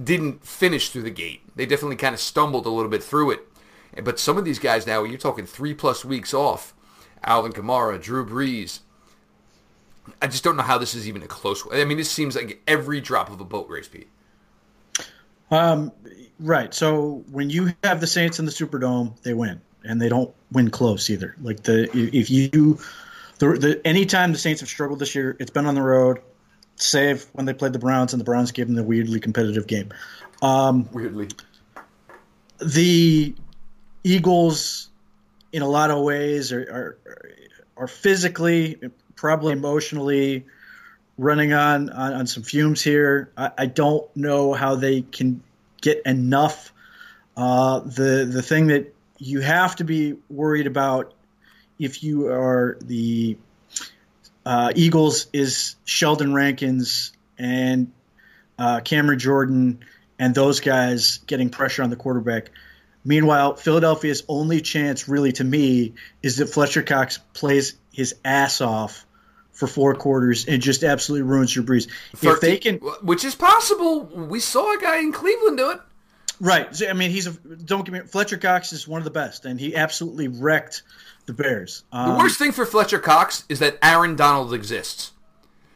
didn't 0.00 0.44
finish 0.44 0.90
through 0.90 1.02
the 1.02 1.10
gate. 1.10 1.42
They 1.56 1.66
definitely 1.66 1.96
kind 1.96 2.14
of 2.14 2.20
stumbled 2.20 2.66
a 2.66 2.70
little 2.70 2.90
bit 2.90 3.02
through 3.02 3.32
it. 3.32 3.46
But 4.04 4.18
some 4.18 4.38
of 4.38 4.44
these 4.44 4.58
guys 4.58 4.86
now, 4.86 5.02
you're 5.04 5.18
talking 5.18 5.46
three 5.46 5.74
plus 5.74 6.04
weeks 6.04 6.32
off. 6.32 6.74
Alvin 7.24 7.52
Kamara, 7.52 8.00
Drew 8.00 8.24
Brees, 8.24 8.80
I 10.22 10.26
just 10.26 10.44
don't 10.44 10.56
know 10.56 10.62
how 10.62 10.78
this 10.78 10.94
is 10.94 11.08
even 11.08 11.22
a 11.22 11.26
close. 11.26 11.64
one. 11.64 11.76
I 11.76 11.84
mean, 11.84 11.98
this 11.98 12.10
seems 12.10 12.36
like 12.36 12.62
every 12.66 13.00
drop 13.00 13.30
of 13.30 13.40
a 13.40 13.44
boat 13.44 13.68
race, 13.68 13.88
Pete. 13.88 14.08
Um, 15.50 15.92
right. 16.38 16.72
So 16.72 17.24
when 17.30 17.50
you 17.50 17.74
have 17.82 18.00
the 18.00 18.06
Saints 18.06 18.38
in 18.38 18.44
the 18.44 18.52
Superdome, 18.52 19.20
they 19.22 19.34
win, 19.34 19.60
and 19.84 20.00
they 20.00 20.08
don't 20.08 20.32
win 20.52 20.70
close 20.70 21.10
either. 21.10 21.34
Like 21.40 21.62
the 21.62 21.88
if 21.92 22.30
you 22.30 22.78
the, 23.38 23.52
the 23.58 23.80
anytime 23.84 24.32
the 24.32 24.38
Saints 24.38 24.60
have 24.60 24.68
struggled 24.68 24.98
this 24.98 25.14
year, 25.14 25.36
it's 25.38 25.50
been 25.50 25.66
on 25.66 25.74
the 25.74 25.82
road, 25.82 26.20
save 26.76 27.26
when 27.32 27.46
they 27.46 27.54
played 27.54 27.72
the 27.72 27.78
Browns, 27.78 28.12
and 28.12 28.20
the 28.20 28.24
Browns 28.24 28.52
gave 28.52 28.66
them 28.66 28.76
the 28.76 28.84
weirdly 28.84 29.20
competitive 29.20 29.66
game. 29.66 29.90
Um, 30.42 30.88
weirdly, 30.92 31.28
the 32.58 33.34
Eagles, 34.04 34.88
in 35.52 35.62
a 35.62 35.68
lot 35.68 35.90
of 35.90 36.02
ways, 36.02 36.52
are, 36.52 36.60
are 36.60 36.98
are 37.76 37.88
physically 37.88 38.78
probably 39.16 39.52
emotionally 39.52 40.46
running 41.20 41.52
on, 41.52 41.90
on, 41.90 42.14
on 42.14 42.26
some 42.26 42.42
fumes 42.42 42.82
here. 42.82 43.30
I, 43.36 43.50
I, 43.58 43.66
don't 43.66 44.04
know 44.16 44.54
how 44.54 44.76
they 44.76 45.02
can 45.02 45.42
get 45.82 46.02
enough. 46.06 46.72
Uh, 47.36 47.80
the 47.80 48.28
the 48.30 48.42
thing 48.42 48.68
that 48.68 48.94
you 49.18 49.40
have 49.40 49.76
to 49.76 49.84
be 49.84 50.16
worried 50.30 50.66
about 50.66 51.12
if 51.78 52.02
you 52.02 52.28
are 52.28 52.78
the 52.80 53.36
uh, 54.46 54.72
Eagles 54.74 55.26
is 55.34 55.76
Sheldon 55.84 56.32
Rankins 56.32 57.12
and 57.38 57.92
uh, 58.58 58.80
Cameron 58.80 59.18
Jordan 59.18 59.80
and 60.18 60.34
those 60.34 60.60
guys 60.60 61.18
getting 61.26 61.50
pressure 61.50 61.82
on 61.82 61.90
the 61.90 61.96
quarterback. 61.96 62.50
Meanwhile, 63.04 63.56
Philadelphia's 63.56 64.22
only 64.28 64.60
chance, 64.60 65.08
really, 65.08 65.32
to 65.32 65.44
me, 65.44 65.94
is 66.22 66.38
that 66.38 66.46
Fletcher 66.46 66.82
Cox 66.82 67.18
plays 67.34 67.74
his 67.92 68.14
ass 68.24 68.60
off 68.60 69.06
for 69.52 69.66
four 69.66 69.94
quarters 69.94 70.46
and 70.46 70.62
just 70.62 70.82
absolutely 70.84 71.28
ruins 71.28 71.52
Drew 71.52 71.62
Brees. 71.62 71.88
13, 72.16 72.30
if 72.32 72.40
they 72.40 72.58
can, 72.58 72.76
which 73.02 73.24
is 73.24 73.34
possible, 73.34 74.04
we 74.04 74.40
saw 74.40 74.76
a 74.76 74.80
guy 74.80 74.98
in 74.98 75.12
Cleveland 75.12 75.58
do 75.58 75.70
it. 75.70 75.80
Right. 76.40 76.68
I 76.88 76.94
mean, 76.94 77.10
he's 77.10 77.26
a 77.26 77.32
don't 77.32 77.84
get 77.84 77.92
me. 77.92 78.00
Fletcher 78.00 78.38
Cox 78.38 78.72
is 78.72 78.88
one 78.88 78.98
of 78.98 79.04
the 79.04 79.10
best, 79.10 79.44
and 79.44 79.60
he 79.60 79.76
absolutely 79.76 80.28
wrecked 80.28 80.82
the 81.26 81.34
Bears. 81.34 81.84
Um, 81.92 82.12
the 82.12 82.18
worst 82.18 82.38
thing 82.38 82.52
for 82.52 82.64
Fletcher 82.64 82.98
Cox 82.98 83.44
is 83.48 83.58
that 83.58 83.78
Aaron 83.82 84.16
Donald 84.16 84.54
exists, 84.54 85.12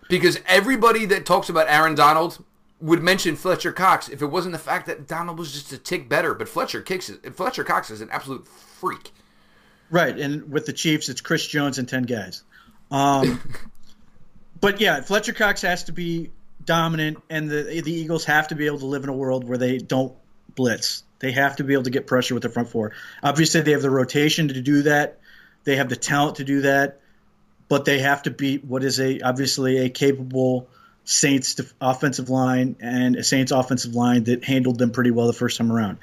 because 0.08 0.40
everybody 0.46 1.04
that 1.06 1.26
talks 1.26 1.50
about 1.50 1.68
Aaron 1.68 1.94
Donald 1.94 2.42
would 2.80 3.02
mention 3.02 3.37
Fletcher 3.37 3.72
Cox 3.72 4.08
if 4.08 4.22
it 4.22 4.26
wasn't 4.26 4.52
the 4.52 4.58
fact 4.58 4.87
that 4.87 5.06
Donald 5.06 5.38
was 5.38 5.52
just 5.52 5.72
a 5.72 5.78
tick 5.78 6.08
better. 6.08 6.32
But 6.32 6.48
Fletcher 6.48 6.80
kicks 6.80 7.10
it. 7.10 7.37
Fletcher 7.37 7.64
Cox 7.64 7.90
is 7.90 8.00
an 8.00 8.08
absolute 8.10 8.48
freak. 8.48 9.12
Right, 9.90 10.18
and 10.18 10.50
with 10.50 10.64
the 10.64 10.72
Chiefs, 10.72 11.10
it's 11.10 11.20
Chris 11.20 11.46
Jones 11.46 11.78
and 11.78 11.87
ten 11.87 12.04
guys. 12.04 12.42
Um, 12.94 13.40
but 14.61 14.80
yeah, 14.80 15.00
Fletcher 15.00 15.33
Cox 15.33 15.62
has 15.62 15.85
to 15.85 15.92
be 15.92 16.30
dominant, 16.64 17.20
and 17.28 17.50
the 17.50 17.83
the 17.83 17.92
Eagles 17.92 18.24
have 18.26 18.48
to 18.48 18.54
be 18.54 18.66
able 18.66 18.78
to 18.78 18.87
live 18.87 19.02
in 19.02 19.09
a 19.09 19.12
world 19.14 19.48
where 19.48 19.59
they 19.59 19.78
don't 19.78 20.14
blitz. 20.54 21.02
They 21.18 21.33
have 21.33 21.57
to 21.57 21.64
be 21.64 21.72
able 21.72 21.83
to 21.85 21.90
get 21.90 22.07
pressure 22.07 22.35
with 22.35 22.44
the 22.44 22.48
front 22.48 22.68
four. 22.68 22.92
Obviously, 23.20 23.62
they 23.62 23.72
have 23.72 23.83
the 23.83 23.90
rotation 23.90 24.46
to 24.46 24.61
do 24.61 24.83
that. 24.83 25.18
They 25.64 25.76
have 25.76 25.88
the 25.88 25.96
talent 25.96 26.37
to 26.37 26.44
do 26.44 26.61
that, 26.61 27.00
but 27.68 27.85
they 27.85 27.98
have 27.98 28.22
to 28.24 28.30
beat 28.30 28.64
what 28.64 28.85
is 28.85 29.00
a 29.00 29.20
obviously 29.22 29.78
a 29.78 29.90
capable 29.90 30.68
Saints 31.02 31.61
offensive 31.80 32.30
line 32.30 32.76
and 32.78 33.16
a 33.16 33.24
Saints 33.24 33.50
offensive 33.50 33.96
line 33.96 34.24
that 34.24 34.44
handled 34.44 34.78
them 34.78 34.92
pretty 34.92 35.11
well 35.11 35.26
the 35.26 35.33
first 35.33 35.59
time 35.59 35.72
around. 35.72 35.98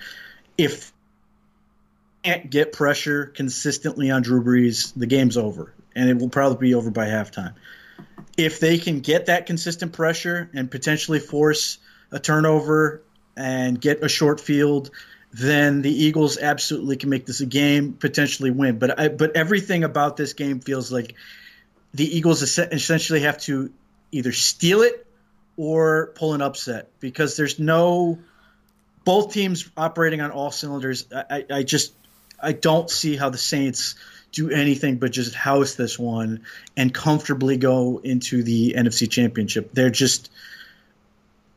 If 0.57 0.91
can't 2.23 2.49
get 2.49 2.73
pressure 2.73 3.27
consistently 3.27 4.11
on 4.11 4.23
Drew 4.23 4.43
Brees, 4.43 4.91
the 4.93 5.07
game's 5.07 5.37
over, 5.37 5.73
and 5.95 6.09
it 6.09 6.17
will 6.17 6.29
probably 6.29 6.69
be 6.69 6.73
over 6.73 6.91
by 6.91 7.07
halftime 7.07 7.53
if 8.37 8.59
they 8.59 8.77
can 8.77 8.99
get 8.99 9.27
that 9.27 9.45
consistent 9.45 9.93
pressure 9.93 10.49
and 10.53 10.69
potentially 10.69 11.19
force 11.19 11.77
a 12.11 12.19
turnover 12.19 13.01
and 13.35 13.79
get 13.79 14.03
a 14.03 14.09
short 14.09 14.39
field, 14.39 14.91
then 15.31 15.81
the 15.81 15.91
Eagles 15.91 16.37
absolutely 16.37 16.97
can 16.97 17.09
make 17.09 17.25
this 17.25 17.41
a 17.41 17.45
game, 17.45 17.93
potentially 17.93 18.51
win. 18.51 18.79
But 18.79 18.99
I, 18.99 19.07
but 19.09 19.35
everything 19.35 19.83
about 19.83 20.17
this 20.17 20.33
game 20.33 20.59
feels 20.59 20.91
like 20.91 21.15
the 21.93 22.17
Eagles 22.17 22.41
essentially 22.41 23.21
have 23.21 23.37
to 23.41 23.71
either 24.11 24.31
steal 24.31 24.81
it 24.81 25.05
or 25.57 26.11
pull 26.15 26.33
an 26.33 26.41
upset 26.41 26.89
because 26.99 27.37
there's 27.37 27.59
no 27.59 28.19
both 29.03 29.33
teams 29.33 29.69
operating 29.77 30.21
on 30.21 30.31
all 30.31 30.51
cylinders. 30.51 31.05
I, 31.13 31.45
I 31.49 31.63
just 31.63 31.93
I 32.41 32.53
don't 32.53 32.89
see 32.89 33.15
how 33.15 33.29
the 33.29 33.37
Saints 33.37 33.95
do 34.31 34.49
anything 34.49 34.97
but 34.97 35.11
just 35.11 35.35
house 35.35 35.75
this 35.75 35.99
one 35.99 36.41
and 36.77 36.93
comfortably 36.93 37.57
go 37.57 37.99
into 38.03 38.43
the 38.43 38.73
NFC 38.77 39.09
Championship. 39.09 39.71
They're 39.73 39.89
just 39.89 40.31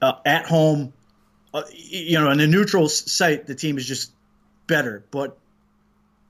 uh, 0.03 0.15
at 0.25 0.47
home, 0.47 0.93
uh, 1.53 1.63
you 1.73 2.19
know, 2.19 2.31
in 2.31 2.41
a 2.41 2.47
neutral 2.47 2.89
site, 2.89 3.47
the 3.47 3.55
team 3.55 3.79
is 3.79 3.87
just 3.87 4.13
better. 4.67 5.05
But 5.11 5.39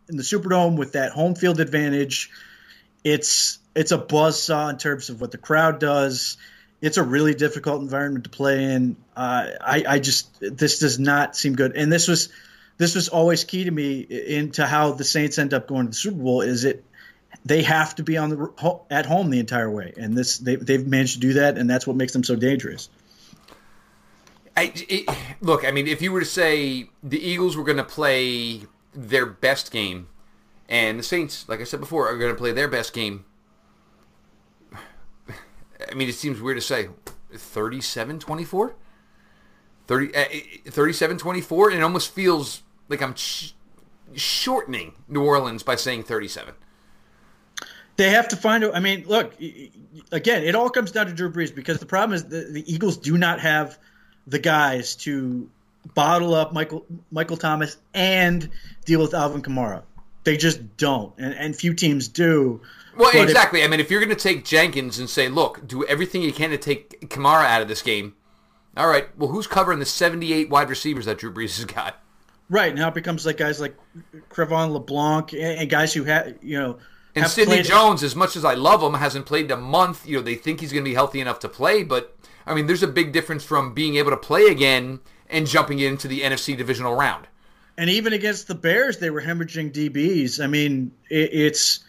in 0.08 0.16
the 0.16 0.22
Superdome 0.22 0.76
with 0.76 0.92
that 0.92 1.12
home 1.12 1.34
field 1.34 1.60
advantage. 1.60 2.30
It's 3.02 3.58
it's 3.74 3.92
a 3.92 3.98
buzz 3.98 4.42
saw 4.42 4.68
in 4.68 4.78
terms 4.78 5.10
of 5.10 5.20
what 5.20 5.30
the 5.30 5.38
crowd 5.38 5.78
does. 5.78 6.36
It's 6.80 6.96
a 6.96 7.02
really 7.02 7.34
difficult 7.34 7.80
environment 7.80 8.24
to 8.24 8.30
play 8.30 8.62
in. 8.64 8.96
Uh, 9.16 9.48
I, 9.60 9.84
I 9.88 9.98
just 9.98 10.38
this 10.40 10.78
does 10.78 10.98
not 10.98 11.36
seem 11.36 11.54
good, 11.54 11.76
and 11.76 11.92
this 11.92 12.08
was 12.08 12.28
this 12.76 12.94
was 12.94 13.08
always 13.08 13.44
key 13.44 13.64
to 13.64 13.70
me 13.70 14.00
into 14.00 14.66
how 14.66 14.92
the 14.92 15.04
Saints 15.04 15.38
end 15.38 15.54
up 15.54 15.68
going 15.68 15.86
to 15.86 15.90
the 15.90 15.96
Super 15.96 16.22
Bowl. 16.22 16.40
Is 16.40 16.64
it 16.64 16.84
they 17.44 17.62
have 17.62 17.94
to 17.96 18.02
be 18.02 18.16
on 18.16 18.30
the 18.30 18.80
at 18.90 19.06
home 19.06 19.30
the 19.30 19.38
entire 19.38 19.70
way, 19.70 19.92
and 19.96 20.16
this 20.16 20.38
they, 20.38 20.56
they've 20.56 20.86
managed 20.86 21.14
to 21.14 21.20
do 21.20 21.32
that, 21.34 21.58
and 21.58 21.68
that's 21.68 21.86
what 21.86 21.96
makes 21.96 22.12
them 22.12 22.24
so 22.24 22.36
dangerous. 22.36 22.88
I, 24.56 24.72
it, 24.74 25.08
look, 25.40 25.64
I 25.64 25.72
mean, 25.72 25.88
if 25.88 26.00
you 26.00 26.12
were 26.12 26.20
to 26.20 26.26
say 26.26 26.88
the 27.02 27.18
Eagles 27.18 27.56
were 27.56 27.64
going 27.64 27.78
to 27.78 27.84
play 27.84 28.62
their 28.94 29.26
best 29.26 29.72
game, 29.72 30.08
and 30.68 30.98
the 30.98 31.02
Saints, 31.02 31.48
like 31.48 31.60
I 31.60 31.64
said 31.64 31.80
before, 31.80 32.08
are 32.08 32.16
going 32.16 32.32
to 32.32 32.38
play 32.38 32.52
their 32.52 32.68
best 32.68 32.92
game. 32.92 33.24
I 35.90 35.94
mean, 35.94 36.08
it 36.08 36.14
seems 36.14 36.40
weird 36.40 36.56
to 36.56 36.62
say 36.62 36.88
37 37.32 38.20
24? 38.20 38.74
30, 39.86 40.14
uh, 40.14 40.24
37 40.70 41.18
24? 41.18 41.70
And 41.70 41.78
it 41.78 41.82
almost 41.82 42.12
feels 42.12 42.62
like 42.88 43.02
I'm 43.02 43.14
sh- 43.14 43.52
shortening 44.14 44.94
New 45.08 45.22
Orleans 45.22 45.62
by 45.62 45.76
saying 45.76 46.04
37. 46.04 46.54
They 47.96 48.10
have 48.10 48.28
to 48.28 48.36
find. 48.36 48.64
I 48.64 48.80
mean, 48.80 49.04
look, 49.06 49.34
again, 50.10 50.42
it 50.42 50.54
all 50.54 50.68
comes 50.68 50.90
down 50.90 51.06
to 51.06 51.12
Drew 51.12 51.30
Brees 51.30 51.54
because 51.54 51.78
the 51.78 51.86
problem 51.86 52.14
is 52.14 52.24
the, 52.24 52.48
the 52.50 52.72
Eagles 52.72 52.96
do 52.96 53.16
not 53.16 53.40
have 53.40 53.78
the 54.26 54.38
guys 54.38 54.96
to 54.96 55.48
bottle 55.94 56.34
up 56.34 56.52
Michael 56.52 56.84
Michael 57.12 57.36
Thomas 57.36 57.76
and 57.92 58.50
deal 58.84 59.00
with 59.00 59.14
Alvin 59.14 59.42
Kamara. 59.42 59.82
They 60.24 60.36
just 60.36 60.76
don't, 60.76 61.12
and, 61.18 61.34
and 61.34 61.54
few 61.54 61.74
teams 61.74 62.08
do. 62.08 62.62
Well, 62.96 63.10
exactly. 63.22 63.60
If, 63.60 63.66
I 63.66 63.70
mean, 63.70 63.80
if 63.80 63.90
you're 63.90 64.00
going 64.00 64.16
to 64.16 64.22
take 64.22 64.44
Jenkins 64.44 64.98
and 64.98 65.08
say, 65.08 65.28
"Look, 65.28 65.66
do 65.66 65.84
everything 65.84 66.22
you 66.22 66.32
can 66.32 66.50
to 66.50 66.58
take 66.58 67.08
Kamara 67.10 67.44
out 67.44 67.62
of 67.62 67.68
this 67.68 67.82
game," 67.82 68.14
all 68.76 68.88
right. 68.88 69.08
Well, 69.18 69.30
who's 69.30 69.46
covering 69.46 69.78
the 69.78 69.86
78 69.86 70.50
wide 70.50 70.68
receivers 70.68 71.06
that 71.06 71.18
Drew 71.18 71.32
Brees 71.32 71.56
has 71.56 71.64
got? 71.64 72.00
Right 72.50 72.74
now, 72.74 72.88
it 72.88 72.94
becomes 72.94 73.24
like 73.24 73.38
guys 73.38 73.60
like 73.60 73.76
Cre'Von 74.28 74.72
LeBlanc 74.72 75.32
and, 75.32 75.68
guys 75.70 75.94
who 75.94 76.04
have 76.04 76.34
you 76.42 76.58
know. 76.58 76.78
And 77.14 77.26
Sidney 77.26 77.62
Jones, 77.62 78.02
as 78.02 78.16
much 78.16 78.36
as 78.36 78.44
I 78.44 78.54
love 78.54 78.82
him, 78.82 78.94
hasn't 78.94 79.24
played 79.24 79.46
in 79.46 79.50
a 79.52 79.56
month. 79.56 80.06
You 80.06 80.16
know, 80.16 80.22
they 80.22 80.34
think 80.34 80.60
he's 80.60 80.72
going 80.72 80.84
to 80.84 80.90
be 80.90 80.94
healthy 80.94 81.20
enough 81.20 81.38
to 81.40 81.48
play, 81.48 81.82
but 81.84 82.16
I 82.46 82.54
mean, 82.54 82.66
there's 82.66 82.82
a 82.82 82.88
big 82.88 83.12
difference 83.12 83.44
from 83.44 83.72
being 83.72 83.96
able 83.96 84.10
to 84.10 84.16
play 84.16 84.46
again 84.46 85.00
and 85.28 85.46
jumping 85.46 85.78
into 85.78 86.08
the 86.08 86.20
NFC 86.20 86.56
divisional 86.56 86.94
round. 86.94 87.26
And 87.76 87.90
even 87.90 88.12
against 88.12 88.46
the 88.46 88.54
Bears, 88.54 88.98
they 88.98 89.10
were 89.10 89.22
hemorrhaging 89.22 89.72
DBs. 89.72 90.42
I 90.42 90.46
mean, 90.46 90.92
it, 91.10 91.30
it's 91.32 91.83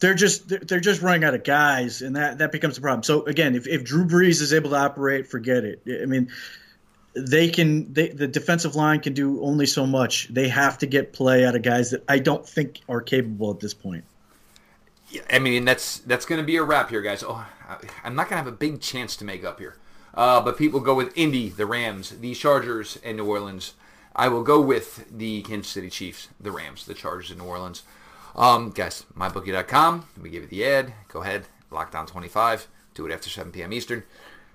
they're 0.00 0.14
just 0.14 0.48
they're 0.48 0.80
just 0.80 1.02
running 1.02 1.24
out 1.24 1.34
of 1.34 1.44
guys, 1.44 2.02
and 2.02 2.16
that 2.16 2.38
that 2.38 2.52
becomes 2.52 2.78
a 2.78 2.80
problem. 2.80 3.02
So 3.02 3.24
again, 3.24 3.54
if, 3.54 3.66
if 3.66 3.84
Drew 3.84 4.04
Brees 4.04 4.40
is 4.40 4.52
able 4.52 4.70
to 4.70 4.76
operate, 4.76 5.26
forget 5.26 5.64
it. 5.64 5.82
I 6.02 6.06
mean, 6.06 6.30
they 7.14 7.48
can 7.48 7.92
they, 7.92 8.08
the 8.08 8.28
defensive 8.28 8.76
line 8.76 9.00
can 9.00 9.14
do 9.14 9.42
only 9.42 9.66
so 9.66 9.86
much. 9.86 10.28
They 10.28 10.48
have 10.48 10.78
to 10.78 10.86
get 10.86 11.12
play 11.12 11.44
out 11.44 11.56
of 11.56 11.62
guys 11.62 11.90
that 11.90 12.04
I 12.08 12.18
don't 12.18 12.46
think 12.46 12.80
are 12.88 13.00
capable 13.00 13.50
at 13.50 13.60
this 13.60 13.74
point. 13.74 14.04
Yeah, 15.10 15.22
I 15.30 15.38
mean 15.38 15.64
that's 15.64 15.98
that's 16.00 16.26
going 16.26 16.40
to 16.40 16.46
be 16.46 16.56
a 16.56 16.62
wrap 16.62 16.90
here, 16.90 17.02
guys. 17.02 17.24
Oh, 17.26 17.44
I'm 18.04 18.14
not 18.14 18.28
going 18.28 18.38
to 18.38 18.44
have 18.44 18.46
a 18.46 18.52
big 18.52 18.80
chance 18.80 19.16
to 19.16 19.24
make 19.24 19.44
up 19.44 19.58
here. 19.58 19.76
Uh, 20.14 20.40
but 20.40 20.56
people 20.56 20.80
go 20.80 20.94
with 20.94 21.16
Indy, 21.16 21.48
the 21.48 21.66
Rams, 21.66 22.10
the 22.10 22.34
Chargers, 22.34 22.98
and 23.04 23.16
New 23.16 23.26
Orleans. 23.26 23.74
I 24.16 24.28
will 24.28 24.42
go 24.42 24.60
with 24.60 25.06
the 25.16 25.42
Kansas 25.42 25.70
City 25.70 25.90
Chiefs, 25.90 26.28
the 26.40 26.50
Rams, 26.50 26.86
the 26.86 26.94
Chargers, 26.94 27.30
and 27.30 27.40
New 27.40 27.46
Orleans. 27.46 27.82
Um, 28.38 28.70
guys, 28.70 29.04
mybookie.com. 29.16 30.06
Me 30.16 30.30
give 30.30 30.44
you 30.44 30.48
the 30.48 30.64
ad. 30.64 30.94
Go 31.08 31.22
ahead, 31.22 31.46
lockdown 31.72 32.06
25. 32.06 32.68
Do 32.94 33.04
it 33.04 33.12
after 33.12 33.28
7 33.28 33.50
p.m. 33.50 33.72
Eastern. 33.72 34.04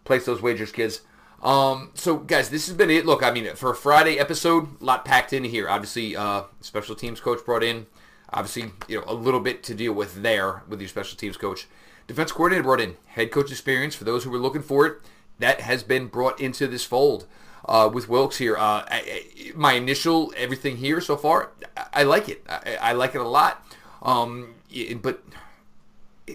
Place 0.05 0.25
those 0.25 0.41
wagers, 0.41 0.71
kids. 0.71 1.01
Um, 1.41 1.91
so, 1.93 2.15
guys, 2.15 2.49
this 2.49 2.67
has 2.67 2.77
been 2.77 2.89
it. 2.89 3.05
Look, 3.05 3.21
I 3.21 3.31
mean, 3.31 3.53
for 3.55 3.71
a 3.71 3.75
Friday 3.75 4.17
episode, 4.17 4.81
a 4.81 4.86
lot 4.86 5.03
packed 5.03 5.34
in 5.34 5.43
here. 5.43 5.67
Obviously, 5.67 6.15
uh, 6.15 6.43
special 6.61 6.95
teams 6.95 7.19
coach 7.19 7.43
brought 7.45 7.61
in. 7.61 7.86
Obviously, 8.31 8.71
you 8.88 8.99
know, 8.99 9.03
a 9.05 9.13
little 9.13 9.41
bit 9.41 9.63
to 9.63 9.75
deal 9.75 9.91
with 9.91 10.23
there 10.23 10.63
with 10.69 10.79
your 10.79 10.88
special 10.88 11.17
teams 11.17 11.36
coach. 11.36 11.67
Defense 12.07 12.31
coordinator 12.31 12.63
brought 12.63 12.79
in 12.79 12.95
head 13.07 13.31
coach 13.31 13.51
experience 13.51 13.95
for 13.95 14.05
those 14.05 14.23
who 14.23 14.29
were 14.29 14.39
looking 14.39 14.63
for 14.63 14.88
it 14.88 15.01
that 15.39 15.61
has 15.61 15.84
been 15.84 16.07
brought 16.07 16.39
into 16.39 16.67
this 16.67 16.86
fold 16.86 17.27
uh, 17.65 17.89
with 17.91 18.09
Wilks 18.09 18.38
here. 18.38 18.55
Uh, 18.57 18.84
I, 18.88 19.51
my 19.55 19.73
initial 19.73 20.34
everything 20.36 20.77
here 20.77 21.01
so 21.01 21.17
far, 21.17 21.51
I, 21.75 21.86
I 21.93 22.03
like 22.03 22.29
it. 22.29 22.45
I, 22.47 22.77
I, 22.81 22.93
like 22.93 23.15
it 23.15 23.21
a 23.21 23.27
lot. 23.27 23.65
Um, 24.04 24.56
but 25.01 25.24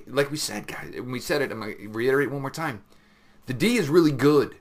like 0.07 0.31
we 0.31 0.37
said, 0.37 0.66
guys, 0.66 0.93
when 0.95 1.12
we 1.12 1.21
said 1.21 1.43
it, 1.43 1.53
I'm 1.53 1.61
gonna 1.61 1.75
reiterate 1.89 2.31
one 2.31 2.41
more 2.41 2.51
time. 2.51 2.83
The 3.47 3.55
D 3.55 3.77
is 3.77 3.89
really 3.89 4.12
good. 4.12 4.57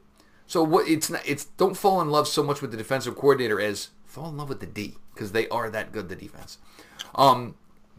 So 0.46 0.64
what? 0.64 0.88
It's 0.88 1.10
not. 1.10 1.22
It's 1.26 1.46
don't 1.46 1.76
fall 1.76 2.02
in 2.02 2.10
love 2.10 2.28
so 2.28 2.44
much 2.44 2.62
with 2.62 2.72
the 2.72 2.78
defensive 2.78 3.16
coordinator 3.16 3.60
as 3.60 3.90
fall 4.06 4.30
in 4.30 4.38
love 4.38 4.50
with 4.50 4.60
the 4.60 4.66
D 4.66 4.96
because 5.14 5.32
they 5.32 5.48
are 5.50 5.70
that 5.70 5.92
good. 5.92 6.10
The 6.10 6.16
defense. 6.16 6.58
Um, 7.16 7.56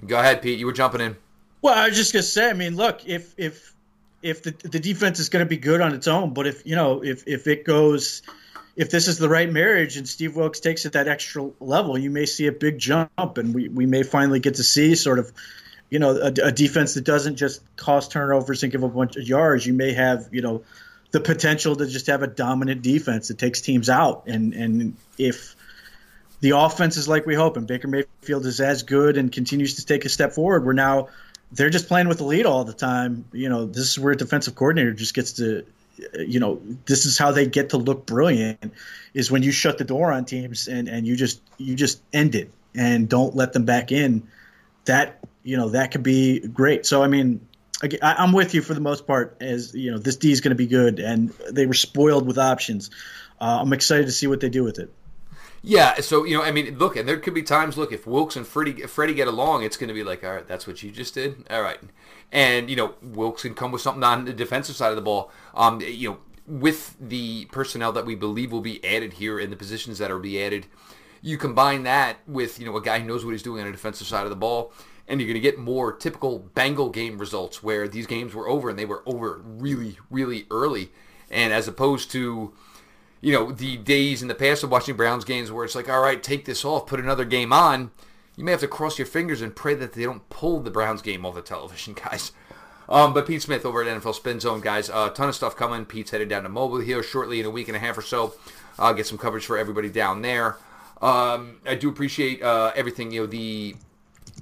go 0.07 0.19
ahead, 0.19 0.43
Pete. 0.43 0.59
You 0.59 0.67
were 0.67 0.73
jumping 0.73 1.01
in. 1.01 1.17
Well, 1.63 1.75
I 1.75 1.89
was 1.89 1.97
just 1.97 2.13
gonna 2.13 2.23
say. 2.23 2.51
I 2.51 2.53
mean, 2.53 2.77
look, 2.77 3.07
if 3.07 3.35
if 3.37 3.75
if 4.23 4.43
the 4.43 4.51
the 4.69 4.81
defense 4.81 5.19
is 5.19 5.29
going 5.29 5.45
to 5.45 5.49
be 5.49 5.57
good 5.57 5.81
on 5.81 5.95
its 5.95 6.09
own, 6.09 6.33
but 6.33 6.47
if 6.47 6.67
you 6.67 6.77
know 6.77 7.03
if 7.05 7.27
if 7.27 7.47
it 7.47 7.65
goes, 7.65 8.23
if 8.79 8.91
this 8.91 9.09
is 9.09 9.19
the 9.19 9.29
right 9.29 9.51
marriage 9.51 9.97
and 9.97 10.09
Steve 10.09 10.37
Wilks 10.37 10.61
takes 10.61 10.87
it 10.87 10.93
that 10.93 11.09
extra 11.09 11.51
level, 11.59 11.99
you 11.99 12.11
may 12.11 12.27
see 12.27 12.47
a 12.47 12.53
big 12.53 12.79
jump, 12.79 13.11
and 13.37 13.53
we 13.53 13.69
we 13.69 13.85
may 13.87 14.05
finally 14.05 14.41
get 14.41 14.55
to 14.55 14.65
see 14.65 14.95
sort 14.95 15.19
of. 15.19 15.31
You 15.91 15.99
know, 15.99 16.17
a, 16.17 16.27
a 16.27 16.53
defense 16.53 16.93
that 16.95 17.05
doesn't 17.05 17.37
just 17.37 17.63
cause 17.77 18.09
turnovers 18.09 18.63
and 18.63 18.71
give 18.71 18.83
a 18.83 18.91
bunch 18.91 19.17
of 19.17 19.27
yards. 19.27 19.67
You 19.67 19.73
may 19.73 19.95
have, 19.95 20.29
you 20.33 20.43
know, 20.43 20.63
the 21.13 21.21
potential 21.21 21.77
to 21.77 21.87
just 21.87 22.09
have 22.09 22.23
a 22.23 22.27
dominant 22.27 22.83
defense 22.83 23.29
that 23.29 23.39
takes 23.39 23.63
teams 23.63 23.89
out. 23.89 24.27
And 24.27 24.53
and 24.53 24.97
if 25.17 25.57
the 26.41 26.51
offense 26.51 26.99
is 26.99 27.09
like 27.09 27.25
we 27.25 27.35
hope, 27.35 27.57
and 27.57 27.67
Baker 27.67 27.89
Mayfield 27.89 28.45
is 28.45 28.61
as 28.61 28.83
good 28.83 29.17
and 29.17 29.33
continues 29.33 29.77
to 29.77 29.87
take 29.87 30.05
a 30.05 30.11
step 30.11 30.35
forward, 30.35 30.67
we're 30.67 30.75
now 30.75 31.09
they're 31.53 31.71
just 31.71 31.89
playing 31.89 32.09
with 32.09 32.19
the 32.19 32.25
lead 32.25 32.45
all 32.45 32.65
the 32.65 32.75
time. 32.75 33.25
You 33.33 33.49
know, 33.49 33.65
this 33.65 33.89
is 33.89 33.99
where 33.99 34.13
a 34.13 34.17
defensive 34.17 34.55
coordinator 34.55 34.93
just 34.93 35.15
gets 35.15 35.33
to, 35.35 35.65
you 36.15 36.41
know, 36.41 36.61
this 36.87 37.07
is 37.07 37.19
how 37.19 37.33
they 37.33 37.47
get 37.47 37.71
to 37.71 37.77
look 37.77 38.07
brilliant 38.07 38.73
is 39.15 39.31
when 39.31 39.43
you 39.43 39.53
shut 39.53 39.79
the 39.79 39.85
door 39.85 40.13
on 40.13 40.25
teams 40.25 40.69
and, 40.69 40.89
and 40.89 41.07
you 41.07 41.17
just 41.17 41.41
you 41.59 41.75
just 41.75 42.01
end 42.13 42.35
it 42.35 42.51
and 42.75 43.09
don't 43.09 43.35
let 43.35 43.53
them 43.53 43.65
back 43.65 43.93
in. 43.93 44.29
That 44.85 45.19
you 45.43 45.57
know 45.57 45.71
that 45.71 45.91
could 45.91 46.03
be 46.03 46.41
great. 46.41 46.87
So 46.87 47.03
I 47.03 47.09
mean, 47.09 47.47
I, 47.83 48.17
I'm 48.19 48.33
with 48.33 48.55
you 48.55 48.63
for 48.63 48.75
the 48.75 48.81
most 48.81 49.07
part. 49.07 49.37
As 49.41 49.75
you 49.75 49.91
know, 49.91 49.99
this 49.99 50.17
D 50.17 50.33
is 50.33 50.41
going 50.41 50.51
to 50.51 50.57
be 50.57 50.67
good, 50.67 50.99
and 50.99 51.31
they 51.51 51.67
were 51.67 51.75
spoiled 51.75 52.27
with 52.27 52.39
options. 52.39 52.91
Uh, 53.41 53.59
I'm 53.61 53.73
excited 53.73 54.07
to 54.07 54.13
see 54.13 54.27
what 54.27 54.41
they 54.41 54.49
do 54.49 54.65
with 54.65 54.79
it. 54.79 54.93
Yeah, 55.63 56.01
so 56.01 56.25
you 56.25 56.37
know, 56.37 56.43
I 56.43 56.53
mean, 56.53 56.79
look, 56.79 56.97
and 56.97 57.09
there 57.09 57.19
could 57.19 57.35
be 57.35 57.43
times. 57.43 57.77
Look, 57.77 57.93
if 57.93 58.07
Wilks 58.07 58.37
and 58.37 58.47
Freddie, 58.47 58.83
Freddie 58.83 59.15
get 59.15 59.29
along, 59.29 59.65
it's 59.65 59.77
going 59.77 59.89
to 59.89 59.95
be 59.95 60.05
like, 60.05 60.23
all 60.23 60.35
right, 60.35 60.47
that's 60.47 60.67
what 60.67 60.83
you 60.83 60.91
just 60.91 61.15
did. 61.15 61.47
All 61.51 61.63
right, 61.63 61.79
and 62.31 62.71
you 62.71 62.77
know, 62.77 62.95
Wilks 63.03 63.43
can 63.43 63.55
come 63.55 63.73
with 63.73 63.83
something 63.83 64.05
on 64.05 64.25
the 64.25 64.33
defensive 64.33 64.77
side 64.77 64.91
of 64.91 64.97
the 64.97 65.03
ball. 65.03 65.33
Um, 65.55 65.81
you 65.81 66.11
know, 66.11 66.19
with 66.47 66.97
the 67.01 67.47
personnel 67.47 67.93
that 67.93 68.07
we 68.07 68.15
believe 68.15 68.53
will 68.53 68.61
be 68.61 68.85
added 68.85 69.15
here 69.15 69.39
and 69.39 69.51
the 69.51 69.57
positions 69.57 69.99
that 69.99 70.11
are 70.11 70.19
be 70.19 70.43
added, 70.43 70.67
you 71.21 71.37
combine 71.37 71.83
that 71.83 72.19
with 72.27 72.61
you 72.61 72.67
know 72.67 72.77
a 72.77 72.83
guy 72.83 73.01
who 73.01 73.07
knows 73.07 73.25
what 73.25 73.33
he's 73.33 73.43
doing 73.43 73.61
on 73.61 73.67
the 73.67 73.73
defensive 73.73 74.07
side 74.07 74.25
of 74.25 74.31
the 74.31 74.37
ball, 74.37 74.73
and 75.09 75.21
you're 75.21 75.27
going 75.27 75.35
to 75.35 75.41
get 75.41 75.59
more 75.59 75.93
typical 75.93 76.39
Bengal 76.39 76.91
game 76.91 77.19
results 77.19 77.65
where 77.65 77.89
these 77.89 78.07
games 78.07 78.33
were 78.33 78.49
over 78.49 78.71
and 78.71 78.79
they 78.79 78.87
were 78.87 79.03
over 79.07 79.43
really, 79.45 79.99
really 80.09 80.47
early, 80.53 80.91
and 81.31 81.53
as 81.53 81.67
opposed 81.67 82.13
to 82.13 82.53
you 83.21 83.33
know, 83.33 83.51
the 83.51 83.77
days 83.77 84.23
in 84.23 84.29
the 84.29 84.35
past 84.35 84.63
of 84.63 84.71
watching 84.71 84.97
Browns 84.97 85.25
games 85.25 85.51
where 85.51 85.65
it's 85.65 85.75
like, 85.75 85.89
all 85.89 86.01
right, 86.01 86.23
take 86.23 86.45
this 86.45 86.65
off, 86.65 86.87
put 86.87 87.01
another 87.01 87.25
game 87.25 87.53
on. 87.53 87.91
You 88.37 88.45
may 88.45 88.53
have 88.53 88.61
to 88.61 88.69
cross 88.69 88.99
your 88.99 89.07
fingers 89.07 89.43
and 89.43 89.55
pray 89.55 89.75
that 89.75 89.93
they 89.93 90.05
don't 90.05 90.29
pull 90.31 90.61
the 90.61 90.71
Browns 90.71 91.03
game 91.03 91.27
off 91.27 91.35
the 91.35 91.43
television, 91.43 91.95
guys. 92.05 92.33
Um, 92.89 93.13
but 93.13 93.27
Pete 93.27 93.43
Smith 93.43 93.67
over 93.67 93.83
at 93.83 94.03
NFL 94.03 94.15
Spin 94.15 94.41
Zone, 94.41 94.61
guys, 94.61 94.89
a 94.89 94.95
uh, 94.95 95.09
ton 95.11 95.29
of 95.29 95.35
stuff 95.35 95.57
coming. 95.57 95.85
Pete's 95.85 96.11
headed 96.11 96.29
down 96.29 96.45
to 96.45 96.49
Mobile 96.49 96.79
here 96.79 97.03
shortly 97.03 97.39
in 97.41 97.45
a 97.45 97.51
week 97.51 97.69
and 97.69 97.77
a 97.77 97.81
half 97.81 97.99
or 97.99 98.03
so. 98.03 98.35
I'll 98.79 98.95
get 98.95 99.07
some 99.07 99.19
coverage 99.19 99.45
for 99.45 99.59
everybody 99.59 99.91
down 99.91 100.23
there. 100.23 100.57
Um, 101.03 101.59
I 101.67 101.75
do 101.75 101.89
appreciate 101.89 102.43
uh, 102.43 102.73
everything, 102.75 103.11
you 103.11 103.23
know, 103.23 103.27
the 103.27 103.77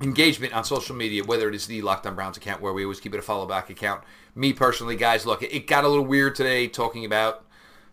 engagement 0.00 0.52
on 0.52 0.64
social 0.64 0.94
media, 0.94 1.24
whether 1.24 1.48
it 1.48 1.54
is 1.54 1.66
the 1.66 1.82
Locked 1.82 2.06
On 2.06 2.14
Browns 2.14 2.36
account 2.36 2.60
where 2.60 2.72
we 2.72 2.84
always 2.84 3.00
keep 3.00 3.14
it 3.14 3.18
a 3.18 3.22
follow 3.22 3.46
back 3.46 3.70
account. 3.70 4.02
Me 4.34 4.52
personally, 4.52 4.96
guys, 4.96 5.26
look, 5.26 5.42
it 5.42 5.66
got 5.66 5.84
a 5.84 5.88
little 5.88 6.04
weird 6.04 6.34
today 6.34 6.68
talking 6.68 7.04
about 7.04 7.45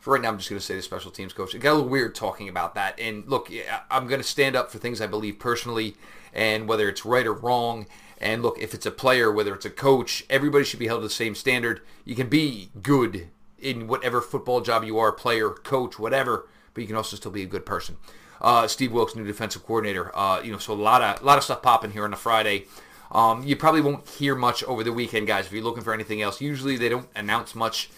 for 0.04 0.12
right 0.12 0.22
now, 0.22 0.28
I'm 0.28 0.38
just 0.38 0.50
going 0.50 0.60
to 0.60 0.66
say 0.66 0.76
the 0.76 0.82
special 0.82 1.12
teams 1.12 1.32
coach. 1.32 1.56
It 1.56 1.60
got 1.60 1.72
a 1.72 1.76
little 1.76 1.90
weird 1.90 2.14
talking 2.14 2.50
about 2.50 2.76
that. 2.76 3.00
And 3.00 3.26
look, 3.26 3.50
I'm 3.90 4.06
going 4.08 4.20
to 4.20 4.28
stand 4.28 4.54
up 4.54 4.70
for 4.70 4.78
things 4.78 5.00
I 5.00 5.08
believe 5.08 5.40
personally, 5.40 5.96
and 6.34 6.68
whether 6.68 6.90
it's 6.90 7.06
right 7.06 7.26
or 7.26 7.32
wrong. 7.32 7.88
And 8.18 8.44
look, 8.44 8.60
if 8.60 8.74
it's 8.74 8.86
a 8.86 8.92
player, 8.92 9.32
whether 9.32 9.56
it's 9.56 9.64
a 9.64 9.70
coach, 9.70 10.26
everybody 10.30 10.66
should 10.66 10.82
be 10.82 10.88
held 10.88 11.04
to 11.04 11.08
the 11.08 11.14
same 11.14 11.36
standard. 11.36 11.80
You 12.04 12.16
can 12.16 12.28
be 12.28 12.70
good 12.82 13.30
in 13.58 13.88
whatever 13.88 14.20
football 14.20 14.60
job 14.60 14.84
you 14.84 15.00
are, 15.00 15.14
player, 15.14 15.50
coach, 15.50 15.98
whatever, 15.98 16.50
but 16.74 16.82
you 16.82 16.88
can 16.88 16.98
also 16.98 17.16
still 17.16 17.32
be 17.32 17.44
a 17.44 17.46
good 17.46 17.66
person. 17.66 17.96
Uh, 18.42 18.68
Steve 18.68 18.92
Wilks, 18.92 19.16
new 19.16 19.26
defensive 19.26 19.66
coordinator. 19.66 20.14
Uh, 20.14 20.42
you 20.42 20.52
know, 20.52 20.58
so 20.58 20.74
a 20.74 20.76
lot 20.76 21.02
of 21.02 21.22
a 21.22 21.26
lot 21.26 21.38
of 21.38 21.46
stuff 21.46 21.62
popping 21.62 21.92
here 21.92 22.04
on 22.04 22.12
a 22.12 22.18
Friday. 22.18 22.66
Um, 23.10 23.42
you 23.44 23.56
probably 23.56 23.80
won't 23.80 24.10
hear 24.10 24.36
much 24.36 24.66
over 24.66 24.84
the 24.84 24.92
weekend, 24.92 25.28
guys. 25.28 25.46
If 25.46 25.54
you're 25.54 25.64
looking 25.64 25.84
for 25.84 25.94
anything 25.94 26.22
else, 26.22 26.42
usually 26.42 26.76
they 26.76 26.90
don't 26.90 27.08
announce 27.16 27.56
much 27.56 27.90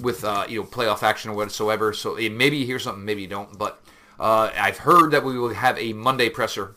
with 0.00 0.24
uh, 0.24 0.46
you 0.48 0.60
know 0.60 0.66
playoff 0.66 1.02
action 1.02 1.30
or 1.30 1.34
whatsoever. 1.34 1.92
So 1.92 2.16
eh, 2.16 2.28
maybe 2.28 2.58
you 2.58 2.66
hear 2.66 2.78
something, 2.78 3.04
maybe 3.04 3.22
you 3.22 3.28
don't. 3.28 3.58
But 3.58 3.82
uh, 4.18 4.50
I've 4.56 4.78
heard 4.78 5.10
that 5.12 5.24
we 5.24 5.38
will 5.38 5.54
have 5.54 5.78
a 5.78 5.92
Monday 5.92 6.28
presser 6.28 6.74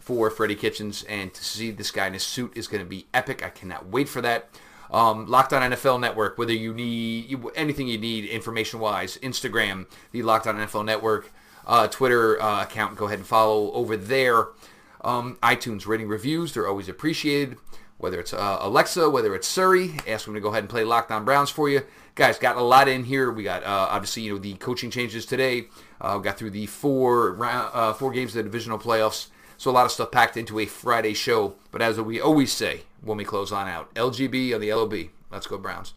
for 0.00 0.30
Freddie 0.30 0.54
Kitchens, 0.54 1.04
and 1.08 1.34
to 1.34 1.44
see 1.44 1.70
this 1.70 1.90
guy 1.90 2.06
in 2.06 2.12
his 2.12 2.22
suit 2.22 2.56
is 2.56 2.68
going 2.68 2.82
to 2.82 2.88
be 2.88 3.06
epic. 3.12 3.44
I 3.44 3.50
cannot 3.50 3.88
wait 3.88 4.08
for 4.08 4.20
that. 4.22 4.48
Um, 4.90 5.26
Locked 5.26 5.52
On 5.52 5.68
NFL 5.72 6.00
Network, 6.00 6.38
whether 6.38 6.52
you 6.52 6.72
need 6.72 7.28
you, 7.28 7.50
anything 7.56 7.88
you 7.88 7.98
need 7.98 8.24
information 8.26 8.80
wise, 8.80 9.18
Instagram, 9.18 9.86
the 10.12 10.22
Locked 10.22 10.46
On 10.46 10.56
NFL 10.56 10.84
Network, 10.84 11.32
uh, 11.66 11.88
Twitter 11.88 12.40
uh, 12.40 12.62
account, 12.62 12.96
go 12.96 13.06
ahead 13.06 13.18
and 13.18 13.26
follow 13.26 13.72
over 13.72 13.96
there. 13.96 14.48
Um, 15.02 15.36
iTunes 15.42 15.86
rating 15.86 16.08
reviews, 16.08 16.54
they're 16.54 16.68
always 16.68 16.88
appreciated. 16.88 17.58
Whether 17.98 18.20
it's 18.20 18.34
uh, 18.34 18.58
Alexa, 18.60 19.08
whether 19.08 19.34
it's 19.34 19.48
Siri, 19.48 19.94
ask 20.06 20.26
them 20.26 20.34
to 20.34 20.40
go 20.40 20.50
ahead 20.50 20.62
and 20.62 20.68
play 20.68 20.84
Locked 20.84 21.10
On 21.10 21.24
Browns 21.24 21.48
for 21.48 21.68
you. 21.68 21.82
Guys, 22.16 22.38
got 22.38 22.56
a 22.56 22.62
lot 22.62 22.88
in 22.88 23.04
here. 23.04 23.30
We 23.30 23.42
got 23.42 23.62
uh, 23.62 23.88
obviously 23.90 24.22
you 24.22 24.32
know 24.32 24.38
the 24.38 24.54
coaching 24.54 24.90
changes 24.90 25.26
today. 25.26 25.66
Uh, 26.00 26.16
got 26.16 26.38
through 26.38 26.50
the 26.50 26.64
four 26.64 27.32
round, 27.32 27.70
uh, 27.74 27.92
four 27.92 28.10
games 28.10 28.30
of 28.30 28.36
the 28.36 28.42
divisional 28.44 28.78
playoffs. 28.78 29.28
So 29.58 29.70
a 29.70 29.72
lot 29.72 29.84
of 29.84 29.92
stuff 29.92 30.10
packed 30.10 30.38
into 30.38 30.58
a 30.58 30.64
Friday 30.64 31.12
show. 31.12 31.56
But 31.70 31.82
as 31.82 32.00
we 32.00 32.18
always 32.18 32.52
say 32.52 32.82
when 33.02 33.18
we 33.18 33.24
close 33.24 33.52
on 33.52 33.68
out, 33.68 33.94
LGB 33.94 34.54
on 34.54 34.62
the 34.62 34.72
LOB. 34.72 35.10
Let's 35.30 35.46
go 35.46 35.58
Browns. 35.58 35.92